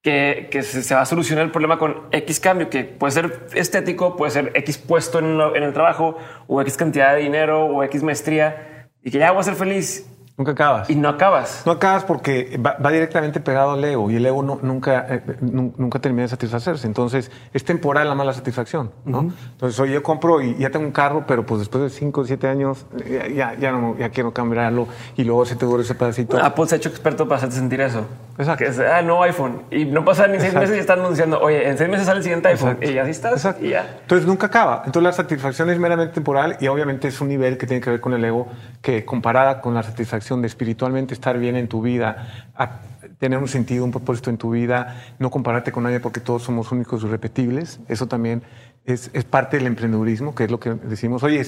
que, 0.02 0.48
que 0.50 0.62
se, 0.62 0.94
va 0.94 1.02
a 1.02 1.06
solucionar 1.06 1.44
el 1.44 1.50
problema 1.50 1.78
con 1.78 2.08
X 2.12 2.40
cambio, 2.40 2.70
que 2.70 2.84
puede 2.84 3.12
ser 3.12 3.46
estético, 3.54 4.16
puede 4.16 4.30
ser 4.30 4.52
X 4.54 4.78
puesto 4.78 5.18
en, 5.18 5.40
en 5.40 5.62
el 5.62 5.72
trabajo, 5.72 6.16
o 6.46 6.60
X 6.62 6.76
cantidad 6.76 7.14
de 7.14 7.20
dinero, 7.20 7.66
o 7.66 7.82
X 7.84 8.02
maestría, 8.02 8.88
y 9.02 9.10
que 9.10 9.18
ya 9.18 9.30
voy 9.30 9.40
a 9.40 9.44
ser 9.44 9.54
feliz 9.54 10.08
Nunca 10.38 10.52
acabas. 10.52 10.88
Y 10.88 10.94
no 10.94 11.08
acabas. 11.08 11.64
No 11.66 11.72
acabas 11.72 12.04
porque 12.04 12.58
va, 12.64 12.76
directamente 12.92 13.40
pegado 13.40 13.72
al 13.72 13.84
ego 13.84 14.08
y 14.08 14.16
el 14.16 14.24
ego 14.24 14.40
nunca, 14.42 15.04
eh, 15.08 15.36
nunca 15.40 15.98
termina 15.98 16.22
de 16.22 16.28
satisfacerse. 16.28 16.86
Entonces 16.86 17.32
es 17.52 17.64
temporal 17.64 18.08
la 18.08 18.14
mala 18.14 18.32
satisfacción. 18.32 18.92
¿no? 19.04 19.32
Entonces, 19.52 19.80
oye, 19.80 19.94
yo 19.94 20.02
compro 20.04 20.40
y 20.40 20.56
ya 20.56 20.70
tengo 20.70 20.86
un 20.86 20.92
carro, 20.92 21.24
pero 21.26 21.44
pues 21.44 21.58
después 21.58 21.82
de 21.82 21.90
5 21.90 22.20
o 22.20 22.24
7 22.24 22.46
años 22.46 22.86
ya, 23.34 23.54
ya, 23.54 23.72
no, 23.72 23.98
ya 23.98 24.10
quiero 24.10 24.32
cambiarlo 24.32 24.86
y 25.16 25.24
luego 25.24 25.44
se 25.44 25.56
te 25.56 25.66
dura 25.66 25.82
ese 25.82 25.96
pedacito. 25.96 26.38
Apple 26.38 26.68
se 26.68 26.76
ha 26.76 26.78
hecho 26.78 26.88
experto 26.88 27.26
para 27.26 27.38
hacerte 27.38 27.56
sentir 27.56 27.80
eso. 27.80 28.04
Exacto. 28.38 28.64
Que 28.64 28.70
es, 28.70 28.78
ah, 28.78 29.02
no 29.02 29.22
iPhone. 29.24 29.64
Y 29.70 29.84
no 29.84 30.04
pasa 30.04 30.28
ni 30.28 30.38
seis 30.38 30.54
meses 30.54 30.76
y 30.76 30.78
están 30.78 31.00
anunciando, 31.00 31.40
oye, 31.40 31.68
en 31.68 31.76
seis 31.76 31.90
meses 31.90 32.06
sale 32.06 32.18
el 32.18 32.22
siguiente 32.22 32.48
iPhone. 32.48 32.78
Y 32.80 32.96
así 32.96 33.10
estás. 33.10 33.32
Exacto. 33.32 33.64
Y 33.64 33.70
ya. 33.70 33.98
Entonces 34.02 34.26
nunca 34.26 34.46
acaba. 34.46 34.82
Entonces 34.86 35.02
la 35.02 35.12
satisfacción 35.12 35.70
es 35.70 35.78
meramente 35.78 36.14
temporal 36.14 36.56
y 36.60 36.68
obviamente 36.68 37.08
es 37.08 37.20
un 37.20 37.28
nivel 37.28 37.58
que 37.58 37.66
tiene 37.66 37.80
que 37.80 37.90
ver 37.90 38.00
con 38.00 38.14
el 38.14 38.24
ego 38.24 38.46
que 38.80 39.04
comparada 39.04 39.60
con 39.60 39.74
la 39.74 39.82
satisfacción 39.82 40.40
de 40.40 40.46
espiritualmente 40.46 41.14
estar 41.14 41.36
bien 41.38 41.56
en 41.56 41.66
tu 41.66 41.82
vida, 41.82 42.48
a 42.54 42.80
tener 43.18 43.38
un 43.40 43.48
sentido, 43.48 43.84
un 43.84 43.90
propósito 43.90 44.30
en 44.30 44.38
tu 44.38 44.50
vida, 44.50 45.02
no 45.18 45.30
compararte 45.30 45.72
con 45.72 45.82
nadie 45.82 45.98
porque 45.98 46.20
todos 46.20 46.42
somos 46.42 46.70
únicos 46.70 47.02
y 47.02 47.06
repetibles. 47.08 47.80
Eso 47.88 48.06
también 48.06 48.42
es, 48.84 49.10
es 49.12 49.24
parte 49.24 49.56
del 49.56 49.66
emprendedurismo, 49.66 50.36
que 50.36 50.44
es 50.44 50.50
lo 50.50 50.60
que 50.60 50.74
decimos, 50.74 51.24
oye, 51.24 51.42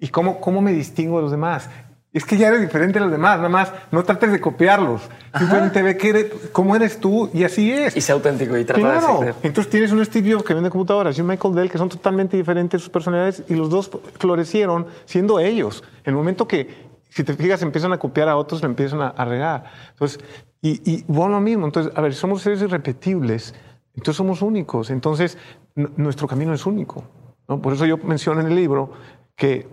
¿y 0.00 0.08
cómo, 0.08 0.40
cómo 0.40 0.62
me 0.62 0.72
distingo 0.72 1.16
de 1.16 1.22
los 1.22 1.30
demás? 1.30 1.68
Es 2.12 2.24
que 2.24 2.36
ya 2.36 2.48
eres 2.48 2.60
diferente 2.60 2.98
a 2.98 3.02
los 3.02 3.12
demás, 3.12 3.36
nada 3.36 3.48
más 3.48 3.72
no 3.92 4.02
trates 4.02 4.32
de 4.32 4.40
copiarlos. 4.40 5.02
Simplemente 5.38 5.80
ve 5.80 5.96
que 5.96 6.08
eres, 6.08 6.26
cómo 6.50 6.74
eres 6.74 6.98
tú 6.98 7.30
y 7.32 7.44
así 7.44 7.70
es. 7.70 7.96
Y 7.96 8.00
sea 8.00 8.16
auténtico 8.16 8.58
y 8.58 8.64
trata 8.64 8.80
claro. 8.80 9.20
de 9.20 9.34
Entonces 9.44 9.70
tienes 9.70 9.92
un 9.92 10.04
Steve 10.04 10.32
Jobs 10.32 10.44
que 10.44 10.52
vende 10.52 10.70
computadoras 10.70 11.16
y 11.16 11.20
un 11.20 11.28
Michael 11.28 11.54
Dell 11.54 11.70
que 11.70 11.78
son 11.78 11.88
totalmente 11.88 12.36
diferentes 12.36 12.80
sus 12.80 12.90
personalidades 12.90 13.44
y 13.48 13.54
los 13.54 13.70
dos 13.70 13.90
florecieron 14.18 14.86
siendo 15.04 15.38
ellos. 15.38 15.84
En 16.04 16.10
el 16.10 16.14
momento 16.16 16.48
que 16.48 16.90
si 17.10 17.22
te 17.22 17.34
fijas, 17.34 17.62
empiezan 17.62 17.92
a 17.92 17.98
copiar 17.98 18.28
a 18.28 18.36
otros, 18.36 18.60
le 18.60 18.66
empiezan 18.66 19.02
a, 19.02 19.24
regar. 19.24 19.64
Entonces, 19.90 20.20
y, 20.62 20.80
y 20.90 21.04
bueno, 21.06 21.34
lo 21.34 21.40
mismo. 21.40 21.66
Entonces, 21.66 21.92
a 21.94 22.00
ver, 22.00 22.14
somos 22.14 22.42
seres 22.42 22.60
irrepetibles, 22.62 23.54
entonces 23.94 24.16
somos 24.16 24.42
únicos. 24.42 24.90
Entonces, 24.90 25.38
nuestro 25.74 26.26
camino 26.26 26.54
es 26.54 26.66
único. 26.66 27.04
¿no? 27.48 27.60
Por 27.60 27.72
eso 27.72 27.84
yo 27.86 27.98
menciono 27.98 28.40
en 28.40 28.48
el 28.48 28.54
libro 28.56 28.92
que 29.40 29.66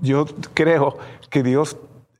yo 0.00 0.26
creo 0.54 0.98
que 1.30 1.44
Dios 1.44 1.76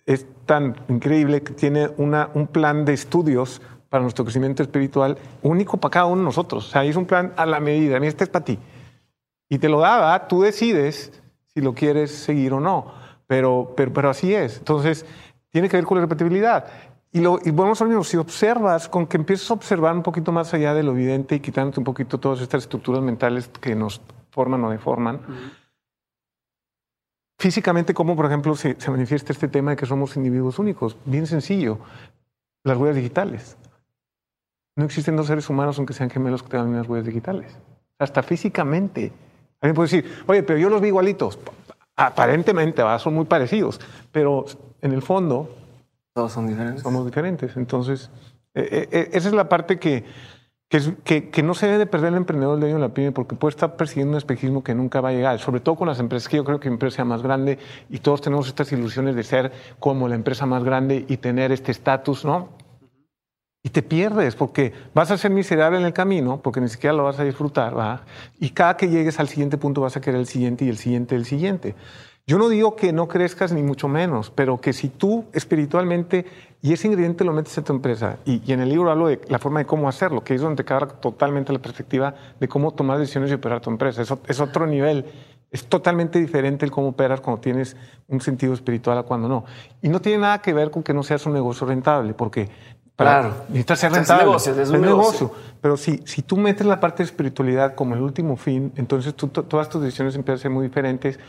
es 0.06 0.26
tan 0.46 0.76
increíble 0.88 1.42
que 1.42 1.52
tiene 1.52 1.90
una, 1.96 2.30
un 2.34 2.46
plan 2.46 2.84
de 2.84 2.92
estudios 2.92 3.60
para 3.88 4.02
nuestro 4.02 4.24
crecimiento 4.24 4.62
espiritual 4.62 5.18
único 5.42 5.76
para 5.76 5.90
cada 5.90 6.06
uno 6.06 6.20
de 6.20 6.26
nosotros. 6.26 6.68
O 6.68 6.70
sea, 6.70 6.84
es 6.84 6.94
un 6.94 7.04
plan 7.04 7.32
a 7.36 7.46
la 7.46 7.58
medida. 7.58 7.98
Mira, 7.98 8.10
este 8.10 8.22
es 8.22 8.30
para 8.30 8.44
ti. 8.44 8.60
Y 9.48 9.58
te 9.58 9.68
lo 9.68 9.80
da, 9.80 10.28
tú 10.28 10.42
decides 10.42 11.20
si 11.52 11.60
lo 11.60 11.74
quieres 11.74 12.12
seguir 12.12 12.52
o 12.52 12.60
no. 12.60 12.92
Pero, 13.26 13.72
pero, 13.76 13.92
pero 13.92 14.10
así 14.10 14.32
es. 14.32 14.58
Entonces, 14.58 15.04
tiene 15.50 15.68
que 15.68 15.76
ver 15.76 15.86
con 15.86 15.98
la 15.98 16.02
repetibilidad. 16.02 16.66
Y, 17.10 17.18
lo, 17.18 17.40
y 17.44 17.50
bueno, 17.50 17.74
si 17.74 18.16
observas, 18.16 18.88
con 18.88 19.08
que 19.08 19.16
empieces 19.16 19.50
a 19.50 19.54
observar 19.54 19.96
un 19.96 20.04
poquito 20.04 20.30
más 20.30 20.54
allá 20.54 20.74
de 20.74 20.84
lo 20.84 20.92
evidente 20.92 21.34
y 21.34 21.40
quitándote 21.40 21.80
un 21.80 21.84
poquito 21.84 22.18
todas 22.18 22.40
estas 22.40 22.62
estructuras 22.62 23.02
mentales 23.02 23.48
que 23.60 23.74
nos 23.74 24.00
forman 24.30 24.62
o 24.62 24.70
deforman, 24.70 25.20
físicamente, 27.38 27.94
¿cómo, 27.94 28.16
por 28.16 28.26
ejemplo, 28.26 28.54
se, 28.56 28.80
se, 28.80 28.90
manifiesta 28.90 29.32
este 29.32 29.48
tema 29.48 29.72
de 29.72 29.76
que 29.76 29.86
somos 29.86 30.16
individuos 30.16 30.58
únicos? 30.58 30.96
Bien 31.04 31.26
sencillo, 31.26 31.78
las 32.64 32.76
huellas 32.76 32.96
digitales. 32.96 33.56
No 34.76 34.84
existen 34.84 35.16
dos 35.16 35.26
seres 35.26 35.48
humanos, 35.48 35.78
aunque 35.78 35.92
sean 35.92 36.10
gemelos, 36.10 36.42
que 36.42 36.48
tengan 36.48 36.68
unas 36.68 36.88
huellas 36.88 37.06
digitales. 37.06 37.56
Hasta 37.98 38.22
físicamente. 38.22 39.12
Alguien 39.60 39.74
puede 39.74 39.88
decir, 39.88 40.24
oye, 40.26 40.42
pero 40.42 40.58
yo 40.58 40.68
los 40.68 40.80
vi 40.80 40.88
igualitos 40.88 41.38
aparentemente 41.96 42.82
son 42.98 43.14
muy 43.14 43.24
parecidos, 43.24 43.80
pero 44.12 44.44
en 44.80 44.92
el 44.92 45.02
fondo... 45.02 45.56
Todos 46.12 46.32
son 46.32 46.46
diferentes. 46.46 46.82
Somos 46.82 47.04
diferentes. 47.04 47.56
Entonces, 47.56 48.10
eh, 48.54 48.88
eh, 48.90 49.10
esa 49.12 49.28
es 49.28 49.34
la 49.34 49.48
parte 49.48 49.78
que, 49.78 50.04
que, 50.68 51.42
no 51.42 51.54
se 51.54 51.66
debe 51.66 51.78
de 51.78 51.86
perder 51.86 52.08
el 52.08 52.16
emprendedor 52.16 52.58
de 52.58 52.70
en 52.70 52.80
la 52.80 52.92
pyme 52.92 53.12
porque 53.12 53.36
puede 53.36 53.50
estar 53.50 53.76
persiguiendo 53.76 54.12
un 54.12 54.18
espejismo 54.18 54.64
que 54.64 54.74
nunca 54.74 55.00
va 55.00 55.10
a 55.10 55.12
llegar, 55.12 55.38
sobre 55.38 55.60
todo 55.60 55.76
con 55.76 55.86
las 55.86 56.00
empresas, 56.00 56.28
que 56.28 56.36
yo 56.36 56.44
creo 56.44 56.58
que 56.58 56.68
mi 56.68 56.74
empresa 56.74 56.96
sea 56.96 57.04
más 57.04 57.22
grande 57.22 57.58
y 57.90 57.98
todos 57.98 58.20
tenemos 58.20 58.48
estas 58.48 58.72
ilusiones 58.72 59.14
de 59.14 59.22
ser 59.22 59.52
como 59.78 60.08
la 60.08 60.16
empresa 60.16 60.46
más 60.46 60.64
grande 60.64 61.04
y 61.08 61.16
tener 61.18 61.52
este 61.52 61.70
estatus, 61.70 62.24
¿no? 62.24 62.48
Y 63.62 63.70
te 63.70 63.82
pierdes 63.82 64.36
porque 64.36 64.72
vas 64.94 65.10
a 65.10 65.16
ser 65.16 65.30
miserable 65.30 65.78
en 65.78 65.86
el 65.86 65.92
camino, 65.92 66.42
porque 66.42 66.60
ni 66.60 66.68
siquiera 66.68 66.94
lo 66.94 67.04
vas 67.04 67.18
a 67.18 67.24
disfrutar, 67.24 67.76
¿va? 67.78 68.02
Y 68.38 68.50
cada 68.50 68.76
que 68.76 68.88
llegues 68.88 69.18
al 69.20 69.28
siguiente 69.28 69.56
punto 69.56 69.80
vas 69.80 69.96
a 69.96 70.00
querer 70.00 70.20
el 70.20 70.26
siguiente 70.26 70.64
y 70.64 70.68
el 70.68 70.76
siguiente, 70.76 71.14
el 71.14 71.24
siguiente. 71.24 71.74
Yo 72.26 72.38
no 72.38 72.48
digo 72.48 72.74
que 72.74 72.92
no 72.92 73.06
crezcas 73.06 73.52
ni 73.52 73.62
mucho 73.62 73.86
menos, 73.86 74.30
pero 74.30 74.58
que 74.58 74.72
si 74.72 74.88
tú 74.88 75.26
espiritualmente 75.34 76.24
y 76.62 76.72
ese 76.72 76.86
ingrediente 76.86 77.22
lo 77.22 77.34
metes 77.34 77.58
a 77.58 77.62
tu 77.62 77.74
empresa, 77.74 78.16
y, 78.24 78.50
en 78.50 78.60
el 78.60 78.70
libro 78.70 78.90
hablo 78.90 79.08
de 79.08 79.20
la 79.28 79.38
forma 79.38 79.58
de 79.58 79.66
cómo 79.66 79.86
hacerlo, 79.86 80.24
que 80.24 80.34
es 80.34 80.40
donde 80.40 80.62
te 80.62 80.64
queda 80.64 80.88
totalmente 80.88 81.52
la 81.52 81.58
perspectiva 81.58 82.14
de 82.40 82.48
cómo 82.48 82.70
tomar 82.70 82.98
decisiones 82.98 83.30
y 83.30 83.34
operar 83.34 83.60
tu 83.60 83.68
empresa. 83.68 84.00
Eso 84.00 84.20
es 84.26 84.40
otro 84.40 84.66
nivel. 84.66 85.04
Es 85.50 85.66
totalmente 85.66 86.18
diferente 86.18 86.64
el 86.64 86.70
cómo 86.70 86.88
operas 86.88 87.20
cuando 87.20 87.42
tienes 87.42 87.76
un 88.08 88.22
sentido 88.22 88.54
espiritual 88.54 88.96
a 88.96 89.02
cuando 89.02 89.28
no. 89.28 89.44
Y 89.82 89.90
no 89.90 90.00
tiene 90.00 90.22
nada 90.22 90.40
que 90.40 90.54
ver 90.54 90.70
con 90.70 90.82
que 90.82 90.94
no 90.94 91.02
seas 91.02 91.26
un 91.26 91.34
negocio 91.34 91.66
rentable, 91.66 92.14
porque 92.14 92.48
claro. 92.96 93.34
Necesitas 93.48 93.80
ser 93.80 93.92
rentable. 93.92 94.22
Es 94.22 94.26
negocio, 94.26 94.62
es 94.62 94.70
un 94.70 94.80
negocio. 94.80 95.32
Pero 95.60 95.76
si, 95.76 96.00
si 96.06 96.22
tú 96.22 96.38
metes 96.38 96.66
la 96.66 96.80
parte 96.80 97.02
de 97.02 97.04
espiritualidad 97.04 97.74
como 97.74 97.94
el 97.94 98.00
último 98.00 98.36
fin, 98.36 98.72
entonces 98.76 99.14
todas 99.14 99.68
tus 99.68 99.82
decisiones 99.82 100.16
empiezan 100.16 100.38
a 100.38 100.42
ser 100.42 100.50
muy 100.50 100.66
diferentes 100.66 101.20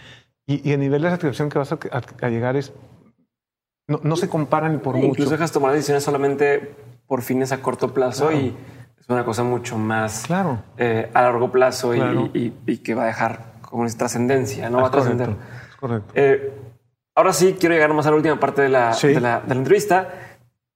y, 0.47 0.67
y 0.67 0.73
el 0.73 0.79
nivel 0.79 1.01
de 1.01 1.09
satisfacción 1.09 1.49
que 1.49 1.59
vas 1.59 1.71
a, 1.71 2.29
llegar 2.29 2.55
es... 2.55 2.73
No, 3.87 3.99
no, 4.03 4.15
se 4.15 4.29
comparan 4.29 4.73
ni 4.73 4.77
por 4.79 4.95
mucho. 4.95 5.07
Incluso 5.07 5.31
dejas 5.31 5.51
tomar 5.51 5.73
decisiones 5.73 6.03
solamente 6.03 6.75
por 7.07 7.21
fines 7.21 7.51
a 7.51 7.61
corto 7.61 7.93
plazo 7.93 8.31
y 8.31 8.55
es 8.99 9.09
una 9.09 9.23
cosa 9.23 9.43
mucho 9.43 9.77
más 9.77 10.23
claro. 10.25 10.63
Eh, 10.77 11.09
a 11.13 11.21
largo 11.21 11.51
plazo 11.51 11.93
y, 11.93 12.53
y, 12.65 12.77
que 12.77 12.95
va 12.95 13.03
a 13.03 13.07
dejar 13.07 13.53
como 13.61 13.85
esa 13.85 13.97
trascendencia, 13.99 14.69
no 14.69 14.81
va 14.81 14.87
a 14.87 14.91
trascender. 14.91 15.35
Correcto. 15.79 16.11
Eh, 16.15 16.51
ahora 17.13 17.31
sí, 17.33 17.55
quiero 17.59 17.75
llegar 17.75 17.93
más 17.93 18.07
a 18.07 18.09
la 18.09 18.15
última 18.15 18.39
parte 18.39 18.63
de 18.63 18.69
la, 18.69 18.95
de 18.95 19.19
la, 19.19 19.41
de 19.41 19.53
la 19.53 19.59
entrevista 19.59 20.09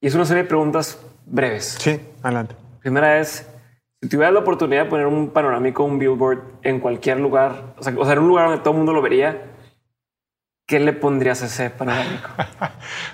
y 0.02 0.08
es 0.08 0.16
una 0.16 0.26
serie 0.26 0.44
de 0.44 0.50
preguntas 0.50 1.00
breves. 1.26 1.78
Sí, 1.80 2.00
adelante. 2.22 2.56
Primera 2.82 3.20
es, 3.20 3.48
si 4.02 4.08
tuvieras 4.08 4.34
la 4.34 4.40
oportunidad 4.40 4.84
de 4.84 4.90
poner 4.90 5.08
un 5.08 5.30
panorámico, 5.30 5.84
un 5.84 6.00
billboard 6.00 6.42
en 6.62 6.80
cualquier 6.80 7.20
lugar, 7.20 7.74
o 7.78 7.84
sea, 7.84 7.92
en 7.92 8.20
un 8.20 8.28
lugar 8.28 8.48
donde 8.48 8.64
todo 8.64 8.72
el 8.72 8.78
mundo 8.78 8.94
lo 8.94 9.02
vería, 9.02 9.49
¿qué 10.70 10.80
le 10.80 10.94
pondrías 10.94 11.42
a 11.42 11.48
ese 11.48 11.70
panorámico? 11.70 12.30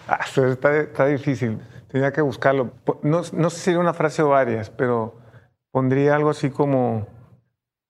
Ah, 0.08 0.20
está, 0.24 1.06
difícil. 1.08 1.60
Tenía 1.88 2.14
que 2.14 2.22
buscarlo. 2.22 2.74
No, 3.02 3.22
no 3.34 3.50
sé 3.50 3.60
si 3.60 3.72
era 3.72 3.80
una 3.80 3.94
frase 3.94 4.22
o 4.22 4.30
varias, 4.30 4.70
pero 4.70 5.16
pondría 5.72 6.16
algo 6.16 6.30
así 6.30 6.52
como 6.52 7.08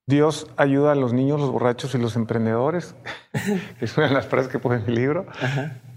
Dios 0.08 0.50
ayuda 0.56 0.94
a 0.94 0.96
los 0.96 1.12
niños, 1.12 1.42
los 1.42 1.52
borrachos 1.52 1.94
y 1.94 1.98
los 1.98 2.16
emprendedores. 2.16 2.96
es 3.82 3.98
una 3.98 4.08
de 4.08 4.14
las 4.14 4.28
frases 4.28 4.50
que 4.50 4.60
pone 4.60 4.78
en 4.78 4.86
el 4.88 4.96
libro. 4.96 5.26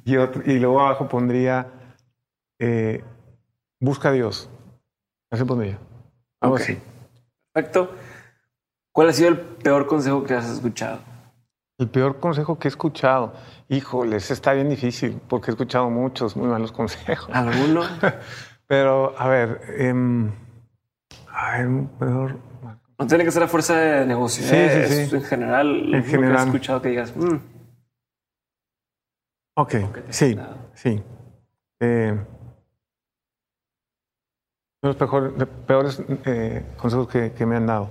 Y, 0.04 0.16
y 0.16 0.58
luego 0.58 0.80
abajo 0.80 1.08
pondría 1.08 1.68
eh, 2.58 3.04
busca 3.78 4.08
a 4.08 4.12
Dios. 4.12 4.50
Así 5.30 5.44
pondría. 5.44 5.78
Algo 6.40 6.56
así. 6.56 6.78
Perfecto. 7.52 7.90
¿Cuál 8.92 9.10
ha 9.10 9.12
sido 9.12 9.28
el 9.28 9.38
peor 9.38 9.86
consejo 9.86 10.24
que 10.24 10.34
has 10.34 10.48
escuchado? 10.48 11.00
El 11.78 11.88
peor 11.88 12.18
consejo 12.18 12.58
que 12.58 12.68
he 12.68 12.70
escuchado. 12.70 13.32
Híjoles, 13.68 14.30
está 14.30 14.52
bien 14.52 14.68
difícil 14.68 15.20
porque 15.28 15.50
he 15.50 15.52
escuchado 15.52 15.88
muchos 15.90 16.36
muy 16.36 16.48
malos 16.48 16.72
consejos. 16.72 17.30
¿Alguno? 17.32 17.82
Pero, 18.66 19.14
a 19.18 19.28
ver, 19.28 19.60
eh, 19.68 19.94
peor. 21.98 22.36
No 22.98 23.06
tiene 23.06 23.24
que 23.24 23.30
ser 23.30 23.42
la 23.42 23.48
fuerza 23.48 23.76
de 23.76 24.06
negocio. 24.06 24.44
Sí, 24.44 24.54
¿eh? 24.54 24.86
sí, 24.88 25.06
sí. 25.06 25.16
En 25.16 25.22
general, 25.22 25.94
en 25.94 26.04
general. 26.04 26.40
he 26.40 26.44
escuchado 26.46 26.82
que 26.82 26.88
digas. 26.88 27.16
Mm". 27.16 27.36
Ok, 29.56 29.74
sí, 30.10 30.38
sí. 30.74 31.02
Eh, 31.80 32.16
los 34.82 34.96
peores 35.66 36.02
eh, 36.24 36.64
consejos 36.76 37.08
que, 37.08 37.46
me 37.46 37.56
han 37.56 37.66
dado. 37.66 37.90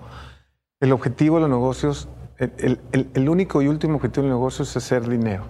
El 0.79 0.91
objetivo 0.91 1.35
de 1.35 1.41
los 1.41 1.49
negocios, 1.49 2.07
el, 2.37 3.29
único 3.29 3.61
y 3.61 3.67
último 3.67 3.95
objetivo 3.95 4.23
de 4.23 4.29
los 4.29 4.37
negocios 4.37 4.69
es 4.69 4.77
hacer 4.77 5.07
dinero. 5.07 5.43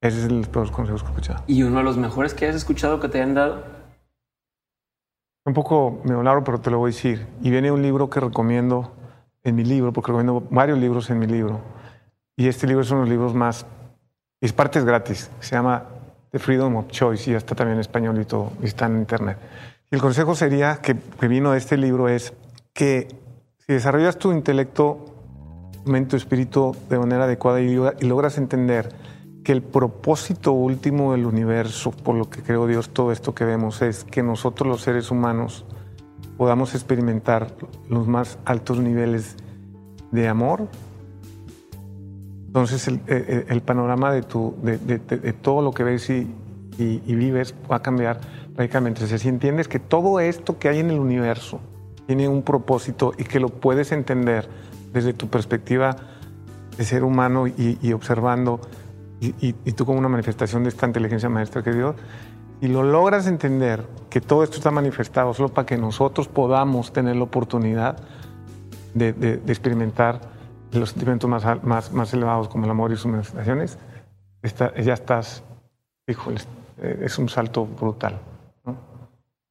Ese 0.00 0.18
es 0.18 0.24
el 0.24 0.46
peor 0.48 0.70
consejos 0.72 1.02
que 1.02 1.08
he 1.08 1.12
escuchado. 1.12 1.44
¿Y 1.46 1.62
uno 1.62 1.78
de 1.78 1.84
los 1.84 1.96
mejores 1.96 2.34
que 2.34 2.48
has 2.48 2.56
escuchado 2.56 2.98
que 2.98 3.08
te 3.08 3.18
hayan 3.18 3.34
dado? 3.34 3.64
Un 5.44 5.54
poco 5.54 6.00
me 6.04 6.20
largo, 6.22 6.42
pero 6.42 6.60
te 6.60 6.70
lo 6.70 6.78
voy 6.78 6.90
a 6.90 6.94
decir. 6.94 7.26
Y 7.40 7.50
viene 7.50 7.70
un 7.70 7.82
libro 7.82 8.10
que 8.10 8.18
recomiendo 8.18 8.92
en 9.44 9.54
mi 9.54 9.64
libro, 9.64 9.92
porque 9.92 10.08
recomiendo 10.08 10.42
varios 10.50 10.78
libros 10.78 11.08
en 11.10 11.20
mi 11.20 11.26
libro. 11.26 11.60
Y 12.36 12.48
este 12.48 12.66
libro 12.66 12.82
es 12.82 12.90
uno 12.90 13.00
de 13.00 13.06
los 13.06 13.10
libros 13.10 13.34
más. 13.34 13.66
Es 14.40 14.52
partes 14.52 14.84
gratis. 14.84 15.30
Se 15.38 15.54
llama 15.54 15.84
The 16.30 16.40
Freedom 16.40 16.74
of 16.76 16.88
Choice 16.88 17.30
y 17.30 17.34
está 17.34 17.54
también 17.54 17.76
en 17.76 17.80
español 17.80 18.20
y 18.20 18.24
todo. 18.24 18.52
Y 18.60 18.66
está 18.66 18.86
en 18.86 18.98
internet. 18.98 19.38
Y 19.90 19.94
el 19.94 20.00
consejo 20.00 20.34
sería 20.34 20.78
que, 20.78 20.96
que 20.96 21.28
vino 21.28 21.52
de 21.52 21.58
este 21.58 21.76
libro 21.76 22.08
es 22.08 22.32
que 22.72 23.08
si 23.58 23.72
desarrollas 23.72 24.18
tu 24.18 24.32
intelecto, 24.32 25.11
mente, 25.84 26.16
espíritu 26.16 26.76
de 26.88 26.98
manera 26.98 27.24
adecuada 27.24 27.60
y, 27.60 27.74
logras 28.06 28.38
entender 28.38 28.94
que 29.44 29.52
el 29.52 29.62
propósito 29.62 30.52
último 30.52 31.12
del 31.12 31.26
universo, 31.26 31.90
por 31.90 32.14
lo 32.14 32.30
que 32.30 32.42
creo 32.42 32.66
Dios, 32.66 32.90
todo 32.90 33.10
esto 33.10 33.34
que 33.34 33.44
vemos, 33.44 33.82
es 33.82 34.04
que 34.04 34.22
nosotros 34.22 34.68
los 34.68 34.82
seres 34.82 35.10
humanos 35.10 35.64
podamos 36.36 36.74
experimentar 36.74 37.54
los 37.88 38.06
más 38.06 38.38
altos 38.44 38.78
niveles 38.78 39.36
de 40.12 40.28
amor. 40.28 40.68
Entonces 42.46 42.86
el, 42.86 43.62
panorama 43.62 44.12
de, 44.12 44.22
tu, 44.22 44.54
de, 44.62 44.98
todo 45.40 45.62
lo 45.62 45.72
que 45.72 45.84
ves 45.84 46.10
y, 46.10 46.26
vives 46.78 47.54
va 47.70 47.76
a 47.76 47.82
cambiar 47.82 48.20
radicalmente. 48.54 49.06
si 49.18 49.28
entiendes 49.28 49.68
que 49.68 49.78
todo 49.78 50.20
esto 50.20 50.58
que 50.58 50.68
hay 50.68 50.80
en 50.80 50.90
el 50.90 50.98
universo 50.98 51.60
tiene 52.06 52.28
un 52.28 52.42
propósito 52.42 53.12
y 53.16 53.24
que 53.24 53.40
lo 53.40 53.48
puedes 53.48 53.92
entender 53.92 54.48
desde 54.92 55.12
tu 55.12 55.28
perspectiva 55.28 55.96
de 56.76 56.84
ser 56.84 57.04
humano 57.04 57.46
y, 57.46 57.78
y 57.80 57.92
observando, 57.92 58.60
y, 59.20 59.52
tú 59.72 59.86
como 59.86 59.98
una 59.98 60.08
manifestación 60.08 60.64
de 60.64 60.70
esta 60.70 60.86
inteligencia 60.86 61.28
maestra 61.28 61.62
que 61.62 61.72
Dios, 61.72 61.94
y 62.60 62.68
lo 62.68 62.82
logras 62.82 63.26
entender 63.26 63.84
que 64.08 64.20
todo 64.20 64.44
esto 64.44 64.56
está 64.56 64.70
manifestado 64.70 65.34
solo 65.34 65.48
para 65.48 65.66
que 65.66 65.76
nosotros 65.76 66.28
podamos 66.28 66.92
tener 66.92 67.16
la 67.16 67.24
oportunidad 67.24 67.96
de, 68.94 69.40
experimentar 69.46 70.20
los 70.72 70.90
sentimientos 70.90 71.28
más, 71.62 72.14
elevados 72.14 72.48
como 72.48 72.64
el 72.64 72.70
amor 72.70 72.92
y 72.92 72.96
sus 72.96 73.06
manifestaciones, 73.06 73.78
ya 74.42 74.94
estás, 74.94 75.42
híjole, 76.08 76.40
eh, 76.78 77.02
es 77.04 77.18
un 77.18 77.28
salto 77.28 77.66
brutal. 77.66 78.18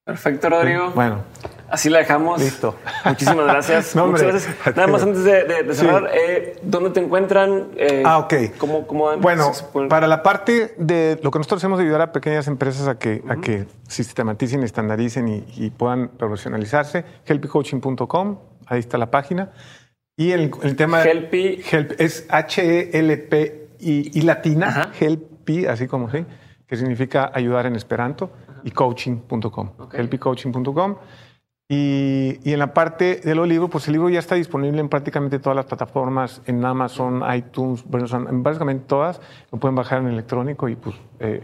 Perfecto, 0.03 0.49
Rodrigo. 0.49 0.91
Bueno. 0.95 1.23
Así 1.69 1.89
la 1.89 1.99
dejamos. 1.99 2.41
Listo. 2.41 2.75
Muchísimas 3.05 3.45
gracias. 3.45 3.95
Muchas 3.95 4.23
gracias. 4.23 4.75
Nada 4.75 4.87
más 4.87 5.03
antes 5.03 5.23
de, 5.23 5.73
cerrar, 5.73 6.09
eh, 6.13 6.59
¿dónde 6.63 6.89
te 6.89 6.99
encuentran? 6.99 7.69
Eh, 7.77 8.03
ah, 8.05 8.17
ok. 8.17 8.33
¿cómo, 8.57 8.85
cómo 8.85 9.15
bueno, 9.17 9.51
para 9.89 10.07
la 10.07 10.21
parte 10.21 10.73
de 10.77 11.17
lo 11.23 11.31
que 11.31 11.39
nosotros 11.39 11.61
hacemos 11.61 11.79
de 11.79 11.85
ayudar 11.85 12.01
a 12.01 12.11
pequeñas 12.11 12.47
empresas 12.47 12.87
a 12.87 12.99
que, 12.99 13.23
a 13.29 13.37
que 13.37 13.67
sistematicen, 13.87 14.63
estandaricen 14.63 15.27
y, 15.27 15.69
puedan 15.69 16.09
profesionalizarse, 16.09 17.05
helpycoaching.com, 17.25 18.39
ahí 18.65 18.79
está 18.79 18.97
la 18.97 19.09
página. 19.09 19.51
Y 20.17 20.31
el, 20.31 20.51
el 20.63 20.75
tema... 20.75 21.03
Helpy. 21.03 21.63
Help, 21.71 21.93
es 21.99 22.25
H-E-L-P 22.29 23.69
y, 23.79 24.21
latina, 24.21 24.91
Helpy, 24.99 25.67
así 25.67 25.87
como 25.87 26.11
sí, 26.11 26.25
que 26.67 26.75
significa 26.75 27.31
ayudar 27.33 27.65
en 27.65 27.75
esperanto 27.75 28.29
y 28.63 28.71
coaching.com, 28.71 29.71
helpycoaching.com. 29.93 30.95
Y, 31.67 32.39
y, 32.43 32.51
en 32.51 32.59
la 32.59 32.73
parte 32.73 33.21
de 33.23 33.33
los 33.33 33.47
libros, 33.47 33.69
pues 33.69 33.87
el 33.87 33.93
libro 33.93 34.09
ya 34.09 34.19
está 34.19 34.35
disponible 34.35 34.81
en 34.81 34.89
prácticamente 34.89 35.39
todas 35.39 35.55
las 35.55 35.65
plataformas, 35.65 36.41
en 36.45 36.65
Amazon, 36.65 37.23
iTunes, 37.33 37.85
bueno, 37.85 38.07
son, 38.07 38.43
básicamente 38.43 38.83
todas. 38.87 39.21
Lo 39.53 39.57
pueden 39.57 39.75
bajar 39.75 40.01
en 40.01 40.07
electrónico 40.07 40.67
y 40.67 40.75
pues 40.75 40.97
eh, 41.19 41.41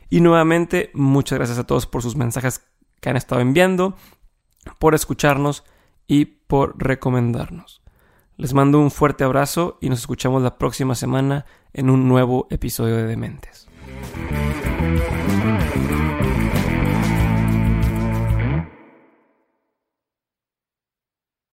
Y 0.09 0.21
nuevamente, 0.21 0.89
muchas 0.93 1.37
gracias 1.37 1.57
a 1.57 1.65
todos 1.65 1.85
por 1.85 2.01
sus 2.01 2.15
mensajes 2.15 2.65
que 3.01 3.09
han 3.09 3.17
estado 3.17 3.41
enviando, 3.41 3.97
por 4.79 4.95
escucharnos 4.95 5.65
y 6.07 6.36
por 6.47 6.75
recomendarnos. 6.77 7.81
Les 8.37 8.53
mando 8.53 8.79
un 8.79 8.91
fuerte 8.91 9.23
abrazo 9.23 9.77
y 9.81 9.89
nos 9.89 9.99
escuchamos 9.99 10.41
la 10.41 10.57
próxima 10.57 10.95
semana 10.95 11.45
en 11.73 11.89
un 11.89 12.07
nuevo 12.07 12.47
episodio 12.49 12.95
de 12.95 13.05
Dementes. 13.05 13.67